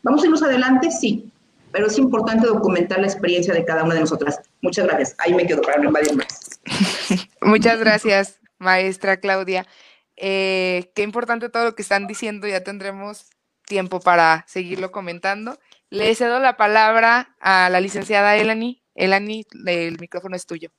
¿Vamos 0.02 0.22
a 0.22 0.26
irnos 0.26 0.42
adelante? 0.42 0.90
Sí 0.90 1.30
pero 1.72 1.86
es 1.86 1.98
importante 1.98 2.46
documentar 2.46 3.00
la 3.00 3.06
experiencia 3.06 3.54
de 3.54 3.64
cada 3.64 3.84
una 3.84 3.94
de 3.94 4.00
nosotras. 4.00 4.40
Muchas 4.60 4.86
gracias. 4.86 5.14
Ahí 5.18 5.34
me 5.34 5.46
quedo 5.46 5.62
para 5.62 5.78
no 5.78 5.84
invadir 5.84 6.16
más. 6.16 6.60
Muchas 7.42 7.78
gracias, 7.78 8.40
maestra 8.58 9.18
Claudia. 9.18 9.66
Eh, 10.16 10.90
qué 10.94 11.02
importante 11.02 11.48
todo 11.48 11.64
lo 11.64 11.74
que 11.74 11.82
están 11.82 12.06
diciendo, 12.06 12.46
ya 12.46 12.62
tendremos 12.62 13.30
tiempo 13.66 14.00
para 14.00 14.44
seguirlo 14.48 14.90
comentando. 14.90 15.58
Le 15.88 16.14
cedo 16.14 16.40
la 16.40 16.56
palabra 16.56 17.34
a 17.40 17.68
la 17.70 17.80
licenciada 17.80 18.36
Elani. 18.36 18.82
Elani, 18.94 19.46
el 19.66 19.98
micrófono 19.98 20.36
es 20.36 20.46
tuyo. 20.46 20.70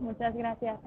Muchas 0.00 0.34
gracias. 0.34 0.78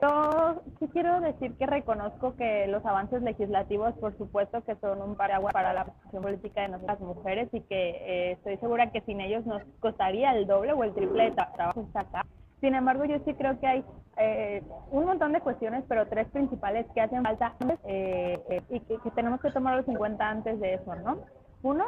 Yo 0.00 0.62
sí 0.78 0.88
quiero 0.92 1.20
decir 1.20 1.56
que 1.56 1.66
reconozco 1.66 2.36
que 2.36 2.68
los 2.68 2.84
avances 2.86 3.20
legislativos, 3.22 3.94
por 3.94 4.16
supuesto, 4.16 4.62
que 4.62 4.76
son 4.76 5.02
un 5.02 5.16
paraguas 5.16 5.52
para 5.52 5.72
la 5.72 5.86
posición 5.86 6.22
política 6.22 6.62
de 6.62 6.68
nuestras 6.68 7.00
mujeres 7.00 7.48
y 7.52 7.60
que 7.62 7.90
eh, 7.90 8.32
estoy 8.32 8.58
segura 8.58 8.92
que 8.92 9.00
sin 9.02 9.20
ellos 9.20 9.44
nos 9.44 9.62
costaría 9.80 10.32
el 10.36 10.46
doble 10.46 10.72
o 10.72 10.84
el 10.84 10.94
triple 10.94 11.24
de 11.24 11.32
trabajo 11.32 11.84
acá. 11.94 12.24
Sin 12.60 12.74
embargo, 12.74 13.04
yo 13.04 13.18
sí 13.24 13.34
creo 13.34 13.58
que 13.58 13.66
hay 13.66 13.84
eh, 14.18 14.62
un 14.90 15.04
montón 15.04 15.32
de 15.32 15.40
cuestiones, 15.40 15.84
pero 15.88 16.06
tres 16.06 16.28
principales 16.28 16.86
que 16.94 17.00
hacen 17.00 17.24
falta 17.24 17.54
eh, 17.84 18.62
y 18.68 18.80
que, 18.80 18.98
que, 18.98 19.10
tenemos 19.12 19.40
que 19.40 19.50
tomar 19.50 19.76
los 19.76 19.88
en 19.88 19.96
cuenta 19.96 20.28
antes 20.28 20.58
de 20.60 20.74
eso, 20.74 20.94
¿no? 20.96 21.18
Uno 21.62 21.84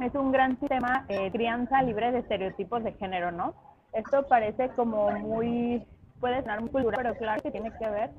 es 0.00 0.14
un 0.14 0.30
gran 0.32 0.58
sistema 0.58 1.04
de 1.08 1.30
crianza 1.30 1.82
libre 1.82 2.12
de 2.12 2.18
estereotipos 2.18 2.84
de 2.84 2.92
género, 2.92 3.30
¿no? 3.30 3.54
Esto 3.94 4.26
parece 4.26 4.68
como 4.70 5.10
muy 5.12 5.86
puede 6.20 6.40
sonar 6.40 6.60
muy 6.60 6.70
cultura, 6.70 6.96
pero 6.96 7.14
claro 7.16 7.42
que 7.42 7.50
tiene 7.50 7.70
que 7.78 7.88
ver 7.88 8.10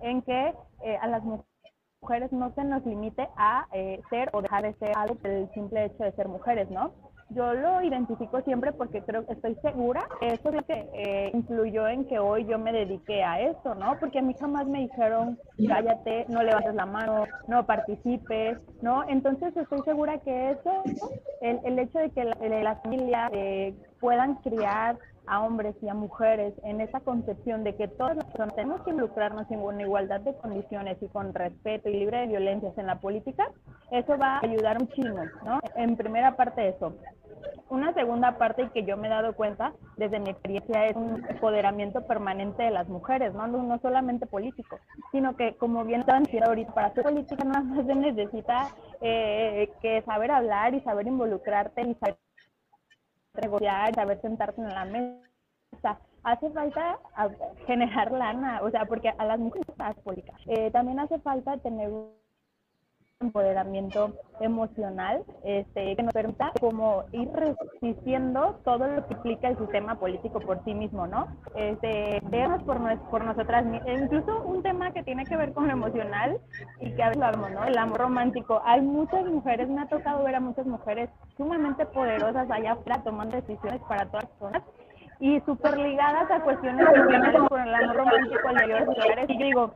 en 0.00 0.22
que 0.22 0.54
eh, 0.82 0.96
a 1.00 1.06
las 1.06 1.22
mujeres 1.22 2.32
no 2.32 2.52
se 2.54 2.64
nos 2.64 2.84
limite 2.86 3.28
a 3.36 3.66
eh, 3.72 4.00
ser 4.08 4.30
o 4.32 4.40
dejar 4.42 4.62
de 4.62 4.72
ser 4.74 4.96
algo 4.96 5.14
por 5.16 5.30
el 5.30 5.50
simple 5.52 5.84
hecho 5.84 6.04
de 6.04 6.12
ser 6.12 6.28
mujeres, 6.28 6.70
¿no? 6.70 6.92
Yo 7.28 7.54
lo 7.54 7.80
identifico 7.82 8.40
siempre 8.40 8.72
porque 8.72 9.02
creo 9.02 9.24
estoy 9.28 9.54
segura 9.62 10.08
eso 10.20 10.48
es 10.48 10.54
lo 10.54 10.62
que 10.62 10.88
eh, 10.94 11.30
influyó 11.32 11.86
en 11.86 12.06
que 12.06 12.18
hoy 12.18 12.44
yo 12.46 12.58
me 12.58 12.72
dediqué 12.72 13.22
a 13.22 13.40
esto, 13.40 13.74
¿no? 13.76 13.98
Porque 14.00 14.18
a 14.18 14.22
mí 14.22 14.34
jamás 14.40 14.66
me 14.66 14.80
dijeron, 14.80 15.38
cállate, 15.68 16.24
no 16.28 16.42
levantes 16.42 16.74
la 16.74 16.86
mano, 16.86 17.26
no 17.46 17.66
participes, 17.66 18.58
¿no? 18.82 19.08
Entonces 19.08 19.56
estoy 19.56 19.80
segura 19.84 20.18
que 20.18 20.50
eso, 20.52 20.82
el, 21.42 21.60
el 21.64 21.78
hecho 21.78 22.00
de 22.00 22.10
que 22.10 22.24
la, 22.24 22.34
las 22.62 22.82
familias 22.82 23.30
puedan 24.00 24.36
criar 24.36 24.98
a 25.30 25.40
hombres 25.40 25.76
y 25.80 25.88
a 25.88 25.94
mujeres 25.94 26.52
en 26.64 26.80
esa 26.80 26.98
concepción 27.00 27.62
de 27.62 27.76
que 27.76 27.86
todas 27.86 28.16
las 28.16 28.24
personas 28.26 28.56
tenemos 28.56 28.82
que 28.82 28.90
involucrarnos 28.90 29.48
en 29.52 29.60
una 29.60 29.82
igualdad 29.82 30.20
de 30.20 30.34
condiciones 30.34 30.98
y 31.00 31.06
con 31.06 31.32
respeto 31.32 31.88
y 31.88 31.92
libre 31.92 32.18
de 32.18 32.26
violencias 32.26 32.76
en 32.76 32.88
la 32.88 32.96
política, 32.96 33.48
eso 33.92 34.18
va 34.18 34.38
a 34.38 34.40
ayudar 34.44 34.80
muchísimo, 34.80 35.22
¿no? 35.44 35.60
En 35.76 35.96
primera 35.96 36.34
parte 36.34 36.68
eso. 36.68 36.96
una 37.68 37.94
segunda 37.94 38.38
parte 38.38 38.64
y 38.64 38.68
que 38.70 38.82
yo 38.82 38.96
me 38.96 39.06
he 39.06 39.10
dado 39.10 39.34
cuenta 39.34 39.72
desde 39.96 40.18
mi 40.18 40.30
experiencia 40.30 40.86
es 40.86 40.96
un 40.96 41.24
empoderamiento 41.28 42.04
permanente 42.08 42.64
de 42.64 42.72
las 42.72 42.88
mujeres, 42.88 43.32
no, 43.32 43.46
no 43.46 43.78
solamente 43.78 44.26
político, 44.26 44.80
sino 45.12 45.36
que 45.36 45.54
como 45.54 45.84
bien 45.84 46.00
estaban 46.00 46.24
diciendo 46.24 46.48
ahorita, 46.48 46.74
para 46.74 46.88
hacer 46.88 47.04
política 47.04 47.44
nada 47.44 47.60
más 47.60 47.86
se 47.86 47.94
necesita 47.94 48.74
eh, 49.00 49.70
que 49.80 50.02
saber 50.02 50.32
hablar 50.32 50.74
y 50.74 50.80
saber 50.80 51.06
involucrarte 51.06 51.82
y 51.82 51.94
saber 51.94 52.16
negociar, 53.34 53.94
saber 53.94 54.20
sentarte 54.20 54.60
en 54.60 54.68
la 54.68 54.84
mesa. 54.84 55.98
Hace 56.22 56.50
falta 56.50 56.98
generar 57.66 58.12
lana, 58.12 58.60
o 58.62 58.70
sea, 58.70 58.84
porque 58.84 59.08
a 59.08 59.24
las 59.24 59.38
mujeres 59.38 59.66
política. 60.04 60.34
Eh, 60.46 60.70
también 60.70 61.00
hace 61.00 61.18
falta 61.20 61.56
tener 61.58 61.90
empoderamiento 63.20 64.14
emocional 64.40 65.22
este, 65.44 65.94
que 65.94 66.02
nos 66.02 66.14
permita 66.14 66.52
como 66.58 67.04
ir 67.12 67.28
resistiendo 67.32 68.58
todo 68.64 68.86
lo 68.86 69.06
que 69.06 69.14
implica 69.14 69.48
el 69.48 69.58
sistema 69.58 69.98
político 69.98 70.40
por 70.40 70.64
sí 70.64 70.72
mismo, 70.72 71.06
¿no? 71.06 71.26
Este, 71.54 72.20
vernos 72.30 72.62
por, 72.62 72.78
por 73.10 73.24
nosotras 73.24 73.64
e 73.86 73.92
incluso 73.92 74.42
un 74.44 74.62
tema 74.62 74.92
que 74.92 75.02
tiene 75.02 75.26
que 75.26 75.36
ver 75.36 75.52
con 75.52 75.66
lo 75.66 75.74
emocional 75.74 76.40
y 76.80 76.92
que 76.92 77.02
hablamos, 77.02 77.50
¿no? 77.50 77.64
El 77.64 77.76
amor 77.76 78.00
romántico. 78.00 78.62
Hay 78.64 78.80
muchas 78.80 79.26
mujeres, 79.26 79.68
me 79.68 79.82
ha 79.82 79.86
tocado 79.86 80.24
ver 80.24 80.36
a 80.36 80.40
muchas 80.40 80.64
mujeres 80.64 81.10
sumamente 81.36 81.84
poderosas 81.86 82.50
allá 82.50 82.72
afuera 82.72 83.02
tomando 83.04 83.36
decisiones 83.36 83.82
para 83.82 84.06
todas 84.06 84.24
las 84.24 84.32
personas 84.32 84.62
y 85.20 85.38
súper 85.40 85.76
ligadas 85.78 86.30
a 86.30 86.40
cuestiones 86.40 86.86
relacionadas 86.86 87.48
con 87.48 87.60
el 87.60 87.74
amor 87.74 87.96
romántico 87.96 88.48
el 88.48 89.26
de 89.26 89.34
Y 89.34 89.38
digo, 89.44 89.74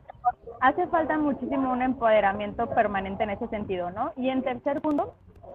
hace 0.59 0.87
falta 0.87 1.17
muchísimo 1.17 1.71
un 1.71 1.83
empoderamiento 1.83 2.67
permanente 2.67 3.23
en 3.23 3.29
ese 3.29 3.47
sentido, 3.47 3.91
¿no? 3.91 4.11
Y 4.17 4.29
en 4.29 4.41
tercer 4.41 4.81
punto, 4.81 5.13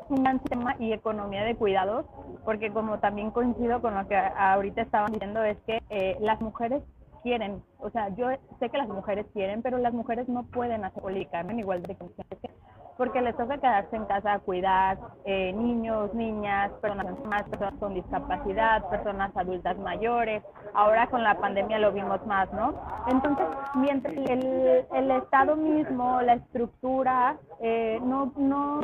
un 0.09 0.23
gran 0.23 0.39
tema 0.39 0.77
y 0.79 0.93
economía 0.93 1.45
de 1.45 1.57
cuidados, 1.57 2.07
porque 2.45 2.71
como 2.71 3.01
también 3.01 3.33
coincido 3.33 3.81
con 3.83 3.97
lo 3.97 4.07
que 4.07 4.17
ahorita 4.17 4.83
estaban 4.83 5.13
diciendo, 5.13 5.43
es 5.43 5.59
que 5.67 5.83
eh, 5.91 6.17
las 6.21 6.41
mujeres 6.41 6.83
quieren, 7.25 7.63
o 7.81 7.91
sea, 7.91 8.09
yo 8.15 8.29
sé 8.61 8.71
que 8.71 8.79
las 8.79 8.89
mujeres 8.89 9.27
quieren, 9.33 9.61
pero 9.61 9.79
las 9.79 9.93
mujeres 9.93 10.29
no 10.29 10.45
pueden 10.45 10.85
hacer 10.85 11.03
política 11.03 11.41
en 11.41 11.59
igualdad 11.59 11.89
de 11.89 11.97
condiciones 11.97 12.39
porque 13.01 13.23
les 13.23 13.35
toca 13.35 13.57
quedarse 13.57 13.97
en 13.97 14.05
casa 14.05 14.35
a 14.35 14.39
cuidar 14.41 14.99
eh, 15.25 15.55
niños, 15.55 16.13
niñas, 16.13 16.71
personas 16.83 17.19
más, 17.25 17.45
personas 17.45 17.73
con 17.81 17.95
discapacidad, 17.95 18.87
personas 18.91 19.35
adultas 19.35 19.79
mayores. 19.79 20.43
Ahora 20.75 21.07
con 21.07 21.23
la 21.23 21.39
pandemia 21.41 21.79
lo 21.79 21.93
vimos 21.93 22.21
más, 22.27 22.53
¿no? 22.53 22.75
Entonces, 23.09 23.47
mientras 23.75 24.15
el, 24.15 24.85
el 24.93 25.11
Estado 25.13 25.57
mismo, 25.57 26.21
la 26.21 26.35
estructura, 26.35 27.39
eh, 27.63 27.99
no, 28.03 28.35
no 28.37 28.81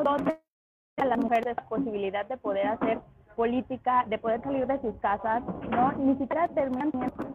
a 0.96 1.04
las 1.04 1.18
mujeres 1.18 1.54
la 1.54 1.68
posibilidad 1.68 2.24
de 2.24 2.38
poder 2.38 2.68
hacer 2.68 3.00
política, 3.36 4.04
de 4.08 4.18
poder 4.18 4.42
salir 4.42 4.66
de 4.66 4.80
sus 4.80 4.96
casas, 4.96 5.42
¿no? 5.70 5.92
Ni 5.92 6.16
siquiera 6.16 6.48
terminan 6.48 6.90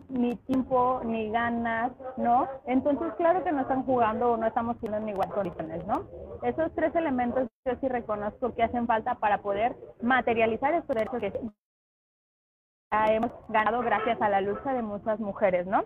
ni 0.10 0.36
tiempo, 0.36 1.02
ni 1.06 1.30
ganas, 1.32 1.92
¿no? 2.18 2.48
Entonces, 2.66 3.14
claro 3.18 3.44
que 3.44 3.52
no 3.52 3.62
están 3.62 3.84
jugando 3.84 4.32
o 4.32 4.38
no 4.38 4.48
estamos 4.48 4.78
siendo 4.80 4.98
en 4.98 5.10
igual 5.10 5.30
condiciones, 5.30 5.86
¿no? 5.86 6.04
Esos 6.44 6.74
tres 6.76 6.94
elementos 6.96 7.48
yo 7.66 7.74
sí 7.80 7.88
reconozco 7.88 8.54
que 8.56 8.64
hacen 8.64 8.88
falta 8.88 9.16
para 9.16 9.38
poder 9.38 9.76
materializar 10.02 10.74
estos 10.74 10.96
derechos 10.96 11.20
que 11.20 11.34
hemos 12.92 13.32
ganado 13.48 13.82
gracias 13.82 14.22
a 14.22 14.30
la 14.30 14.42
lucha 14.42 14.74
de 14.74 14.82
muchas 14.82 15.20
mujeres, 15.20 15.66
¿no? 15.68 15.84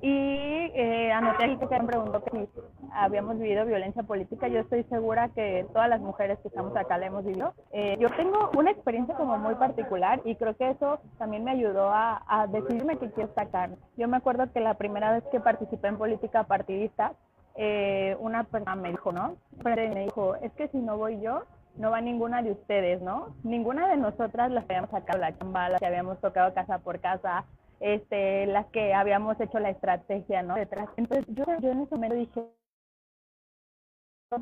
Y 0.00 0.70
eh, 0.74 1.12
anoté 1.12 1.44
aquí 1.44 1.56
que 1.56 1.66
se 1.66 1.74
han 1.74 1.86
preguntado 1.86 2.22
que 2.24 2.30
si 2.30 2.48
habíamos 2.92 3.38
vivido 3.38 3.66
violencia 3.66 4.02
política. 4.02 4.48
Yo 4.48 4.60
estoy 4.60 4.84
segura 4.84 5.28
que 5.30 5.66
todas 5.72 5.88
las 5.88 6.00
mujeres 6.00 6.38
que 6.40 6.48
estamos 6.48 6.76
acá 6.76 6.98
la 6.98 7.06
hemos 7.06 7.24
vivido. 7.24 7.54
Eh, 7.72 7.96
yo 8.00 8.08
tengo 8.10 8.50
una 8.56 8.70
experiencia 8.70 9.14
como 9.14 9.36
muy 9.38 9.54
particular 9.56 10.20
y 10.24 10.36
creo 10.36 10.56
que 10.56 10.70
eso 10.70 11.00
también 11.18 11.44
me 11.44 11.52
ayudó 11.52 11.90
a, 11.90 12.22
a 12.26 12.46
decidirme 12.46 12.98
que 12.98 13.10
quiero 13.10 13.32
sacar. 13.34 13.70
Yo 13.96 14.08
me 14.08 14.16
acuerdo 14.16 14.52
que 14.52 14.60
la 14.60 14.74
primera 14.74 15.12
vez 15.12 15.24
que 15.30 15.40
participé 15.40 15.88
en 15.88 15.98
política 15.98 16.44
partidista, 16.44 17.14
eh, 17.60 18.16
una 18.20 18.44
persona 18.44 18.76
me 18.76 18.90
dijo, 18.90 19.10
¿no? 19.10 19.36
Me 19.64 20.04
dijo, 20.04 20.36
es 20.36 20.52
que 20.52 20.68
si 20.68 20.78
no 20.78 20.96
voy 20.96 21.20
yo, 21.20 21.42
no 21.76 21.90
va 21.90 22.00
ninguna 22.00 22.40
de 22.42 22.52
ustedes, 22.52 23.02
¿no? 23.02 23.34
Ninguna 23.42 23.88
de 23.88 23.96
nosotras 23.96 24.50
las 24.50 24.64
habíamos 24.64 24.90
sacado 24.90 25.18
la 25.18 25.36
chamba, 25.36 25.68
las 25.68 25.80
que 25.80 25.86
habíamos 25.86 26.20
tocado 26.20 26.54
casa 26.54 26.78
por 26.78 27.00
casa, 27.00 27.44
este, 27.80 28.46
las 28.46 28.66
que 28.66 28.94
habíamos 28.94 29.40
hecho 29.40 29.58
la 29.58 29.70
estrategia, 29.70 30.42
¿no? 30.42 30.54
Detrás. 30.54 30.88
Entonces 30.96 31.26
yo, 31.28 31.44
en 31.46 31.80
ese 31.80 31.94
momento 31.94 32.16
dije, 32.16 32.42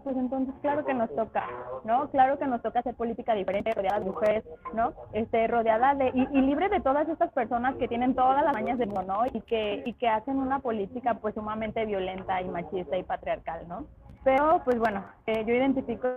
pues 0.02 0.16
entonces 0.16 0.52
claro 0.62 0.84
que 0.84 0.94
nos 0.94 1.14
toca, 1.14 1.46
¿no? 1.84 2.10
Claro 2.10 2.38
que 2.38 2.46
nos 2.46 2.60
toca 2.60 2.80
hacer 2.80 2.96
política 2.96 3.34
diferente, 3.34 3.72
rodeada 3.72 4.00
de 4.00 4.06
mujeres, 4.06 4.44
¿no? 4.74 4.92
Este, 5.12 5.46
rodeada 5.46 5.94
de, 5.94 6.10
y, 6.12 6.40
libre 6.40 6.68
de 6.68 6.80
todas 6.80 7.08
estas 7.08 7.32
personas 7.32 7.76
que 7.76 7.86
tienen 7.86 8.16
todas 8.16 8.44
las 8.44 8.52
mañas 8.52 8.78
de 8.78 8.86
¿no? 8.86 9.26
Y 9.32 9.40
que, 9.42 9.82
y 9.86 9.92
que 9.94 10.08
hacen 10.08 10.38
una 10.38 10.58
política 10.58 11.14
pues 11.14 11.34
sumamente 11.34 11.84
violenta 11.84 12.42
y 12.42 12.48
machista 12.48 12.96
y 12.96 13.04
patriarcal, 13.04 13.68
¿no? 13.68 13.86
Pero 14.24 14.60
pues 14.64 14.76
bueno, 14.78 15.04
eh, 15.26 15.44
yo 15.46 15.54
identifico 15.54 16.08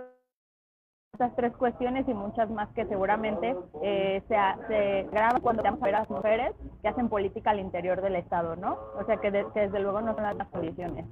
estas 1.12 1.34
tres 1.36 1.52
cuestiones 1.56 2.08
y 2.08 2.14
muchas 2.14 2.48
más 2.50 2.68
que 2.70 2.86
seguramente 2.86 3.54
eh, 3.82 4.22
se, 4.28 4.36
se, 4.68 5.02
graban 5.10 5.40
cuando 5.42 5.62
vamos 5.62 5.82
a 5.82 5.84
ver 5.84 5.94
las 5.94 6.08
mujeres 6.08 6.52
que 6.80 6.88
hacen 6.88 7.08
política 7.08 7.50
al 7.50 7.60
interior 7.60 8.00
del 8.00 8.16
Estado, 8.16 8.56
¿no? 8.56 8.78
O 8.98 9.04
sea 9.04 9.18
que, 9.18 9.30
desde 9.30 9.80
luego 9.80 10.00
no 10.00 10.14
son 10.14 10.38
las 10.38 10.48
condiciones. 10.48 11.04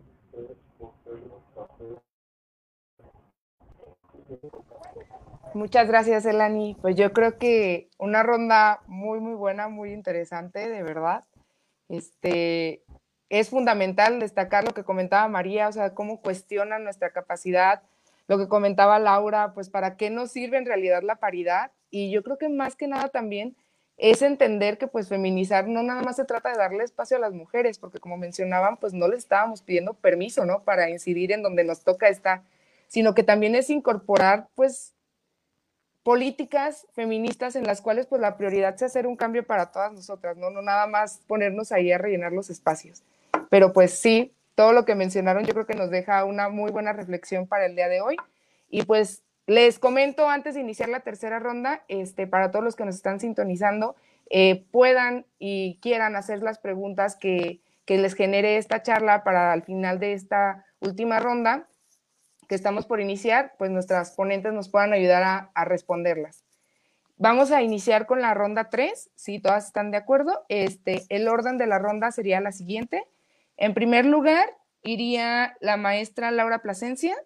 Muchas 5.53 5.89
gracias, 5.89 6.25
Elani. 6.27 6.77
Pues 6.81 6.97
yo 6.97 7.13
creo 7.13 7.39
que 7.39 7.91
una 7.99 8.23
ronda 8.23 8.81
muy, 8.87 9.21
muy 9.21 9.35
buena, 9.35 9.69
muy 9.69 9.93
interesante, 9.93 10.69
de 10.69 10.83
verdad. 10.83 11.25
Este, 11.89 12.83
es 13.29 13.51
fundamental 13.51 14.21
destacar 14.21 14.65
lo 14.65 14.73
que 14.73 14.85
comentaba 14.85 15.29
María, 15.29 15.69
o 15.69 15.73
sea, 15.73 15.95
cómo 15.95 16.21
cuestiona 16.21 16.79
nuestra 16.79 17.11
capacidad 17.11 17.83
lo 18.29 18.39
que 18.39 18.47
comentaba 18.47 18.99
Laura, 18.99 19.53
pues 19.55 19.71
para 19.71 19.97
qué 19.97 20.11
nos 20.11 20.31
sirve 20.31 20.59
en 20.59 20.67
realidad 20.67 21.03
la 21.03 21.17
paridad. 21.17 21.73
Y 21.91 22.11
yo 22.11 22.23
creo 22.23 22.39
que 22.39 22.51
más 22.51 22.77
que 22.77 22.87
nada 22.87 23.09
también 23.09 23.57
es 23.97 24.23
entender 24.23 24.79
que 24.79 24.87
pues 24.87 25.09
feminizar 25.09 25.67
no 25.67 25.83
nada 25.83 26.03
más 26.03 26.17
se 26.17 26.25
trata 26.25 26.51
de 26.51 26.59
darle 26.59 26.85
espacio 26.85 27.17
a 27.17 27.21
las 27.21 27.33
mujeres, 27.33 27.79
porque 27.79 27.99
como 27.99 28.17
mencionaban, 28.17 28.77
pues 28.77 28.93
no 28.93 29.09
les 29.09 29.21
estábamos 29.21 29.63
pidiendo 29.63 29.95
permiso, 29.95 30.45
¿no? 30.45 30.63
Para 30.63 30.91
incidir 30.91 31.33
en 31.33 31.43
donde 31.43 31.65
nos 31.65 31.83
toca 31.83 32.09
estar, 32.09 32.43
sino 32.87 33.15
que 33.15 33.25
también 33.25 33.55
es 33.57 33.71
incorporar 33.71 34.49
pues 34.55 34.95
políticas 36.05 36.87
feministas 36.93 37.57
en 37.57 37.65
las 37.65 37.81
cuales 37.81 38.07
pues 38.07 38.21
la 38.21 38.37
prioridad 38.37 38.77
sea 38.77 38.87
hacer 38.87 39.07
un 39.07 39.17
cambio 39.17 39.45
para 39.47 39.73
todas 39.73 39.93
nosotras, 39.93 40.37
¿no? 40.37 40.51
No 40.51 40.63
nada 40.63 40.87
más 40.87 41.21
ponernos 41.27 41.73
ahí 41.73 41.91
a 41.91 41.99
rellenar 41.99 42.33
los 42.33 42.51
espacios. 42.51 43.03
Pero 43.51 43.73
pues 43.73 43.99
sí, 43.99 44.35
todo 44.59 44.73
lo 44.73 44.85
que 44.85 44.97
mencionaron 44.97 45.45
yo 45.45 45.55
creo 45.55 45.67
que 45.67 45.77
nos 45.77 45.89
deja 45.89 46.25
una 46.25 46.49
muy 46.49 46.73
buena 46.73 46.93
reflexión 46.93 47.47
para 47.47 47.67
el 47.67 47.77
día 47.77 47.89
de 47.89 48.01
hoy. 48.01 48.17
Y 48.69 48.83
pues 48.83 49.23
les 49.47 49.79
comento 49.79 50.29
antes 50.29 50.57
de 50.57 50.61
iniciar 50.63 50.89
la 50.89 50.99
tercera 50.99 51.39
ronda, 51.39 51.85
este, 51.87 52.27
para 52.27 52.51
todos 52.51 52.65
los 52.65 52.75
que 52.75 52.85
nos 52.85 52.97
están 52.97 53.21
sintonizando, 53.21 53.95
eh, 54.31 54.67
puedan 54.73 55.27
y 55.39 55.79
quieran 55.81 56.17
hacer 56.17 56.43
las 56.43 56.59
preguntas 56.59 57.15
que, 57.15 57.61
que 57.85 57.99
les 57.99 58.15
genere 58.15 58.57
esta 58.57 58.83
charla 58.83 59.23
para 59.23 59.53
al 59.53 59.63
final 59.63 60.01
de 60.01 60.15
esta 60.15 60.67
última 60.81 61.21
ronda 61.21 61.69
que 62.49 62.57
estamos 62.57 62.85
por 62.85 63.01
iniciar, 63.01 63.55
pues 63.59 63.71
nuestras 63.71 64.11
ponentes 64.11 64.53
nos 64.53 64.71
puedan 64.71 64.93
ayudar 64.93 65.51
a, 65.55 65.65
responderlas. 65.67 66.43
Vamos 67.17 67.53
a 67.53 67.63
iniciar 67.63 68.07
con 68.07 68.21
la 68.21 68.35
ronda 68.35 68.71
3, 68.71 69.11
si 69.15 69.39
todas 69.39 69.67
están 69.67 69.93
de 69.93 69.99
acuerdo. 69.99 70.45
Este, 70.49 71.05
el 71.11 71.29
orden 71.29 71.59
de 71.59 71.69
la 71.69 71.79
ronda 71.79 72.11
sería 72.11 72.41
la 72.41 72.51
siguiente. 72.51 73.07
En 73.59 73.75
primer 73.75 74.07
lugar, 74.07 74.57
iría 74.83 75.57
la 75.61 75.77
maestra 75.77 76.31
Laura 76.31 76.61
Plasencia. 76.61 77.17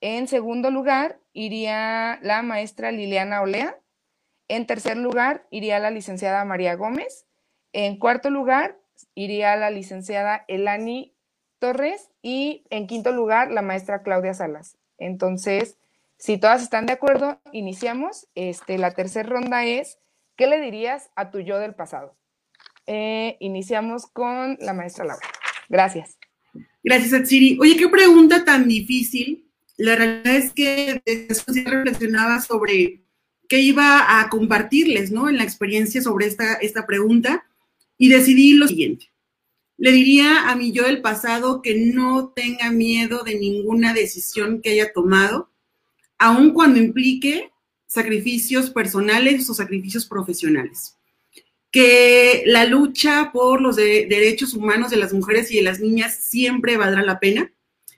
En 0.00 0.28
segundo 0.28 0.70
lugar, 0.70 1.18
iría 1.32 2.20
la 2.22 2.42
maestra 2.42 2.92
Liliana 2.92 3.42
Olea. 3.42 3.76
En 4.46 4.66
tercer 4.66 4.96
lugar, 4.96 5.46
iría 5.50 5.80
la 5.80 5.90
licenciada 5.90 6.44
María 6.44 6.76
Gómez. 6.76 7.26
En 7.72 7.98
cuarto 7.98 8.30
lugar, 8.30 8.78
iría 9.16 9.56
la 9.56 9.70
licenciada 9.70 10.44
Elani 10.46 11.12
Torres. 11.58 12.08
Y 12.22 12.64
en 12.70 12.86
quinto 12.86 13.10
lugar, 13.10 13.50
la 13.50 13.62
maestra 13.62 14.02
Claudia 14.02 14.32
Salas. 14.32 14.78
Entonces, 14.96 15.76
si 16.18 16.38
todas 16.38 16.62
están 16.62 16.86
de 16.86 16.92
acuerdo, 16.92 17.40
iniciamos. 17.50 18.28
Este, 18.36 18.78
la 18.78 18.92
tercera 18.92 19.28
ronda 19.28 19.64
es, 19.64 19.98
¿qué 20.36 20.46
le 20.46 20.60
dirías 20.60 21.10
a 21.16 21.32
tu 21.32 21.40
yo 21.40 21.58
del 21.58 21.74
pasado? 21.74 22.14
Eh, 22.86 23.36
iniciamos 23.40 24.06
con 24.06 24.56
la 24.60 24.72
maestra 24.72 25.04
Laura. 25.04 25.26
Gracias. 25.68 26.18
Gracias, 26.82 27.12
Atsiri. 27.12 27.58
Oye, 27.60 27.76
qué 27.76 27.88
pregunta 27.88 28.44
tan 28.44 28.68
difícil. 28.68 29.50
La 29.76 29.96
realidad 29.96 30.36
es 30.36 30.52
que 30.52 31.02
después 31.04 31.64
reflexionaba 31.64 32.40
sobre 32.40 33.02
qué 33.48 33.60
iba 33.60 34.20
a 34.20 34.28
compartirles, 34.28 35.10
¿no? 35.10 35.28
En 35.28 35.38
la 35.38 35.44
experiencia 35.44 36.02
sobre 36.02 36.26
esta, 36.26 36.54
esta 36.54 36.86
pregunta 36.86 37.44
y 37.98 38.08
decidí 38.08 38.52
lo 38.54 38.68
siguiente. 38.68 39.10
Le 39.76 39.90
diría 39.92 40.48
a 40.50 40.56
mi 40.56 40.72
yo 40.72 40.84
del 40.84 41.02
pasado 41.02 41.60
que 41.60 41.74
no 41.74 42.28
tenga 42.28 42.70
miedo 42.70 43.24
de 43.24 43.38
ninguna 43.38 43.92
decisión 43.92 44.60
que 44.62 44.70
haya 44.70 44.92
tomado, 44.92 45.50
aun 46.18 46.52
cuando 46.52 46.78
implique 46.78 47.50
sacrificios 47.86 48.70
personales 48.70 49.48
o 49.50 49.54
sacrificios 49.54 50.06
profesionales. 50.06 50.96
Que 51.74 52.44
la 52.46 52.66
lucha 52.66 53.30
por 53.32 53.60
los 53.60 53.74
derechos 53.74 54.54
humanos 54.54 54.92
de 54.92 54.96
las 54.96 55.12
mujeres 55.12 55.50
y 55.50 55.56
de 55.56 55.62
las 55.62 55.80
niñas 55.80 56.16
siempre 56.22 56.76
valdrá 56.76 57.02
la 57.02 57.18
pena, 57.18 57.52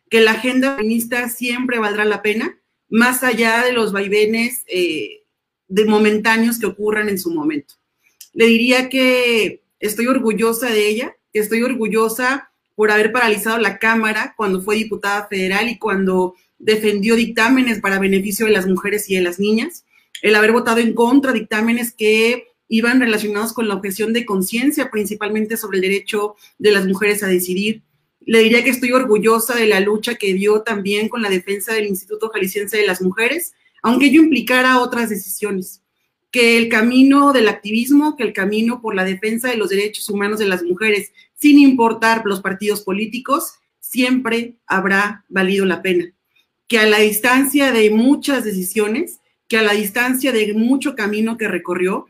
que 0.08 0.22
la 0.22 0.30
agenda 0.30 0.76
feminista 0.76 1.28
siempre 1.28 1.78
valdrá 1.78 2.06
la 2.06 2.22
pena, 2.22 2.58
más 2.88 3.22
allá 3.22 3.62
de 3.66 3.74
los 3.74 3.92
vaivenes 3.92 4.64
eh, 4.66 5.24
de 5.68 5.84
momentáneos 5.84 6.58
que 6.58 6.64
ocurran 6.64 7.10
en 7.10 7.18
su 7.18 7.30
momento. 7.34 7.74
Le 8.32 8.46
diría 8.46 8.88
que 8.88 9.62
estoy 9.78 10.06
orgullosa 10.06 10.70
de 10.70 10.88
ella, 10.88 11.16
estoy 11.34 11.62
orgullosa 11.62 12.50
por 12.74 12.90
haber 12.90 13.12
paralizado 13.12 13.58
la 13.58 13.78
Cámara 13.78 14.32
cuando 14.38 14.62
fue 14.62 14.76
diputada 14.76 15.26
federal 15.26 15.68
y 15.68 15.78
cuando 15.78 16.34
defendió 16.58 17.14
dictámenes 17.14 17.80
para 17.80 17.98
beneficio 17.98 18.46
de 18.46 18.52
las 18.52 18.66
mujeres 18.66 19.10
y 19.10 19.16
de 19.16 19.22
las 19.22 19.38
niñas, 19.38 19.84
el 20.22 20.34
haber 20.34 20.52
votado 20.52 20.78
en 20.78 20.94
contra 20.94 21.32
dictámenes 21.32 21.92
que 21.92 22.48
iban 22.68 23.00
relacionados 23.00 23.52
con 23.52 23.68
la 23.68 23.74
objeción 23.74 24.12
de 24.12 24.24
conciencia, 24.24 24.90
principalmente 24.90 25.56
sobre 25.56 25.78
el 25.78 25.82
derecho 25.82 26.36
de 26.58 26.72
las 26.72 26.86
mujeres 26.86 27.22
a 27.22 27.28
decidir. 27.28 27.82
Le 28.20 28.40
diría 28.40 28.64
que 28.64 28.70
estoy 28.70 28.92
orgullosa 28.92 29.54
de 29.54 29.66
la 29.66 29.80
lucha 29.80 30.16
que 30.16 30.34
dio 30.34 30.62
también 30.62 31.08
con 31.08 31.22
la 31.22 31.30
defensa 31.30 31.74
del 31.74 31.86
Instituto 31.86 32.28
Jalisciense 32.30 32.76
de 32.76 32.86
las 32.86 33.00
Mujeres, 33.00 33.54
aunque 33.82 34.06
ello 34.06 34.22
implicara 34.22 34.80
otras 34.80 35.10
decisiones 35.10 35.82
que 36.36 36.58
el 36.58 36.68
camino 36.68 37.32
del 37.32 37.48
activismo, 37.48 38.14
que 38.14 38.22
el 38.22 38.34
camino 38.34 38.82
por 38.82 38.94
la 38.94 39.04
defensa 39.04 39.48
de 39.48 39.56
los 39.56 39.70
derechos 39.70 40.10
humanos 40.10 40.38
de 40.38 40.44
las 40.44 40.62
mujeres, 40.62 41.12
sin 41.34 41.58
importar 41.58 42.22
los 42.26 42.42
partidos 42.42 42.82
políticos, 42.82 43.54
siempre 43.80 44.56
habrá 44.66 45.24
valido 45.30 45.64
la 45.64 45.80
pena. 45.80 46.12
Que 46.66 46.78
a 46.78 46.86
la 46.86 46.98
distancia 46.98 47.72
de 47.72 47.88
muchas 47.90 48.44
decisiones, 48.44 49.20
que 49.48 49.56
a 49.56 49.62
la 49.62 49.72
distancia 49.72 50.30
de 50.30 50.52
mucho 50.52 50.94
camino 50.94 51.38
que 51.38 51.48
recorrió, 51.48 52.06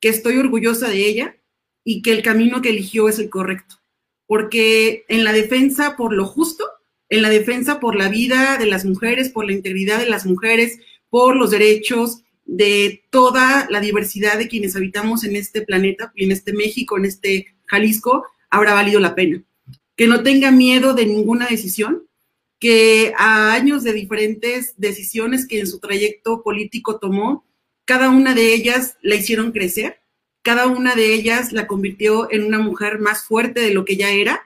que 0.00 0.08
estoy 0.08 0.38
orgullosa 0.38 0.88
de 0.88 1.06
ella 1.06 1.36
y 1.84 2.02
que 2.02 2.12
el 2.12 2.22
camino 2.22 2.62
que 2.62 2.70
eligió 2.70 3.08
es 3.08 3.18
el 3.18 3.30
correcto. 3.30 3.76
Porque 4.26 5.04
en 5.08 5.24
la 5.24 5.32
defensa 5.32 5.96
por 5.96 6.12
lo 6.12 6.26
justo, 6.26 6.64
en 7.08 7.22
la 7.22 7.30
defensa 7.30 7.80
por 7.80 7.96
la 7.96 8.08
vida 8.08 8.58
de 8.58 8.66
las 8.66 8.84
mujeres, 8.84 9.30
por 9.30 9.46
la 9.46 9.52
integridad 9.52 9.98
de 9.98 10.10
las 10.10 10.26
mujeres, 10.26 10.78
por 11.08 11.36
los 11.36 11.50
derechos, 11.50 12.22
de 12.48 13.04
toda 13.10 13.68
la 13.70 13.80
diversidad 13.80 14.38
de 14.38 14.48
quienes 14.48 14.74
habitamos 14.74 15.22
en 15.22 15.36
este 15.36 15.60
planeta 15.62 16.12
en 16.16 16.32
este 16.32 16.54
México, 16.54 16.96
en 16.96 17.04
este 17.04 17.54
Jalisco, 17.66 18.24
habrá 18.50 18.72
valido 18.72 19.00
la 19.00 19.14
pena. 19.14 19.44
Que 19.96 20.06
no 20.06 20.22
tenga 20.22 20.50
miedo 20.50 20.94
de 20.94 21.04
ninguna 21.04 21.46
decisión, 21.46 22.08
que 22.58 23.12
a 23.18 23.52
años 23.52 23.84
de 23.84 23.92
diferentes 23.92 24.74
decisiones 24.78 25.46
que 25.46 25.60
en 25.60 25.66
su 25.66 25.78
trayecto 25.78 26.42
político 26.42 26.98
tomó, 26.98 27.44
cada 27.88 28.10
una 28.10 28.34
de 28.34 28.52
ellas 28.52 28.98
la 29.00 29.14
hicieron 29.14 29.50
crecer, 29.50 30.02
cada 30.42 30.66
una 30.66 30.94
de 30.94 31.14
ellas 31.14 31.54
la 31.54 31.66
convirtió 31.66 32.30
en 32.30 32.44
una 32.44 32.58
mujer 32.58 32.98
más 32.98 33.24
fuerte 33.24 33.60
de 33.60 33.72
lo 33.72 33.86
que 33.86 33.96
ya 33.96 34.10
era 34.10 34.42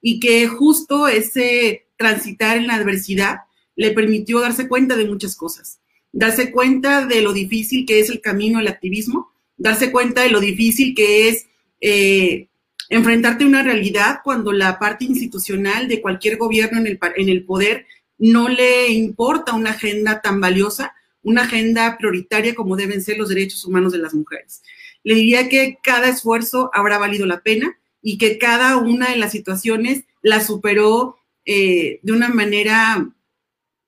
y 0.00 0.20
que 0.20 0.46
justo 0.46 1.08
ese 1.08 1.86
transitar 1.96 2.56
en 2.56 2.68
la 2.68 2.76
adversidad 2.76 3.38
le 3.74 3.90
permitió 3.90 4.38
darse 4.38 4.68
cuenta 4.68 4.94
de 4.94 5.06
muchas 5.06 5.34
cosas. 5.34 5.80
Darse 6.12 6.52
cuenta 6.52 7.04
de 7.04 7.20
lo 7.20 7.32
difícil 7.32 7.84
que 7.84 7.98
es 7.98 8.10
el 8.10 8.20
camino 8.20 8.60
al 8.60 8.68
activismo, 8.68 9.32
darse 9.56 9.90
cuenta 9.90 10.22
de 10.22 10.30
lo 10.30 10.38
difícil 10.38 10.94
que 10.94 11.28
es 11.28 11.48
eh, 11.80 12.46
enfrentarte 12.90 13.42
a 13.42 13.48
una 13.48 13.64
realidad 13.64 14.20
cuando 14.22 14.52
la 14.52 14.78
parte 14.78 15.04
institucional 15.04 15.88
de 15.88 16.00
cualquier 16.00 16.36
gobierno 16.36 16.78
en 16.78 17.28
el 17.28 17.44
poder 17.44 17.86
no 18.18 18.48
le 18.48 18.92
importa 18.92 19.52
una 19.52 19.70
agenda 19.70 20.20
tan 20.20 20.40
valiosa, 20.40 20.94
una 21.24 21.42
agenda 21.42 21.96
prioritaria 21.98 22.54
como 22.54 22.76
deben 22.76 23.02
ser 23.02 23.18
los 23.18 23.28
derechos 23.28 23.64
humanos 23.64 23.92
de 23.92 23.98
las 23.98 24.14
mujeres. 24.14 24.62
Le 25.02 25.14
diría 25.16 25.48
que 25.48 25.78
cada 25.82 26.08
esfuerzo 26.08 26.70
habrá 26.72 26.98
valido 26.98 27.26
la 27.26 27.42
pena 27.42 27.76
y 28.00 28.18
que 28.18 28.38
cada 28.38 28.76
una 28.76 29.10
de 29.10 29.16
las 29.16 29.32
situaciones 29.32 30.04
la 30.22 30.40
superó 30.40 31.16
eh, 31.44 32.00
de 32.02 32.12
una 32.12 32.28
manera 32.28 33.10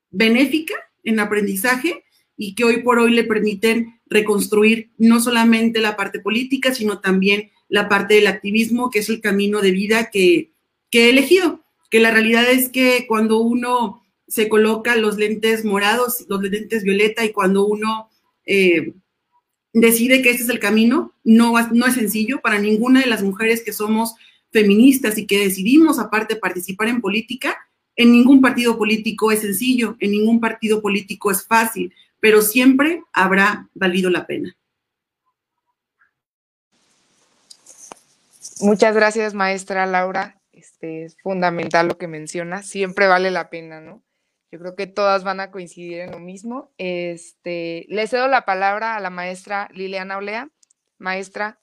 benéfica 0.09 0.75
en 1.03 1.19
aprendizaje 1.19 2.03
y 2.35 2.53
que 2.55 2.63
hoy 2.63 2.83
por 2.83 2.99
hoy 2.99 3.11
le 3.11 3.23
permiten 3.23 3.99
reconstruir 4.05 4.91
no 4.97 5.19
solamente 5.19 5.79
la 5.79 5.95
parte 5.95 6.19
política, 6.19 6.73
sino 6.73 6.99
también 6.99 7.51
la 7.67 7.89
parte 7.89 8.15
del 8.15 8.27
activismo, 8.27 8.89
que 8.89 8.99
es 8.99 9.09
el 9.09 9.21
camino 9.21 9.61
de 9.61 9.71
vida 9.71 10.09
que, 10.11 10.51
he 10.91 11.09
elegido. 11.09 11.63
Que 11.89 11.99
la 11.99 12.11
realidad 12.11 12.49
es 12.49 12.69
que 12.69 13.05
cuando 13.07 13.39
uno 13.39 14.03
se 14.27 14.49
coloca 14.49 14.95
los 14.95 15.17
lentes 15.17 15.63
morados, 15.63 16.25
los 16.27 16.41
lentes 16.41 16.83
violeta, 16.83 17.23
y 17.25 17.31
cuando 17.31 17.65
uno 17.65 18.09
eh, 18.45 18.93
decide 19.73 20.21
que 20.21 20.31
ese 20.31 20.43
es 20.43 20.49
el 20.49 20.59
camino, 20.59 21.13
no, 21.23 21.53
no 21.71 21.85
es 21.85 21.93
sencillo 21.93 22.41
para 22.41 22.59
ninguna 22.59 23.01
de 23.01 23.07
las 23.07 23.23
mujeres 23.23 23.63
que 23.63 23.73
somos 23.73 24.15
feministas 24.51 25.17
y 25.17 25.25
que 25.25 25.39
decidimos 25.39 25.99
aparte 25.99 26.35
participar 26.35 26.87
en 26.87 27.01
política, 27.01 27.57
en 27.95 28.11
ningún 28.11 28.41
partido 28.41 28.77
político 28.77 29.31
es 29.31 29.41
sencillo, 29.41 29.95
en 29.99 30.11
ningún 30.11 30.39
partido 30.39 30.81
político 30.81 31.31
es 31.31 31.45
fácil, 31.45 31.93
pero 32.19 32.41
siempre 32.41 33.03
habrá 33.13 33.69
valido 33.73 34.09
la 34.09 34.25
pena. 34.25 34.55
Muchas 38.59 38.95
gracias, 38.95 39.33
maestra 39.33 39.85
Laura. 39.85 40.39
Este, 40.51 41.05
es 41.05 41.17
fundamental 41.21 41.87
lo 41.87 41.97
que 41.97 42.07
menciona. 42.07 42.63
Siempre 42.63 43.07
vale 43.07 43.29
la 43.29 43.49
pena, 43.49 43.79
¿no? 43.79 44.03
Yo 44.51 44.59
creo 44.59 44.75
que 44.75 44.87
todas 44.87 45.23
van 45.23 45.39
a 45.39 45.51
coincidir 45.51 45.99
en 45.99 46.11
lo 46.11 46.19
mismo. 46.19 46.71
Este, 46.77 47.85
le 47.89 48.07
cedo 48.07 48.27
la 48.27 48.45
palabra 48.45 48.95
a 48.95 48.99
la 48.99 49.09
maestra 49.09 49.67
Liliana 49.73 50.17
Olea. 50.17 50.49
Maestra, 50.97 51.59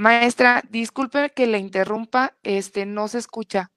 Maestra, 0.00 0.62
disculpe 0.70 1.30
que 1.30 1.48
le 1.48 1.58
interrumpa, 1.58 2.36
este 2.44 2.86
no 2.86 3.08
se 3.08 3.18
escucha. 3.18 3.72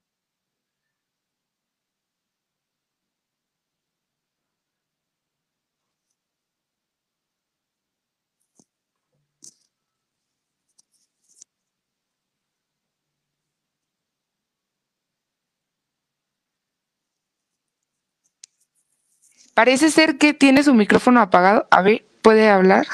Parece 19.54 19.90
ser 19.90 20.18
que 20.18 20.32
tiene 20.34 20.62
su 20.62 20.74
micrófono 20.74 21.20
apagado. 21.20 21.66
A 21.70 21.82
ver, 21.82 22.04
¿puede 22.22 22.48
hablar? 22.48 22.86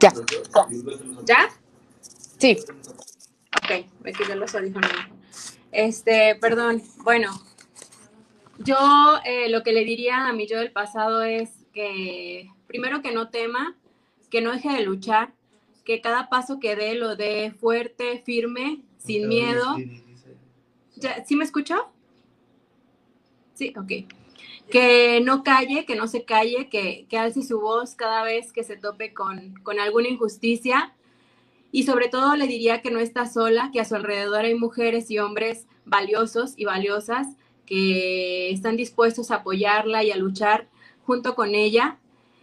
Ya. 0.00 0.12
¿Ya? 1.24 1.48
Sí. 2.38 2.56
Ok, 3.56 3.86
me 4.02 4.12
quité 4.12 4.34
los 4.34 4.54
audífonos. 4.54 4.90
Este, 5.72 6.36
perdón. 6.36 6.82
Bueno, 7.02 7.30
yo 8.58 8.76
eh, 9.24 9.48
lo 9.48 9.62
que 9.62 9.72
le 9.72 9.84
diría 9.84 10.26
a 10.26 10.32
mi 10.32 10.46
yo 10.46 10.58
del 10.58 10.72
pasado 10.72 11.22
es 11.22 11.50
que 11.72 12.50
primero 12.66 13.02
que 13.02 13.12
no 13.12 13.28
tema, 13.28 13.76
que 14.30 14.40
no 14.40 14.52
deje 14.52 14.70
de 14.70 14.82
luchar, 14.82 15.32
que 15.84 16.00
cada 16.00 16.28
paso 16.28 16.60
que 16.60 16.76
dé 16.76 16.94
lo 16.94 17.16
dé 17.16 17.52
fuerte, 17.52 18.22
firme, 18.24 18.82
sin 18.98 19.28
miedo. 19.28 19.76
¿Sí 21.26 21.36
me 21.36 21.44
escuchó? 21.44 21.90
Sí, 23.54 23.72
ok 23.76 24.17
que 24.70 25.20
no 25.20 25.42
calle, 25.42 25.84
que 25.84 25.96
no 25.96 26.06
se 26.06 26.24
calle, 26.24 26.68
que, 26.68 27.06
que 27.08 27.18
alce 27.18 27.42
su 27.42 27.60
voz 27.60 27.94
cada 27.94 28.22
vez 28.22 28.52
que 28.52 28.64
se 28.64 28.76
tope 28.76 29.14
con, 29.14 29.54
con 29.62 29.78
alguna 29.80 30.08
injusticia. 30.08 30.94
Y 31.70 31.82
sobre 31.82 32.08
todo 32.08 32.36
le 32.36 32.46
diría 32.46 32.80
que 32.80 32.90
no 32.90 32.98
está 32.98 33.26
sola, 33.26 33.70
que 33.72 33.80
a 33.80 33.84
su 33.84 33.94
alrededor 33.94 34.44
hay 34.44 34.54
mujeres 34.54 35.10
y 35.10 35.18
hombres 35.18 35.66
valiosos 35.84 36.54
y 36.56 36.64
valiosas 36.64 37.26
que 37.66 38.50
están 38.50 38.76
dispuestos 38.76 39.30
a 39.30 39.36
apoyarla 39.36 40.02
y 40.02 40.10
a 40.10 40.16
luchar 40.16 40.68
junto 41.04 41.34
con 41.34 41.54
ella. 41.54 41.98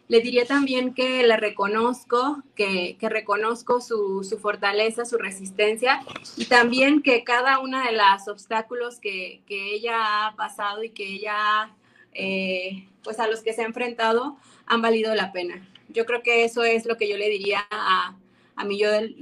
Le 0.07 0.21
diría 0.21 0.45
también 0.45 0.93
que 0.93 1.23
le 1.23 1.35
reconozco, 1.35 2.43
que, 2.55 2.95
que 2.99 3.09
reconozco 3.09 3.81
su, 3.81 4.23
su, 4.23 4.37
fortaleza, 4.37 5.03
su 5.05 5.17
resistencia 5.17 6.01
y 6.37 6.45
también 6.45 7.01
que 7.01 7.23
cada 7.23 7.57
una 7.57 7.87
de 7.87 7.93
los 7.93 8.27
obstáculos 8.27 8.99
que, 8.99 9.41
que 9.47 9.73
ella 9.73 10.27
ha 10.27 10.35
pasado 10.35 10.83
y 10.83 10.91
que 10.91 11.07
ella 11.07 11.33
ha 11.35 11.75
eh, 12.15 12.87
pues 13.03 13.19
a 13.19 13.27
los 13.27 13.43
que 13.43 13.53
se 13.53 13.61
ha 13.61 13.65
enfrentado 13.65 14.37
han 14.65 14.81
valido 14.81 15.13
la 15.13 15.31
pena. 15.31 15.67
Yo 15.89 16.05
creo 16.05 16.23
que 16.23 16.43
eso 16.43 16.63
es 16.63 16.85
lo 16.85 16.97
que 16.97 17.07
yo 17.07 17.17
le 17.17 17.29
diría 17.29 17.67
a, 17.69 18.17
a 18.55 18.65
mi 18.65 18.79
yo 18.79 18.91
del, 18.91 19.15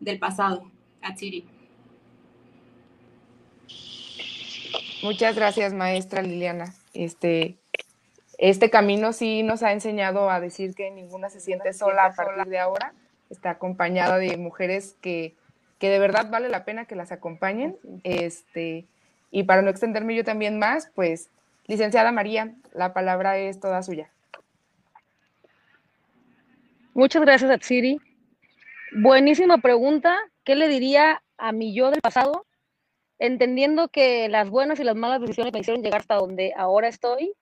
del 0.00 0.18
pasado, 0.18 0.70
a 1.02 1.14
Chiri. 1.14 1.44
Muchas 5.02 5.36
gracias, 5.36 5.74
maestra 5.74 6.22
Liliana. 6.22 6.74
Este, 6.94 7.58
este 8.38 8.70
camino 8.70 9.12
sí 9.12 9.42
nos 9.42 9.62
ha 9.62 9.72
enseñado 9.72 10.30
a 10.30 10.40
decir 10.40 10.74
que 10.74 10.90
ninguna 10.90 11.28
se 11.28 11.40
siente 11.40 11.72
sola 11.74 12.06
a 12.06 12.14
partir 12.14 12.46
de 12.46 12.58
ahora. 12.58 12.94
Está 13.28 13.50
acompañada 13.50 14.18
de 14.18 14.36
mujeres 14.36 14.96
que, 15.00 15.34
que 15.78 15.90
de 15.90 15.98
verdad 15.98 16.30
vale 16.30 16.48
la 16.48 16.64
pena 16.64 16.86
que 16.86 16.96
las 16.96 17.12
acompañen. 17.12 17.76
Este, 18.04 18.86
y 19.30 19.42
para 19.42 19.62
no 19.62 19.70
extenderme 19.70 20.16
yo 20.16 20.24
también 20.24 20.58
más, 20.58 20.90
pues, 20.94 21.28
licenciada 21.66 22.12
María, 22.12 22.54
la 22.72 22.92
palabra 22.92 23.38
es 23.38 23.60
toda 23.60 23.82
suya. 23.82 24.10
Muchas 26.94 27.22
gracias, 27.22 27.50
Atsiri. 27.50 28.00
Buenísima 28.92 29.58
pregunta. 29.58 30.16
¿Qué 30.44 30.54
le 30.56 30.68
diría 30.68 31.22
a 31.36 31.52
mi 31.52 31.74
yo 31.74 31.90
del 31.90 32.00
pasado? 32.00 32.46
Entendiendo 33.18 33.88
que 33.88 34.28
las 34.28 34.48
buenas 34.48 34.80
y 34.80 34.84
las 34.84 34.96
malas 34.96 35.20
decisiones 35.20 35.52
me 35.52 35.60
hicieron 35.60 35.82
llegar 35.82 36.00
hasta 36.00 36.14
donde 36.14 36.52
ahora 36.56 36.88
estoy, 36.88 37.34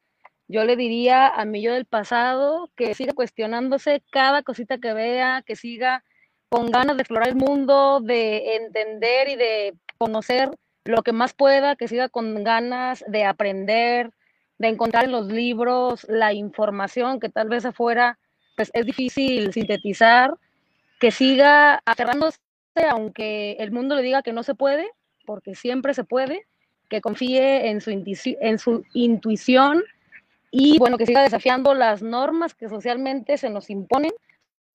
yo 0.47 0.65
le 0.65 0.77
diría 0.77 1.29
a 1.29 1.45
mi 1.45 1.63
yo 1.63 1.73
del 1.73 1.87
pasado 1.87 2.71
que 2.77 2.95
siga 2.95 3.13
cuestionándose 3.13 4.03
cada 4.11 4.43
cosita 4.43 4.79
que 4.79 4.93
vea, 4.93 5.43
que 5.47 5.57
siga 5.57 6.05
con 6.49 6.71
ganas 6.71 6.97
de 6.97 7.03
explorar 7.03 7.29
el 7.29 7.37
mundo, 7.37 8.01
de 8.01 8.57
entender 8.57 9.29
y 9.29 9.37
de 9.37 9.75
conocer 9.99 10.51
lo 10.85 11.03
que 11.03 11.13
más 11.13 11.33
pueda, 11.33 11.77
que 11.77 11.89
siga 11.89 12.09
con 12.09 12.45
ganas 12.45 13.05
de 13.09 13.25
aprender, 13.25 14.11
de 14.59 14.69
encontrar 14.69 15.05
en 15.05 15.13
los 15.13 15.27
libros 15.27 16.07
la 16.09 16.33
información 16.33 17.21
que 17.21 17.29
tal 17.29 17.49
vez 17.49 17.65
afuera 17.65 18.19
pues, 18.57 18.71
es 18.75 18.87
difícil 18.87 19.53
sintetizar, 19.53 20.35
que 21.01 21.11
siga 21.11 21.83
aferrándose 21.85 22.39
aunque 22.91 23.53
el 23.61 23.71
mundo 23.71 23.95
le 23.95 24.03
diga 24.03 24.23
que 24.23 24.33
no 24.33 24.43
se 24.43 24.55
puede, 24.55 24.91
porque 25.27 25.55
siempre 25.55 25.95
se 25.95 26.05
puede, 26.05 26.47
que 26.89 27.01
confíe 27.01 27.69
en 27.69 27.81
su, 27.81 27.91
en 27.91 28.59
su 28.59 28.85
intuición 28.93 29.83
y 30.51 30.79
bueno, 30.79 30.99
que 30.99 31.07
siga 31.07 31.23
desafiando 31.23 31.75
las 31.75 32.03
normas 32.03 32.55
que 32.55 32.69
socialmente 32.69 33.39
se 33.39 33.51
nos 33.51 33.71
imponen, 33.71 34.13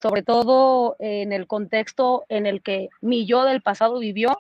sobre 0.02 0.24
todo 0.24 0.96
en 1.00 1.34
el 1.34 1.46
contexto 1.46 2.26
en 2.30 2.46
el 2.46 2.62
que 2.62 2.90
mi 3.02 3.26
yo 3.26 3.44
del 3.46 3.62
pasado 3.62 4.00
vivió. 4.00 4.40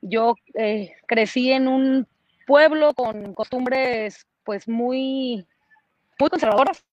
Yo 0.00 0.34
eh, 0.54 0.92
crecí 1.06 1.52
en 1.52 1.68
un 1.68 2.06
pueblo 2.46 2.94
con 2.94 3.34
costumbres 3.34 4.26
pues 4.44 4.66
muy, 4.68 5.46
muy 6.18 6.30
conservadoras, 6.30 6.84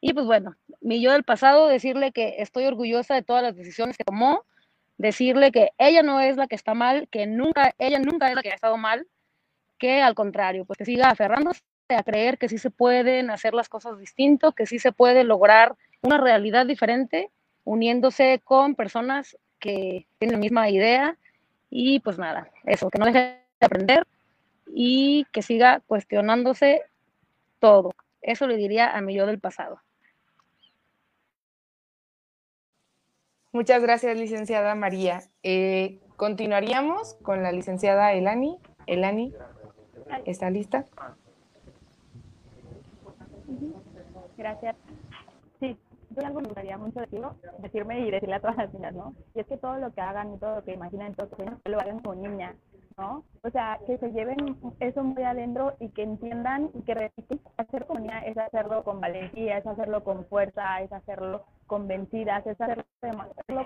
y 0.00 0.12
pues 0.12 0.26
bueno, 0.26 0.54
mi 0.82 1.00
yo 1.00 1.12
del 1.12 1.24
pasado, 1.24 1.66
decirle 1.66 2.12
que 2.12 2.36
estoy 2.38 2.66
orgullosa 2.66 3.14
de 3.14 3.22
todas 3.22 3.42
las 3.42 3.56
decisiones 3.56 3.96
que 3.96 4.04
tomó, 4.04 4.44
decirle 4.98 5.50
que 5.50 5.70
ella 5.78 6.02
no 6.02 6.20
es 6.20 6.36
la 6.36 6.46
que 6.46 6.54
está 6.54 6.74
mal, 6.74 7.08
que 7.10 7.26
nunca, 7.26 7.74
ella 7.78 7.98
nunca 7.98 8.28
es 8.28 8.34
la 8.34 8.42
que 8.42 8.50
ha 8.50 8.54
estado 8.54 8.76
mal, 8.76 9.06
que 9.78 10.02
al 10.02 10.14
contrario, 10.14 10.66
pues 10.66 10.76
que 10.76 10.84
siga 10.84 11.08
aferrándose 11.08 11.62
a 11.88 12.02
creer 12.02 12.36
que 12.36 12.50
sí 12.50 12.58
se 12.58 12.70
pueden 12.70 13.30
hacer 13.30 13.54
las 13.54 13.70
cosas 13.70 13.98
distinto, 13.98 14.52
que 14.52 14.66
sí 14.66 14.78
se 14.78 14.92
puede 14.92 15.24
lograr 15.24 15.74
una 16.02 16.18
realidad 16.18 16.66
diferente, 16.66 17.30
uniéndose 17.64 18.42
con 18.44 18.74
personas 18.74 19.38
que 19.58 20.06
tienen 20.18 20.34
la 20.34 20.40
misma 20.40 20.68
idea 20.68 21.16
y 21.70 22.00
pues 22.00 22.18
nada, 22.18 22.48
eso, 22.64 22.90
que 22.90 22.98
no 22.98 23.06
deje 23.06 23.18
de 23.60 23.66
aprender 23.66 24.06
y 24.66 25.26
que 25.32 25.42
siga 25.42 25.80
cuestionándose 25.86 26.82
todo. 27.58 27.92
Eso 28.22 28.46
le 28.46 28.56
diría 28.56 28.96
a 28.96 29.00
mi 29.00 29.14
yo 29.14 29.26
del 29.26 29.40
pasado. 29.40 29.80
Muchas 33.52 33.82
gracias, 33.82 34.18
licenciada 34.18 34.74
María. 34.74 35.22
Eh, 35.44 36.00
continuaríamos 36.16 37.14
con 37.22 37.42
la 37.42 37.52
licenciada 37.52 38.12
Elani. 38.12 38.58
Elani, 38.86 39.32
¿está 40.24 40.50
lista? 40.50 40.84
Gracias. 44.36 44.74
Yo 46.14 46.26
algo 46.26 46.40
me 46.40 46.46
gustaría 46.46 46.78
mucho 46.78 47.00
decirlo, 47.00 47.34
decirme 47.58 48.00
y 48.00 48.10
decirle 48.10 48.36
a 48.36 48.40
todas 48.40 48.56
las 48.56 48.72
niñas, 48.72 48.94
¿no? 48.94 49.14
Y 49.34 49.40
es 49.40 49.46
que 49.46 49.56
todo 49.56 49.78
lo 49.78 49.92
que 49.92 50.00
hagan 50.00 50.34
y 50.34 50.38
todo 50.38 50.56
lo 50.56 50.64
que 50.64 50.74
imaginen, 50.74 51.14
todo 51.14 51.28
lo 51.38 51.72
lo 51.72 51.80
hagan 51.80 52.00
como 52.00 52.14
niña, 52.14 52.54
¿no? 52.96 53.24
O 53.42 53.50
sea, 53.50 53.78
que 53.86 53.98
se 53.98 54.12
lleven 54.12 54.56
eso 54.80 55.02
muy 55.02 55.22
adentro 55.22 55.74
y 55.80 55.88
que 55.90 56.02
entiendan 56.02 56.70
y 56.74 56.82
que 56.82 57.10
hacer 57.56 57.86
comunidad 57.86 58.26
es 58.26 58.38
hacerlo 58.38 58.84
con 58.84 59.00
valentía, 59.00 59.58
es 59.58 59.66
hacerlo 59.66 60.04
con 60.04 60.24
fuerza, 60.26 60.80
es 60.82 60.92
hacerlo 60.92 61.44
convencidas, 61.66 62.46
es 62.46 62.60
hacerlo, 62.60 62.84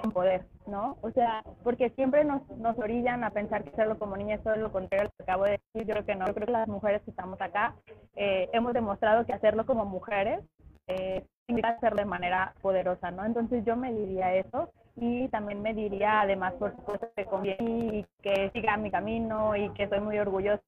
con 0.03 0.13
poder, 0.13 0.47
¿no? 0.67 0.97
O 1.03 1.11
sea, 1.11 1.43
porque 1.63 1.91
siempre 1.91 2.25
nos, 2.25 2.49
nos 2.59 2.79
orillan 2.79 3.25
a 3.25 3.31
pensar 3.31 3.65
que 3.65 3.71
hacerlo 3.71 3.99
como 3.99 4.17
niña 4.17 4.37
es 4.37 4.43
todo 4.43 4.57
lo 4.57 4.73
contrario 4.73 5.05
lo 5.05 5.11
que 5.11 5.31
acabo 5.31 5.45
de 5.45 5.53
decir, 5.53 5.87
yo 5.87 5.95
creo 5.95 6.07
que 6.07 6.15
no, 6.15 6.27
yo 6.27 6.35
creo 6.35 6.47
que 6.47 6.53
las 6.53 6.69
mujeres 6.69 7.03
que 7.03 7.11
estamos 7.11 7.41
acá 7.41 7.75
eh, 8.17 8.49
hemos 8.53 8.73
demostrado 8.73 9.27
que 9.27 9.33
hacerlo 9.33 9.67
como 9.67 9.85
mujeres 9.85 10.41
eh, 10.87 11.25
significa 11.49 11.71
hacerlo 11.71 11.99
de 11.99 12.05
manera 12.05 12.55
poderosa, 12.61 13.11
¿no? 13.11 13.25
Entonces 13.25 13.65
yo 13.65 13.75
me 13.75 13.93
diría 13.93 14.35
eso 14.35 14.71
y 14.97 15.29
también 15.29 15.63
me 15.63 15.75
diría 15.75 16.21
además 16.21 16.53
por 16.55 16.77
supuesto 16.77 17.09
que 17.17 17.25
conviene 17.25 17.99
y 17.99 18.07
que 18.23 18.51
siga 18.53 18.77
mi 18.77 18.91
camino 18.91 19.57
y 19.57 19.71
que 19.71 19.89
soy 19.89 20.01
muy 20.01 20.19
orgullosa 20.19 20.63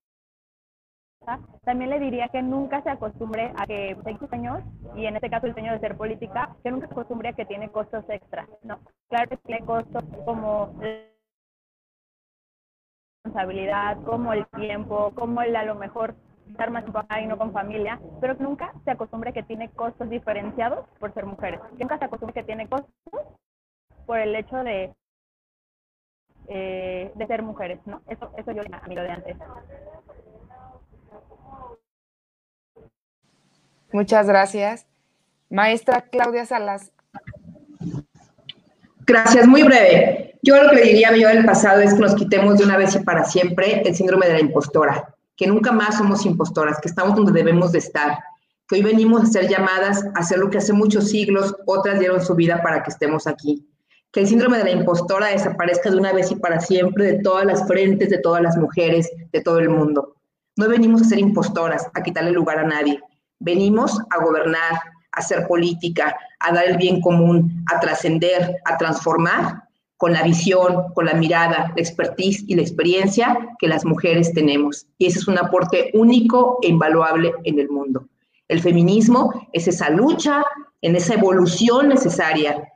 también 1.65 1.91
le 1.91 2.01
diría 2.01 2.29
que 2.29 2.43
nunca 2.43 2.83
se 2.83 2.91
acostumbre 2.91 3.53
a 3.57 3.67
que 3.67 3.97
tenga 4.05 4.27
sueños, 4.27 4.63
y 4.97 5.05
en 5.05 5.17
este 5.17 5.29
caso 5.29 5.47
el 5.47 5.53
sueño 5.53 5.73
de 5.73 5.79
ser 5.79 5.97
política, 5.97 6.57
que 6.63 6.71
nunca 6.71 6.87
se 6.87 6.93
acostumbre 6.93 7.29
a 7.29 7.33
que 7.35 7.45
tiene 7.45 7.71
costos 7.71 8.05
extra. 8.09 8.49
No, 8.63 8.81
claro 9.09 9.29
que 9.29 9.37
tiene 9.37 9.65
costos 9.65 10.03
como 10.25 10.75
responsabilidad, 13.23 13.99
como 14.05 14.33
el 14.33 14.47
tiempo, 14.47 15.13
como 15.15 15.43
el 15.43 15.55
a 15.57 15.65
lo 15.65 15.75
mejor 15.75 16.15
estar 16.51 16.71
más 16.71 16.85
tiempo 16.85 17.03
y 17.21 17.27
no 17.27 17.39
con 17.39 17.53
familia, 17.53 18.01
pero 18.21 18.37
que 18.37 18.43
nunca 18.43 18.73
se 18.85 18.91
acostumbre 18.91 19.31
a 19.31 19.33
que 19.33 19.43
tiene 19.43 19.71
costos 19.71 20.09
diferenciados 20.11 20.87
por 20.99 21.13
ser 21.15 21.27
mujeres. 21.27 21.61
Que 21.77 21.85
nunca 21.85 21.99
se 21.99 22.05
acostumbre 22.05 22.39
a 22.39 22.43
que 22.43 22.47
tiene 22.47 22.69
costos 22.69 22.91
por 24.07 24.19
el 24.19 24.35
hecho 24.35 24.57
de, 24.59 24.95
eh, 26.49 27.13
de 27.15 27.27
ser 27.27 27.43
mujeres, 27.43 27.79
¿no? 27.87 28.03
Eso, 28.09 28.31
eso 28.37 28.53
yo 28.53 28.63
miro 28.89 29.03
de 29.03 29.11
antes. 29.11 29.37
Muchas 33.93 34.27
gracias. 34.29 34.87
Maestra 35.49 36.03
Claudia 36.03 36.47
Salas. 36.47 36.93
Gracias, 39.01 39.47
muy 39.49 39.65
breve. 39.65 40.39
Yo 40.43 40.63
lo 40.63 40.71
que 40.71 40.83
diría 40.83 41.09
a 41.09 41.17
yo 41.17 41.29
del 41.29 41.45
pasado 41.45 41.81
es 41.81 41.95
que 41.95 42.01
nos 42.01 42.15
quitemos 42.15 42.59
de 42.59 42.65
una 42.65 42.77
vez 42.77 42.95
y 42.95 43.01
para 43.01 43.25
siempre 43.25 43.83
el 43.85 43.95
síndrome 43.95 44.27
de 44.27 44.35
la 44.35 44.41
impostora, 44.41 45.15
que 45.41 45.47
nunca 45.47 45.73
más 45.73 45.97
somos 45.97 46.27
impostoras, 46.27 46.79
que 46.83 46.89
estamos 46.89 47.17
donde 47.17 47.33
debemos 47.33 47.73
de 47.73 47.79
estar, 47.79 48.19
que 48.69 48.75
hoy 48.75 48.83
venimos 48.83 49.23
a 49.23 49.27
ser 49.27 49.49
llamadas 49.49 50.05
a 50.15 50.19
hacer 50.19 50.37
lo 50.37 50.51
que 50.51 50.59
hace 50.59 50.75
muchos 50.75 51.09
siglos 51.09 51.57
otras 51.65 51.99
dieron 51.99 52.21
su 52.21 52.35
vida 52.35 52.63
para 52.63 52.83
que 52.83 52.91
estemos 52.91 53.27
aquí. 53.27 53.67
Que 54.13 54.21
el 54.21 54.27
síndrome 54.27 54.59
de 54.59 54.65
la 54.65 54.73
impostora 54.73 55.29
desaparezca 55.29 55.91
de 55.91 55.97
una 55.97 56.13
vez 56.13 56.31
y 56.31 56.37
para 56.37 56.61
siempre 56.61 57.07
de 57.07 57.23
todas 57.23 57.47
las 57.47 57.67
frentes, 57.67 58.11
de 58.11 58.19
todas 58.19 58.43
las 58.43 58.59
mujeres, 58.59 59.11
de 59.33 59.41
todo 59.41 59.61
el 59.61 59.71
mundo. 59.71 60.15
No 60.57 60.69
venimos 60.69 61.01
a 61.01 61.05
ser 61.07 61.19
impostoras, 61.19 61.87
a 61.95 62.03
quitarle 62.03 62.33
lugar 62.33 62.59
a 62.59 62.65
nadie. 62.65 63.01
Venimos 63.39 63.99
a 64.11 64.23
gobernar, 64.23 64.75
a 64.75 65.21
hacer 65.21 65.47
política, 65.47 66.15
a 66.41 66.53
dar 66.53 66.67
el 66.67 66.77
bien 66.77 67.01
común, 67.01 67.65
a 67.75 67.81
trascender, 67.81 68.57
a 68.67 68.77
transformar 68.77 69.70
con 70.01 70.15
la 70.15 70.23
visión, 70.23 70.95
con 70.95 71.05
la 71.05 71.13
mirada, 71.13 71.75
la 71.77 71.83
expertise 71.83 72.43
y 72.49 72.55
la 72.55 72.63
experiencia 72.63 73.37
que 73.59 73.69
las 73.69 73.85
mujeres 73.85 74.33
tenemos. 74.33 74.87
Y 74.97 75.05
ese 75.05 75.19
es 75.19 75.29
un 75.29 75.37
aporte 75.37 75.91
único 75.93 76.57
e 76.63 76.69
invaluable 76.69 77.35
en 77.45 77.59
el 77.59 77.69
mundo. 77.69 78.07
El 78.49 78.63
feminismo 78.63 79.31
es 79.53 79.69
esa 79.69 79.91
lucha, 79.91 80.43
en 80.81 80.97
esa 80.97 81.13
evolución 81.13 81.91
necesaria 81.91 82.67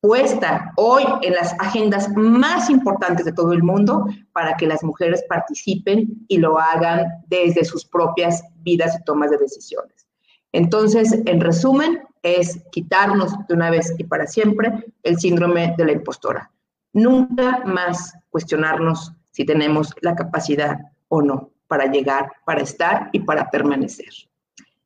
puesta 0.00 0.72
hoy 0.76 1.04
en 1.22 1.34
las 1.34 1.54
agendas 1.60 2.08
más 2.16 2.68
importantes 2.68 3.24
de 3.26 3.32
todo 3.32 3.52
el 3.52 3.62
mundo 3.62 4.04
para 4.32 4.56
que 4.56 4.66
las 4.66 4.82
mujeres 4.82 5.24
participen 5.28 6.24
y 6.26 6.38
lo 6.38 6.58
hagan 6.58 7.06
desde 7.28 7.64
sus 7.64 7.84
propias 7.84 8.42
vidas 8.56 8.98
y 8.98 9.04
tomas 9.04 9.30
de 9.30 9.38
decisiones. 9.38 10.08
Entonces, 10.50 11.16
en 11.26 11.40
resumen, 11.40 12.00
es 12.24 12.60
quitarnos 12.72 13.32
de 13.46 13.54
una 13.54 13.70
vez 13.70 13.94
y 13.98 14.02
para 14.04 14.26
siempre 14.26 14.84
el 15.04 15.18
síndrome 15.20 15.76
de 15.78 15.84
la 15.84 15.92
impostora. 15.92 16.51
Nunca 16.92 17.62
más 17.64 18.14
cuestionarnos 18.30 19.12
si 19.30 19.44
tenemos 19.44 19.94
la 20.00 20.14
capacidad 20.14 20.78
o 21.08 21.22
no 21.22 21.50
para 21.66 21.86
llegar, 21.86 22.32
para 22.44 22.60
estar 22.60 23.08
y 23.12 23.20
para 23.20 23.50
permanecer. 23.50 24.12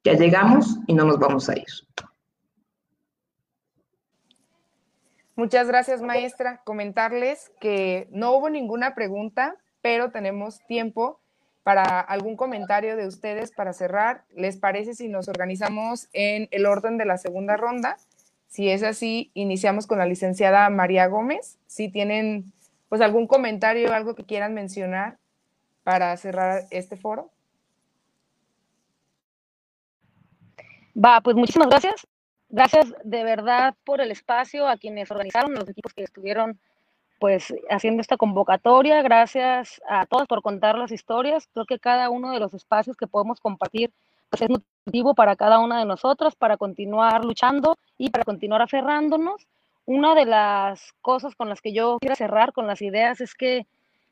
Ya 0.04 0.12
llegamos 0.12 0.78
y 0.86 0.94
no 0.94 1.04
nos 1.04 1.18
vamos 1.18 1.48
a 1.48 1.56
ir. 1.56 1.66
Muchas 5.34 5.66
gracias, 5.66 6.00
maestra. 6.00 6.62
Comentarles 6.64 7.50
que 7.60 8.08
no 8.10 8.32
hubo 8.32 8.48
ninguna 8.48 8.94
pregunta, 8.94 9.56
pero 9.82 10.10
tenemos 10.10 10.60
tiempo 10.66 11.20
para 11.62 12.00
algún 12.00 12.36
comentario 12.36 12.96
de 12.96 13.06
ustedes 13.06 13.50
para 13.50 13.72
cerrar. 13.72 14.24
¿Les 14.34 14.56
parece 14.56 14.94
si 14.94 15.08
nos 15.08 15.28
organizamos 15.28 16.08
en 16.12 16.48
el 16.52 16.64
orden 16.64 16.96
de 16.96 17.04
la 17.04 17.18
segunda 17.18 17.56
ronda? 17.56 17.96
Si 18.46 18.70
es 18.70 18.82
así, 18.82 19.30
iniciamos 19.34 19.86
con 19.86 19.98
la 19.98 20.06
licenciada 20.06 20.70
María 20.70 21.06
Gómez. 21.06 21.58
Si 21.66 21.90
tienen 21.90 22.52
pues 22.88 23.00
algún 23.00 23.26
comentario, 23.26 23.92
algo 23.92 24.14
que 24.14 24.24
quieran 24.24 24.54
mencionar 24.54 25.18
para 25.82 26.16
cerrar 26.16 26.64
este 26.70 26.96
foro. 26.96 27.30
Va, 30.96 31.20
pues 31.20 31.36
muchísimas 31.36 31.68
gracias. 31.68 32.06
Gracias 32.48 32.94
de 33.04 33.24
verdad 33.24 33.74
por 33.84 34.00
el 34.00 34.10
espacio 34.10 34.68
a 34.68 34.76
quienes 34.76 35.10
organizaron, 35.10 35.54
los 35.54 35.68
equipos 35.68 35.92
que 35.92 36.04
estuvieron 36.04 36.58
pues 37.18 37.52
haciendo 37.70 38.00
esta 38.00 38.16
convocatoria. 38.16 39.02
Gracias 39.02 39.80
a 39.88 40.06
todos 40.06 40.26
por 40.26 40.42
contar 40.42 40.78
las 40.78 40.92
historias. 40.92 41.48
Creo 41.52 41.66
que 41.66 41.78
cada 41.78 42.08
uno 42.10 42.30
de 42.30 42.40
los 42.40 42.54
espacios 42.54 42.96
que 42.96 43.06
podemos 43.06 43.40
compartir 43.40 43.92
pues 44.30 44.42
es 44.42 44.50
nutritivo 44.50 45.14
para 45.14 45.36
cada 45.36 45.58
una 45.58 45.78
de 45.78 45.84
nosotras, 45.84 46.34
para 46.36 46.56
continuar 46.56 47.24
luchando 47.24 47.76
y 47.98 48.10
para 48.10 48.24
continuar 48.24 48.62
aferrándonos. 48.62 49.46
Una 49.84 50.14
de 50.14 50.24
las 50.24 50.92
cosas 51.00 51.34
con 51.36 51.48
las 51.48 51.60
que 51.60 51.72
yo 51.72 51.98
quiero 52.00 52.16
cerrar 52.16 52.52
con 52.52 52.66
las 52.66 52.82
ideas 52.82 53.20
es 53.20 53.34
que 53.34 53.66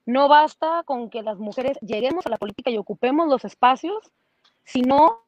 no 0.07 0.29
basta 0.29 0.83
con 0.85 1.11
que 1.11 1.23
las 1.23 1.39
mujeres 1.39 1.79
lleguemos 1.81 2.27
a 2.27 2.31
la 2.31 2.37
política 2.37 2.71
y 2.71 2.79
ocupemos 2.79 3.29
los 3.29 3.45
espacios, 3.45 4.11
sino 4.65 5.25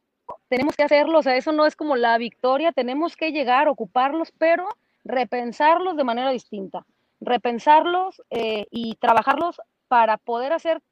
tenemos 0.49 0.77
que 0.77 0.83
hacerlo, 0.83 1.19
o 1.19 1.23
sea, 1.23 1.37
eso 1.37 1.53
no 1.53 1.67
es 1.67 1.77
como 1.77 1.97
la 1.97 2.19
victoria, 2.19 2.73
tenemos 2.73 3.17
que 3.17 3.33
llegar, 3.33 3.69
ocuparlos, 3.69 4.33
pero 4.39 4.69
repensarlos 5.05 5.97
de 5.97 6.05
manera 6.05 6.31
distinta, 6.31 6.85
repensarlos 7.21 8.23
eh, 8.31 8.67
y 8.71 8.97
trabajarlos 8.97 9.61
para 9.89 10.17
poder 10.17 10.53
hacer 10.53 10.83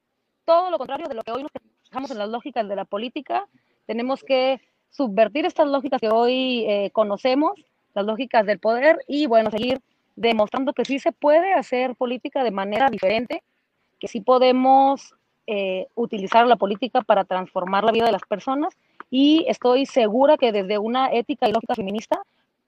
todo 0.44 0.70
lo 0.70 0.78
contrario 0.78 1.08
de 1.08 1.14
lo 1.14 1.22
que 1.22 1.32
hoy 1.32 1.42
nos 1.42 1.52
dejamos 1.90 2.10
en 2.10 2.18
las 2.18 2.28
lógicas 2.28 2.68
de 2.68 2.76
la 2.76 2.84
política. 2.84 3.46
Tenemos 3.86 4.22
que 4.22 4.60
subvertir 4.90 5.44
estas 5.46 5.68
lógicas 5.68 6.00
que 6.00 6.08
hoy 6.08 6.64
eh, 6.68 6.90
conocemos, 6.92 7.52
las 7.94 8.04
lógicas 8.04 8.46
del 8.46 8.58
poder, 8.58 8.98
y 9.08 9.26
bueno, 9.26 9.50
seguir 9.50 9.80
demostrando 10.16 10.72
que 10.72 10.84
sí 10.84 10.98
se 10.98 11.12
puede 11.12 11.52
hacer 11.54 11.96
política 11.96 12.44
de 12.44 12.50
manera 12.50 12.88
diferente, 12.90 13.42
que 13.98 14.08
sí 14.08 14.20
podemos 14.20 15.14
eh, 15.46 15.88
utilizar 15.94 16.46
la 16.46 16.56
política 16.56 17.02
para 17.02 17.24
transformar 17.24 17.84
la 17.84 17.92
vida 17.92 18.06
de 18.06 18.12
las 18.12 18.22
personas 18.22 18.74
y 19.10 19.44
estoy 19.46 19.84
segura 19.84 20.38
que 20.38 20.52
desde 20.52 20.78
una 20.78 21.12
ética 21.12 21.46
y 21.48 21.52
lógica 21.52 21.74
feminista 21.74 22.22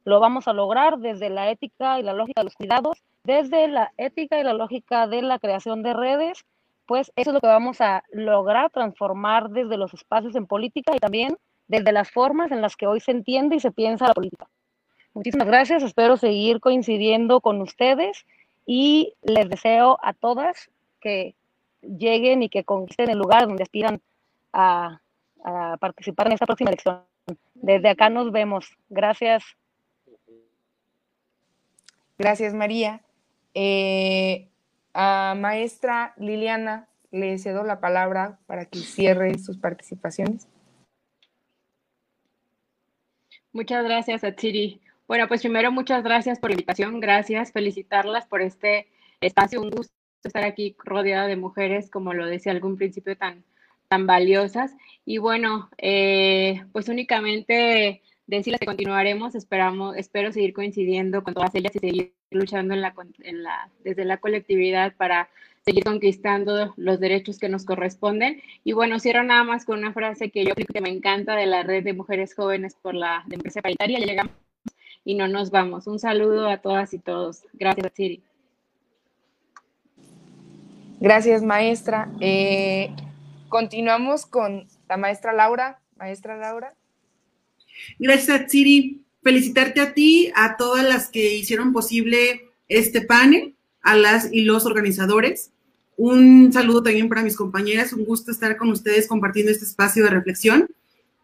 lo 0.05 0.21
vamos 0.21 0.47
a 0.47 0.53
lograr 0.53 0.99
desde 0.99 1.31
la 1.31 1.51
ética 1.51 1.99
y 1.99 2.03
la 2.03 2.13
lógica 2.13 2.43
de 2.43 2.45
los 2.45 2.55
cuidados, 2.55 3.03
desde 3.25 3.67
la 3.67 3.93
ética 3.97 4.39
y 4.39 4.45
la 4.45 4.53
lógica 4.53 5.07
de 5.07 5.23
la 5.23 5.39
creación 5.39 5.83
de 5.83 5.95
redes, 5.95 6.45
pues 6.87 7.13
eso 7.17 7.31
es 7.31 7.35
lo 7.35 7.41
que 7.41 7.47
vamos 7.47 7.81
a 7.81 8.05
lograr 8.13 8.71
transformar 8.71 9.51
desde 9.51 9.77
los 9.77 9.93
espacios 9.95 10.35
en 10.37 10.47
política 10.47 10.95
y 10.95 10.99
también 10.99 11.37
desde 11.69 11.93
las 11.93 12.11
formas 12.11 12.53
en 12.53 12.61
las 12.61 12.77
que 12.77 12.87
hoy 12.87 13.01
se 13.01 13.11
entiende 13.11 13.57
y 13.57 13.61
se 13.61 13.73
piensa 13.73 14.07
la 14.07 14.15
política. 14.15 14.47
Muchísimas 15.15 15.47
gracias, 15.47 15.83
espero 15.83 16.17
seguir 16.17 16.61
coincidiendo 16.61 17.41
con 17.41 17.61
ustedes 17.61 18.27
y 18.67 19.15
les 19.23 19.49
deseo 19.49 19.99
a 20.03 20.13
todas 20.13 20.71
que 21.01 21.35
lleguen 21.81 22.43
y 22.43 22.49
que 22.49 22.65
conquisten 22.65 23.11
el 23.11 23.19
lugar 23.19 23.47
donde 23.47 23.63
aspiran 23.63 24.01
a 24.53 25.01
participar 25.81 26.27
en 26.27 26.33
esta 26.33 26.47
próxima 26.47 26.71
elección. 26.71 27.03
Desde 27.55 27.89
acá 27.89 28.11
nos 28.11 28.31
vemos. 28.31 28.77
Gracias. 28.89 29.45
Gracias, 32.19 32.55
María. 32.55 33.03
Eh, 33.55 34.49
a 34.99 35.35
maestra 35.35 36.15
Liliana, 36.17 36.89
le 37.11 37.39
cedo 37.39 37.65
la 37.65 37.81
palabra 37.81 38.39
para 38.47 38.65
que 38.65 38.79
cierre 38.79 39.39
sus 39.39 39.59
participaciones. 39.59 40.49
Muchas 43.53 43.85
gracias, 43.85 44.25
Atsiri. 44.25 44.81
Bueno, 45.07 45.29
pues 45.29 45.43
primero 45.43 45.71
muchas 45.71 46.03
gracias 46.03 46.39
por 46.39 46.49
la 46.49 46.55
invitación, 46.55 46.99
gracias, 47.01 47.53
felicitarlas 47.53 48.27
por 48.27 48.41
este 48.41 48.89
espacio, 49.21 49.61
un 49.61 49.71
gusto 49.71 49.93
estar 50.25 50.45
aquí 50.45 50.75
rodeada 50.83 51.27
de 51.27 51.37
mujeres, 51.37 51.91
como 51.91 52.15
lo 52.15 52.27
decía 52.27 52.53
algún 52.53 52.77
principio 52.77 53.17
tan, 53.19 53.45
tan 53.89 54.07
valiosas. 54.07 54.75
Y 55.05 55.19
bueno, 55.19 55.69
eh, 55.77 56.65
pues 56.73 56.89
únicamente 56.89 58.03
decirles 58.27 58.61
que 58.61 58.67
continuaremos, 58.67 59.35
esperamos, 59.35 59.97
espero 59.97 60.33
seguir 60.33 60.53
coincidiendo 60.53 61.23
con 61.23 61.35
todas 61.35 61.55
ellas 61.55 61.75
y 61.77 61.79
seguir 61.79 62.15
luchando 62.31 62.75
en 62.75 62.81
la, 62.81 62.95
en 63.23 63.43
la, 63.43 63.71
desde 63.85 64.05
la 64.05 64.19
colectividad 64.19 64.95
para 64.97 65.29
seguir 65.65 65.85
conquistando 65.85 66.75
los 66.77 67.01
derechos 67.01 67.39
que 67.39 67.49
nos 67.49 67.65
corresponden. 67.65 68.41
Y 68.65 68.73
bueno, 68.73 69.01
cierro 69.01 69.23
nada 69.23 69.45
más 69.45 69.65
con 69.65 69.79
una 69.79 69.93
frase 69.93 70.31
que 70.31 70.45
yo 70.45 70.55
creo 70.55 70.67
que 70.67 70.81
me 70.81 70.91
encanta 70.91 71.35
de 71.37 71.47
la 71.47 71.63
red 71.63 71.85
de 71.85 71.93
mujeres 71.93 72.35
jóvenes 72.35 72.75
por 72.75 72.95
la 72.95 73.25
democracia 73.27 73.63
paritaria. 73.63 73.99
Ya 73.99 74.07
llegamos 74.07 74.33
y 75.05 75.15
no 75.15 75.29
nos 75.29 75.51
vamos. 75.51 75.87
Un 75.87 75.99
saludo 75.99 76.49
a 76.49 76.59
todas 76.59 76.95
y 76.95 76.99
todos. 76.99 77.43
Gracias, 77.53 77.93
Siri. 77.95 78.23
Gracias, 81.01 81.43
maestra. 81.43 82.09
Eh, 82.21 82.91
Continuamos 83.49 84.27
con 84.27 84.67
la 84.89 84.97
maestra 84.97 85.33
Laura. 85.33 85.79
Maestra 85.97 86.37
Laura. 86.37 86.75
Gracias, 87.99 88.51
Siri. 88.51 89.03
Felicitarte 89.23 89.81
a 89.81 89.93
ti, 89.93 90.31
a 90.35 90.57
todas 90.57 90.85
las 90.85 91.09
que 91.09 91.35
hicieron 91.35 91.73
posible 91.73 92.49
este 92.69 93.01
panel, 93.01 93.55
a 93.83 93.97
las 93.97 94.33
y 94.33 94.43
los 94.43 94.67
organizadores. 94.67 95.51
Un 95.97 96.53
saludo 96.53 96.83
también 96.83 97.09
para 97.09 97.23
mis 97.23 97.37
compañeras, 97.37 97.93
un 97.93 98.05
gusto 98.05 98.31
estar 98.31 98.57
con 98.57 98.71
ustedes 98.71 99.09
compartiendo 99.09 99.51
este 99.51 99.65
espacio 99.65 100.05
de 100.05 100.11
reflexión 100.11 100.69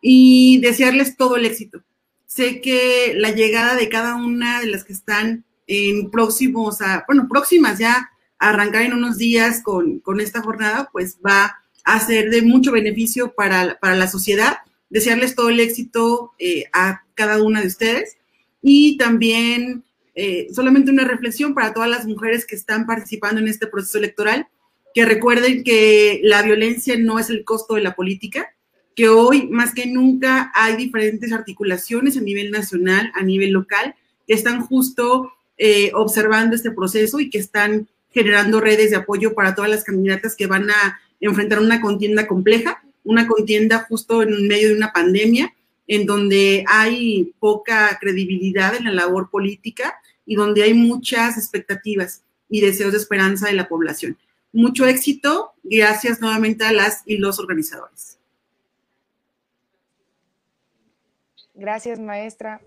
y 0.01 0.61
desearles 0.61 1.17
todo 1.17 1.37
el 1.37 1.45
éxito. 1.45 1.83
Sé 2.27 2.61
que 2.61 3.15
la 3.17 3.31
llegada 3.31 3.77
de 3.77 3.89
cada 3.89 4.17
una 4.17 4.61
de 4.61 4.67
las 4.67 4.85
que 4.85 4.95
están 4.95 5.45
en 5.67 6.11
próximos, 6.11 6.79
bueno, 7.07 7.29
próximas 7.29 7.79
ya 7.79 8.11
a 8.39 8.49
arrancar 8.49 8.83
en 8.83 8.95
unos 8.95 9.19
días 9.19 9.63
con, 9.63 10.01
con 10.01 10.21
esta 10.21 10.41
jornada, 10.41 10.89
pues 10.93 11.19
va 11.25 11.63
a 11.85 12.01
ser 12.01 12.31
de 12.31 12.43
mucho 12.43 12.73
beneficio 12.73 13.33
para, 13.35 13.79
la 13.81 14.09
sociedad. 14.09 14.59
Desearles 14.93 15.35
todo 15.35 15.49
el 15.49 15.59
éxito 15.59 16.33
eh, 16.39 16.67
a 16.73 17.03
cada 17.15 17.43
una 17.43 17.61
de 17.61 17.67
ustedes. 17.67 18.17
Y 18.63 18.97
también 18.99 19.83
eh, 20.15 20.49
solamente 20.53 20.91
una 20.91 21.05
reflexión 21.05 21.55
para 21.55 21.73
todas 21.73 21.89
las 21.89 22.07
mujeres 22.07 22.47
que 22.47 22.55
están 22.55 22.87
participando 22.87 23.41
en 23.41 23.49
este 23.49 23.67
proceso 23.67 23.99
electoral, 23.99 24.47
que 24.95 25.07
recuerden 25.07 25.65
que 25.65 26.21
la 26.23 26.43
violencia 26.43 26.97
no 26.99 27.19
es 27.19 27.31
el 27.31 27.45
costo 27.45 27.75
de 27.75 27.81
la 27.81 27.95
política, 27.95 28.55
que 28.95 29.09
hoy 29.09 29.49
más 29.49 29.73
que 29.73 29.87
nunca 29.87 30.53
hay 30.55 30.77
diferentes 30.77 31.33
articulaciones 31.33 32.19
a 32.19 32.21
nivel 32.21 32.51
nacional, 32.51 33.11
a 33.15 33.23
nivel 33.23 33.51
local, 33.51 33.95
que 34.27 34.35
están 34.35 34.61
justo 34.61 35.33
eh, 35.57 35.91
observando 35.95 36.55
este 36.55 36.71
proceso 36.71 37.19
y 37.19 37.31
que 37.31 37.39
están 37.39 37.89
generando 38.11 38.61
redes 38.61 38.91
de 38.91 38.97
apoyo 38.97 39.35
para 39.35 39.55
todas 39.55 39.71
las 39.71 39.85
candidatas 39.85 40.37
que 40.37 40.47
van 40.47 40.71
a 40.71 41.01
enfrentar 41.21 41.61
una 41.61 41.81
contienda 41.81 42.27
compleja, 42.27 42.85
una 43.05 43.27
contienda 43.27 43.85
justo 43.89 44.23
en 44.23 44.49
medio 44.49 44.69
de 44.69 44.77
una 44.77 44.93
pandemia, 44.93 45.53
en 45.87 46.07
donde 46.07 46.65
hay 46.69 47.35
poca 47.39 47.99
credibilidad 48.01 48.75
en 48.75 48.85
la 48.85 48.93
labor 48.93 49.31
política 49.31 49.95
y 50.25 50.37
donde 50.37 50.63
hay 50.63 50.75
muchas 50.75 51.37
expectativas 51.37 52.23
y 52.49 52.61
deseos 52.61 52.93
de 52.93 52.99
esperanza 52.99 53.49
de 53.49 53.55
la 53.55 53.69
población. 53.69 54.17
Mucho 54.53 54.87
éxito, 54.87 55.53
gracias 55.63 56.21
nuevamente 56.21 56.65
a 56.65 56.73
las 56.73 57.03
y 57.07 57.17
los 57.17 57.39
organizadores. 57.39 58.19
Gracias, 61.55 61.99
maestra. 61.99 62.61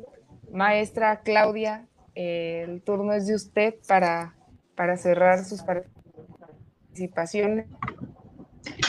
Maestra 0.51 1.21
Claudia, 1.21 1.87
el 2.13 2.81
turno 2.81 3.13
es 3.13 3.27
de 3.27 3.35
usted 3.35 3.75
para, 3.87 4.35
para 4.75 4.97
cerrar 4.97 5.45
sus 5.45 5.63
participaciones. 5.63 7.67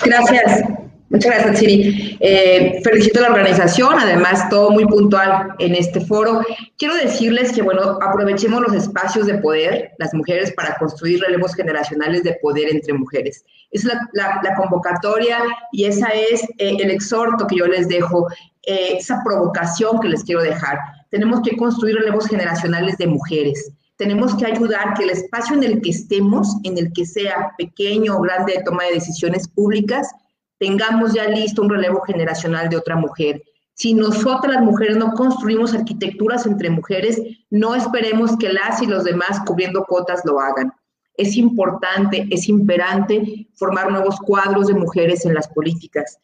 Gracias. 0.05 0.87
Muchas 1.17 1.33
gracias, 1.33 1.59
Siri. 1.61 2.19
Eh, 2.21 2.83
felicito 2.85 3.21
a 3.21 3.23
la 3.23 3.29
organización, 3.31 3.99
además 3.99 4.51
todo 4.51 4.71
muy 4.71 4.85
puntual 4.85 5.55
en 5.59 5.75
este 5.75 6.03
foro. 6.03 6.43
Quiero 6.77 6.95
decirles 6.95 7.53
que, 7.53 7.63
bueno, 7.63 7.99
aprovechemos 8.03 8.61
los 8.61 8.75
espacios 8.75 9.27
de 9.27 9.39
poder, 9.39 9.93
las 9.97 10.13
mujeres, 10.13 10.53
para 10.53 10.77
construir 10.77 11.21
relevos 11.21 11.55
generacionales 11.55 12.23
de 12.23 12.35
poder 12.43 12.69
entre 12.69 12.93
mujeres. 12.93 13.47
Es 13.71 13.85
la, 13.85 14.11
la, 14.13 14.55
convocatoria 14.57 15.39
y 15.73 15.87
esa 15.87 16.09
es 16.09 16.43
eh, 16.59 16.77
el 16.81 16.91
exhorto 16.91 17.47
que 17.47 17.57
yo 17.57 17.67
les 17.67 17.89
dejo, 17.89 18.29
eh, 18.67 18.99
esa 18.99 19.23
provocación 19.25 19.99
que 20.01 20.11
les 20.11 20.23
quiero 20.23 20.43
dejar. 20.43 20.79
Tenemos 21.11 21.41
que 21.41 21.57
construir 21.57 21.97
relevos 21.97 22.27
generacionales 22.27 22.99
de 22.99 23.07
mujeres 23.07 23.73
tenemos 23.97 24.35
que 24.35 24.45
ayudar 24.45 24.93
que 24.93 25.05
el 25.05 25.11
espacio 25.11 25.57
en 25.57 25.65
el 25.65 25.81
que 25.81 25.89
estemos, 25.89 26.59
en 26.65 26.77
el 26.77 26.93
que 26.93 27.07
sea 27.07 27.55
pequeño 27.57 28.19
o 28.19 28.21
grande 28.21 28.53
de 28.53 28.63
toma 28.63 28.85
de 28.85 28.93
decisiones 28.93 29.49
públicas, 29.49 30.11
tengamos 30.59 31.13
ya 31.13 31.29
listo 31.29 31.63
un 31.63 31.71
relevo 31.71 32.01
generacional 32.01 32.69
de 32.69 32.77
otra 32.77 32.97
mujer. 32.97 33.43
Si 33.75 33.93
nosotras 33.93 34.63
mujeres 34.63 34.97
no 34.97 35.13
construimos 35.13 35.75
arquitecturas 35.75 36.47
entre 36.47 36.71
mujeres, 36.71 37.21
no 37.51 37.75
esperemos 37.75 38.37
que 38.39 38.53
las 38.53 38.81
y 38.81 38.87
los 38.87 39.05
demás 39.05 39.41
cubriendo 39.47 39.85
cuotas 39.85 40.23
lo 40.25 40.41
hagan. 40.41 40.73
Es 41.19 41.37
importante, 41.37 42.27
es 42.31 42.49
imperante 42.49 43.49
formar 43.55 43.91
nuevos 43.91 44.17
cuadros 44.21 44.69
de 44.69 44.75
mujeres 44.75 45.27
en 45.27 45.35
las 45.35 45.49
políticas. 45.49 46.19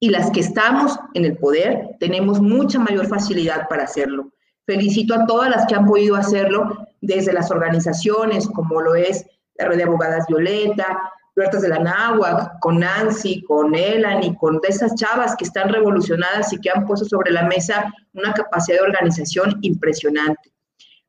Y 0.00 0.10
las 0.10 0.30
que 0.30 0.40
estamos 0.40 0.98
en 1.14 1.24
el 1.24 1.36
poder 1.38 1.96
tenemos 1.98 2.40
mucha 2.40 2.78
mayor 2.78 3.06
facilidad 3.06 3.68
para 3.68 3.84
hacerlo. 3.84 4.30
Felicito 4.66 5.14
a 5.14 5.26
todas 5.26 5.50
las 5.50 5.66
que 5.66 5.74
han 5.74 5.86
podido 5.86 6.14
hacerlo 6.14 6.88
desde 7.00 7.32
las 7.32 7.50
organizaciones, 7.50 8.46
como 8.48 8.80
lo 8.82 8.94
es 8.94 9.24
la 9.54 9.66
Red 9.66 9.78
de 9.78 9.84
Abogadas 9.84 10.26
Violeta, 10.28 11.10
Puertas 11.38 11.62
de 11.62 11.68
la 11.68 11.78
Náhuac, 11.78 12.58
con 12.58 12.80
Nancy, 12.80 13.44
con 13.44 13.72
Elani, 13.72 14.34
con 14.34 14.58
esas 14.68 14.96
chavas 14.96 15.36
que 15.36 15.44
están 15.44 15.68
revolucionadas 15.68 16.52
y 16.52 16.58
que 16.58 16.68
han 16.68 16.84
puesto 16.84 17.06
sobre 17.06 17.30
la 17.30 17.46
mesa 17.46 17.94
una 18.12 18.32
capacidad 18.32 18.78
de 18.78 18.88
organización 18.88 19.56
impresionante. 19.62 20.52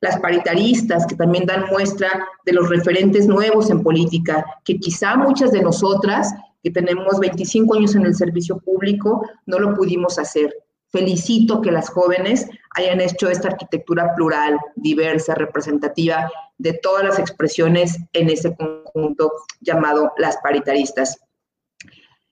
Las 0.01 0.19
paritaristas, 0.19 1.07
que 1.07 1.15
también 1.15 1.47
dan 1.47 1.65
muestra 1.71 2.27
de 2.45 2.53
los 2.53 2.69
referentes 2.69 3.25
nuevos 3.25 3.71
en 3.71 3.81
política, 3.81 4.45
que 4.63 4.77
quizá 4.77 5.15
muchas 5.15 5.51
de 5.51 5.63
nosotras, 5.63 6.31
que 6.61 6.69
tenemos 6.69 7.19
25 7.19 7.75
años 7.75 7.95
en 7.95 8.05
el 8.05 8.13
servicio 8.13 8.59
público, 8.59 9.27
no 9.47 9.57
lo 9.57 9.73
pudimos 9.73 10.19
hacer. 10.19 10.53
Felicito 10.89 11.59
que 11.59 11.71
las 11.71 11.89
jóvenes 11.89 12.47
hayan 12.75 13.01
hecho 13.01 13.29
esta 13.29 13.49
arquitectura 13.49 14.13
plural, 14.15 14.57
diversa, 14.75 15.35
representativa 15.35 16.29
de 16.57 16.73
todas 16.73 17.03
las 17.03 17.19
expresiones 17.19 17.97
en 18.13 18.29
ese 18.29 18.55
conjunto 18.55 19.31
llamado 19.61 20.13
las 20.17 20.37
paritaristas. 20.37 21.19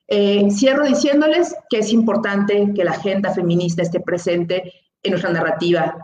Eh, 0.07 0.49
cierro 0.51 0.85
diciéndoles 0.85 1.55
que 1.69 1.79
es 1.79 1.91
importante 1.91 2.71
que 2.73 2.83
la 2.83 2.91
agenda 2.91 3.33
feminista 3.33 3.81
esté 3.81 3.99
presente 3.99 4.71
en 5.03 5.11
nuestra 5.11 5.31
narrativa, 5.31 5.97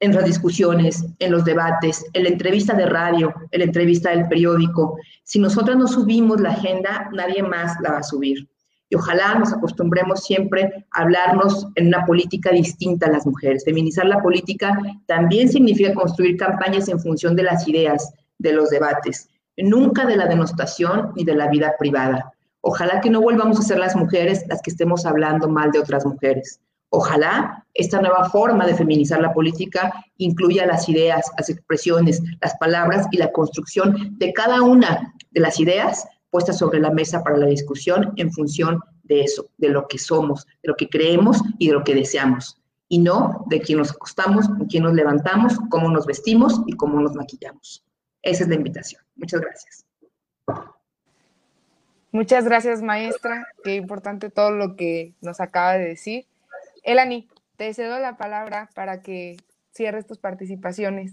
en 0.00 0.14
las 0.14 0.24
discusiones, 0.24 1.04
en 1.18 1.30
los 1.30 1.44
debates, 1.44 2.04
en 2.14 2.24
la 2.24 2.30
entrevista 2.30 2.74
de 2.74 2.86
radio, 2.86 3.34
en 3.50 3.60
la 3.60 3.66
entrevista 3.66 4.10
del 4.10 4.28
periódico. 4.28 4.96
Si 5.24 5.38
nosotras 5.38 5.76
no 5.76 5.86
subimos 5.86 6.40
la 6.40 6.50
agenda, 6.50 7.10
nadie 7.12 7.42
más 7.42 7.76
la 7.82 7.92
va 7.92 7.98
a 7.98 8.02
subir. 8.02 8.49
Y 8.90 8.96
ojalá 8.96 9.36
nos 9.36 9.52
acostumbremos 9.52 10.24
siempre 10.24 10.84
a 10.90 11.02
hablarnos 11.02 11.68
en 11.76 11.86
una 11.86 12.04
política 12.04 12.50
distinta 12.50 13.06
a 13.06 13.10
las 13.10 13.24
mujeres. 13.24 13.64
Feminizar 13.64 14.04
la 14.04 14.20
política 14.20 14.76
también 15.06 15.48
significa 15.48 15.94
construir 15.94 16.36
campañas 16.36 16.88
en 16.88 16.98
función 16.98 17.36
de 17.36 17.44
las 17.44 17.66
ideas, 17.68 18.12
de 18.38 18.52
los 18.52 18.68
debates, 18.68 19.28
nunca 19.56 20.04
de 20.06 20.16
la 20.16 20.26
denostación 20.26 21.12
ni 21.14 21.24
de 21.24 21.36
la 21.36 21.48
vida 21.48 21.74
privada. 21.78 22.32
Ojalá 22.62 23.00
que 23.00 23.10
no 23.10 23.20
volvamos 23.20 23.60
a 23.60 23.62
ser 23.62 23.78
las 23.78 23.94
mujeres 23.94 24.44
las 24.48 24.60
que 24.60 24.70
estemos 24.70 25.06
hablando 25.06 25.48
mal 25.48 25.70
de 25.70 25.78
otras 25.78 26.04
mujeres. 26.04 26.60
Ojalá 26.90 27.64
esta 27.74 28.00
nueva 28.00 28.28
forma 28.30 28.66
de 28.66 28.74
feminizar 28.74 29.20
la 29.20 29.32
política 29.32 29.92
incluya 30.16 30.66
las 30.66 30.88
ideas, 30.88 31.30
las 31.38 31.48
expresiones, 31.48 32.20
las 32.40 32.56
palabras 32.56 33.06
y 33.12 33.18
la 33.18 33.30
construcción 33.30 34.18
de 34.18 34.32
cada 34.32 34.62
una 34.62 35.14
de 35.30 35.40
las 35.40 35.60
ideas 35.60 36.08
puestas 36.30 36.58
sobre 36.58 36.80
la 36.80 36.90
mesa 36.90 37.22
para 37.22 37.36
la 37.36 37.46
discusión 37.46 38.12
en 38.16 38.32
función 38.32 38.80
de 39.04 39.22
eso, 39.22 39.50
de 39.58 39.68
lo 39.68 39.86
que 39.88 39.98
somos, 39.98 40.46
de 40.62 40.68
lo 40.68 40.76
que 40.76 40.88
creemos 40.88 41.42
y 41.58 41.68
de 41.68 41.74
lo 41.74 41.84
que 41.84 41.94
deseamos, 41.94 42.60
y 42.88 42.98
no 42.98 43.44
de 43.48 43.60
quién 43.60 43.78
nos 43.78 43.90
acostamos, 43.90 44.48
con 44.48 44.66
quién 44.66 44.84
nos 44.84 44.94
levantamos, 44.94 45.58
cómo 45.68 45.90
nos 45.90 46.06
vestimos 46.06 46.62
y 46.66 46.72
cómo 46.74 47.00
nos 47.00 47.14
maquillamos. 47.14 47.84
Esa 48.22 48.44
es 48.44 48.48
la 48.48 48.54
invitación. 48.54 49.02
Muchas 49.16 49.40
gracias. 49.40 49.86
Muchas 52.12 52.44
gracias, 52.44 52.82
maestra. 52.82 53.46
Qué 53.62 53.76
importante 53.76 54.30
todo 54.30 54.50
lo 54.50 54.74
que 54.76 55.14
nos 55.20 55.40
acaba 55.40 55.74
de 55.74 55.86
decir. 55.86 56.26
Elani, 56.82 57.28
te 57.56 57.72
cedo 57.74 57.98
la 57.98 58.16
palabra 58.16 58.68
para 58.74 59.02
que 59.02 59.36
cierres 59.72 60.06
tus 60.06 60.18
participaciones. 60.18 61.12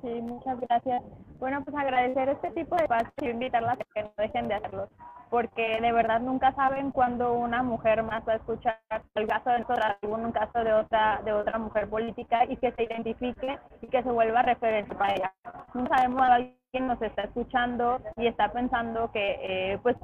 Sí, 0.00 0.08
muchas 0.20 0.58
gracias. 0.60 1.02
Bueno, 1.42 1.64
pues 1.64 1.76
agradecer 1.76 2.28
este 2.28 2.52
tipo 2.52 2.76
de 2.76 2.84
espacios 2.84 3.12
y 3.20 3.26
invitarlas 3.26 3.74
a 3.74 3.84
que 3.92 4.02
no 4.04 4.12
dejen 4.16 4.46
de 4.46 4.54
hacerlos, 4.54 4.88
porque 5.28 5.80
de 5.80 5.90
verdad 5.90 6.20
nunca 6.20 6.54
saben 6.54 6.92
cuándo 6.92 7.32
una 7.32 7.64
mujer 7.64 8.04
más 8.04 8.22
va 8.28 8.34
a 8.34 8.36
escuchar 8.36 8.78
el 9.16 9.26
caso 9.26 9.50
de 9.50 9.56
algún 9.56 10.30
caso 10.30 10.62
de 10.62 10.72
otra 10.72 11.20
de 11.24 11.32
otra 11.32 11.58
mujer 11.58 11.90
política 11.90 12.44
y 12.44 12.56
que 12.58 12.70
se 12.70 12.84
identifique 12.84 13.58
y 13.80 13.88
que 13.88 14.04
se 14.04 14.08
vuelva 14.08 14.42
referente 14.42 14.94
para 14.94 15.14
ella. 15.14 15.32
No 15.74 15.84
sabemos 15.88 16.22
a 16.22 16.34
alguien 16.34 16.86
nos 16.86 17.02
está 17.02 17.22
escuchando 17.22 18.00
y 18.18 18.28
está 18.28 18.52
pensando 18.52 19.10
que 19.10 19.38
eh, 19.42 19.78
pues 19.82 19.96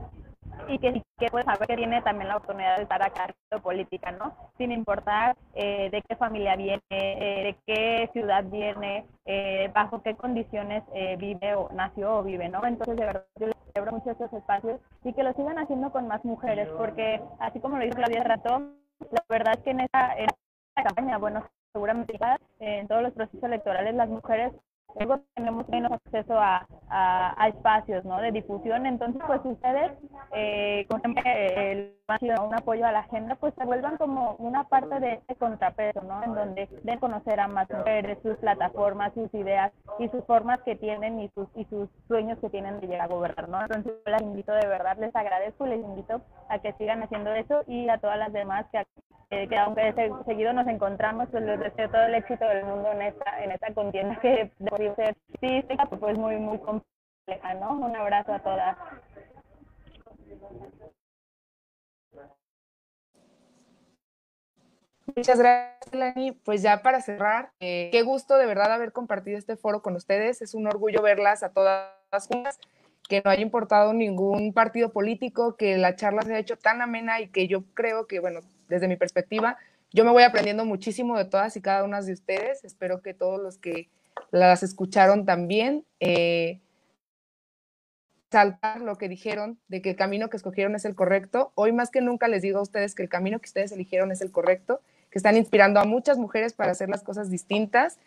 y 0.67 0.79
que, 0.79 1.03
que 1.19 1.29
pues 1.31 1.45
saber 1.45 1.67
que 1.69 1.77
tiene 1.77 2.03
también 2.03 2.29
la 2.29 2.37
oportunidad 2.37 2.77
de 2.77 2.83
estar 2.83 3.03
acá 3.03 3.29
en 3.51 3.61
política, 3.61 4.11
¿no? 4.13 4.35
Sin 4.57 4.73
importar 4.73 5.37
eh, 5.55 5.91
de 5.91 6.03
qué 6.03 6.17
familia 6.17 6.57
viene, 6.57 6.83
eh, 6.91 7.43
de 7.45 7.57
qué 7.67 8.11
ciudad 8.13 8.45
viene, 8.45 9.07
eh, 9.25 9.71
bajo 9.75 10.03
qué 10.03 10.15
condiciones 10.17 10.83
vive 11.19 11.55
o 11.55 11.69
nació 11.73 12.19
o 12.19 12.23
vive, 12.23 12.49
¿no? 12.49 12.65
Entonces, 12.65 12.97
de 12.97 13.07
verdad, 13.07 13.25
yo 13.39 13.47
les 13.47 13.57
celebro 13.73 13.93
mucho 13.93 14.11
estos 14.11 14.33
espacios 14.33 14.81
y 15.05 15.13
que 15.13 15.23
lo 15.23 15.33
sigan 15.35 15.59
haciendo 15.59 15.91
con 15.91 16.09
más 16.09 16.25
mujeres, 16.25 16.69
porque 16.77 17.21
así 17.39 17.61
como 17.61 17.77
lo 17.77 17.85
dijo 17.85 17.97
Claudia 17.97 18.25
Rato, 18.25 18.61
la 19.11 19.25
verdad 19.29 19.55
es 19.57 19.63
que 19.63 19.71
en 19.71 19.81
esta, 19.81 20.15
en 20.17 20.27
esta 20.27 20.83
campaña, 20.83 21.19
bueno, 21.19 21.45
seguramente 21.73 22.19
en 22.61 22.89
todos 22.89 23.03
los 23.03 23.13
procesos 23.13 23.43
electorales 23.45 23.95
las 23.95 24.09
mujeres 24.09 24.53
luego 24.97 25.21
tenemos 25.35 25.69
menos 25.69 25.93
acceso 25.93 26.35
a, 26.39 26.67
espacios 27.49 28.05
¿no? 28.05 28.19
de 28.21 28.33
difusión. 28.33 28.87
Entonces, 28.87 29.23
pues 29.27 29.41
ustedes, 29.45 29.93
eh, 30.33 30.87
con 30.89 31.03
el 31.25 31.99
un 32.41 32.55
apoyo 32.55 32.87
a 32.87 32.93
la 32.93 33.01
agenda, 33.01 33.35
pues 33.35 33.53
se 33.59 33.67
vuelvan 33.67 33.99
como 33.99 34.35
una 34.39 34.65
parte 34.65 34.99
de 34.99 35.15
este 35.15 35.35
contrapeso, 35.35 36.01
¿no? 36.03 36.23
En 36.23 36.35
donde 36.35 36.67
de 36.83 36.99
conocer 36.99 37.39
a 37.39 37.49
más 37.49 37.69
mujeres, 37.69 38.19
sus 38.23 38.35
plataformas, 38.37 39.13
sus 39.13 39.33
ideas 39.35 39.73
y 39.99 40.09
sus 40.09 40.25
formas 40.25 40.59
que 40.63 40.75
tienen 40.75 41.21
y 41.21 41.29
sus, 41.35 41.49
y 41.55 41.67
sus 41.67 41.91
sueños 42.07 42.39
que 42.39 42.49
tienen 42.49 42.81
de 42.81 42.87
llegar 42.87 43.03
a 43.03 43.15
gobernar, 43.15 43.49
¿no? 43.51 43.61
Entonces, 43.61 43.93
yo 44.07 44.13
les 44.13 44.23
invito 44.23 44.53
de 44.53 44.67
verdad, 44.67 44.97
les 44.99 45.15
agradezco, 45.15 45.67
les 45.67 45.85
invito 45.85 46.23
a 46.49 46.59
que 46.61 46.73
sigan 46.75 47.03
haciendo 47.03 47.31
eso 47.35 47.61
y 47.67 47.89
a 47.91 47.99
todas 47.99 48.19
las 48.19 48.33
demás 48.33 48.65
que, 48.73 48.87
que 49.49 49.59
aunque 49.59 49.93
seguido 50.25 50.55
nos 50.55 50.67
encontramos, 50.67 51.29
pues 51.31 51.43
les 51.43 51.61
deseo 51.61 51.91
todo 51.91 52.05
el 52.05 52.15
éxito 52.15 52.47
del 52.47 52.65
mundo 52.65 52.91
en 52.93 53.03
esta, 53.03 53.45
en 53.45 53.51
esta 53.51 53.75
contienda 53.75 54.19
que 54.21 54.51
debe 54.79 54.95
ser 54.95 55.17
física, 55.41 55.87
pues 55.87 56.17
muy, 56.17 56.37
muy 56.37 56.59
compleja, 56.59 57.55
¿no? 57.55 57.73
Un 57.73 57.95
abrazo 57.95 58.33
a 58.33 58.39
todas. 58.39 58.77
Muchas 65.17 65.39
gracias, 65.39 65.95
Lani. 65.95 66.33
Pues 66.33 66.63
ya 66.63 66.83
para 66.83 67.01
cerrar, 67.01 67.51
eh, 67.61 67.89
qué 67.91 68.03
gusto 68.03 68.37
de 68.37 68.47
verdad 68.47 68.73
haber 68.73 68.93
compartido 68.93 69.39
este 69.39 69.57
foro 69.57 69.83
con 69.83 69.97
ustedes. 69.97 70.43
Es 70.43 70.55
un 70.55 70.67
orgullo 70.67 71.03
verlas 71.03 71.43
a 71.43 71.53
todas 71.53 71.93
juntas, 72.29 72.59
que 73.09 73.23
no 73.25 73.31
haya 73.31 73.43
importado 73.43 73.93
ningún 73.95 74.53
partido 74.53 74.93
político, 74.93 75.57
que 75.57 75.77
la 75.79 75.97
charla 75.97 76.23
se 76.23 76.31
haya 76.31 76.41
hecho 76.41 76.57
tan 76.57 76.83
amena 76.83 77.21
y 77.21 77.29
que 77.29 77.49
yo 77.49 77.65
creo 77.75 78.07
que, 78.07 78.21
bueno, 78.21 78.41
desde 78.69 78.87
mi 78.87 78.97
perspectiva, 78.97 79.57
yo 79.91 80.05
me 80.05 80.11
voy 80.11 80.23
aprendiendo 80.23 80.67
muchísimo 80.67 81.17
de 81.17 81.25
todas 81.25 81.57
y 81.57 81.63
cada 81.63 81.85
una 81.85 82.03
de 82.03 82.13
ustedes. 82.13 82.63
Espero 82.65 83.01
que 83.01 83.15
todos 83.15 83.41
los 83.41 83.59
que 83.59 83.89
las 84.31 84.63
escucharon 84.63 85.25
también. 85.25 85.85
Eh, 86.01 86.61
saltar 88.31 88.81
lo 88.81 88.97
que 88.97 89.09
dijeron 89.09 89.59
de 89.69 89.81
que 89.81 89.91
el 89.91 89.97
camino 89.97 90.29
que 90.29 90.37
escogieron 90.37 90.75
es 90.75 90.85
el 90.85 90.95
correcto. 90.95 91.53
Hoy 91.55 91.73
más 91.73 91.91
que 91.91 92.01
nunca 92.01 92.29
les 92.29 92.43
digo 92.43 92.59
a 92.59 92.63
ustedes 92.63 92.95
que 92.95 93.03
el 93.03 93.09
camino 93.09 93.39
que 93.39 93.47
ustedes 93.47 93.73
eligieron 93.73 94.13
es 94.13 94.21
el 94.21 94.31
correcto, 94.31 94.81
que 95.11 95.19
están 95.19 95.37
inspirando 95.37 95.81
a 95.81 95.85
muchas 95.85 96.19
mujeres 96.19 96.53
para 96.53 96.73
hacer 96.73 96.89
las 96.89 97.03
cosas 97.03 97.31
distintas, 97.31 97.99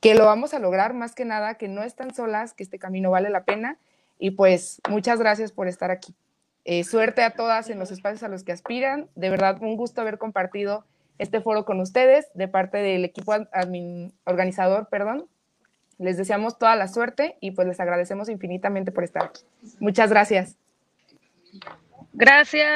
que 0.00 0.14
lo 0.14 0.24
vamos 0.26 0.54
a 0.54 0.58
lograr 0.58 0.92
más 0.92 1.14
que 1.14 1.24
nada, 1.24 1.54
que 1.54 1.68
no 1.68 1.82
están 1.82 2.14
solas, 2.14 2.52
que 2.52 2.64
este 2.64 2.78
camino 2.78 3.10
vale 3.10 3.30
la 3.30 3.44
pena. 3.44 3.78
Y 4.18 4.32
pues 4.32 4.80
muchas 4.88 5.18
gracias 5.18 5.52
por 5.52 5.68
estar 5.68 5.90
aquí. 5.90 6.14
Eh, 6.64 6.82
suerte 6.82 7.22
a 7.22 7.30
todas 7.30 7.70
en 7.70 7.78
los 7.78 7.90
espacios 7.90 8.22
a 8.22 8.28
los 8.28 8.42
que 8.42 8.52
aspiran. 8.52 9.08
De 9.14 9.30
verdad, 9.30 9.58
un 9.60 9.76
gusto 9.76 10.00
haber 10.00 10.18
compartido 10.18 10.84
este 11.18 11.40
foro 11.40 11.64
con 11.64 11.80
ustedes 11.80 12.26
de 12.34 12.48
parte 12.48 12.78
del 12.78 13.04
equipo 13.04 13.34
organizador, 14.24 14.88
perdón. 14.88 15.26
Les 15.98 16.16
deseamos 16.16 16.58
toda 16.58 16.76
la 16.76 16.88
suerte 16.88 17.36
y 17.40 17.52
pues 17.52 17.68
les 17.68 17.80
agradecemos 17.80 18.28
infinitamente 18.28 18.92
por 18.92 19.04
estar 19.04 19.24
aquí. 19.24 19.42
Muchas 19.80 20.10
gracias. 20.10 20.56
Gracias. 22.12 22.66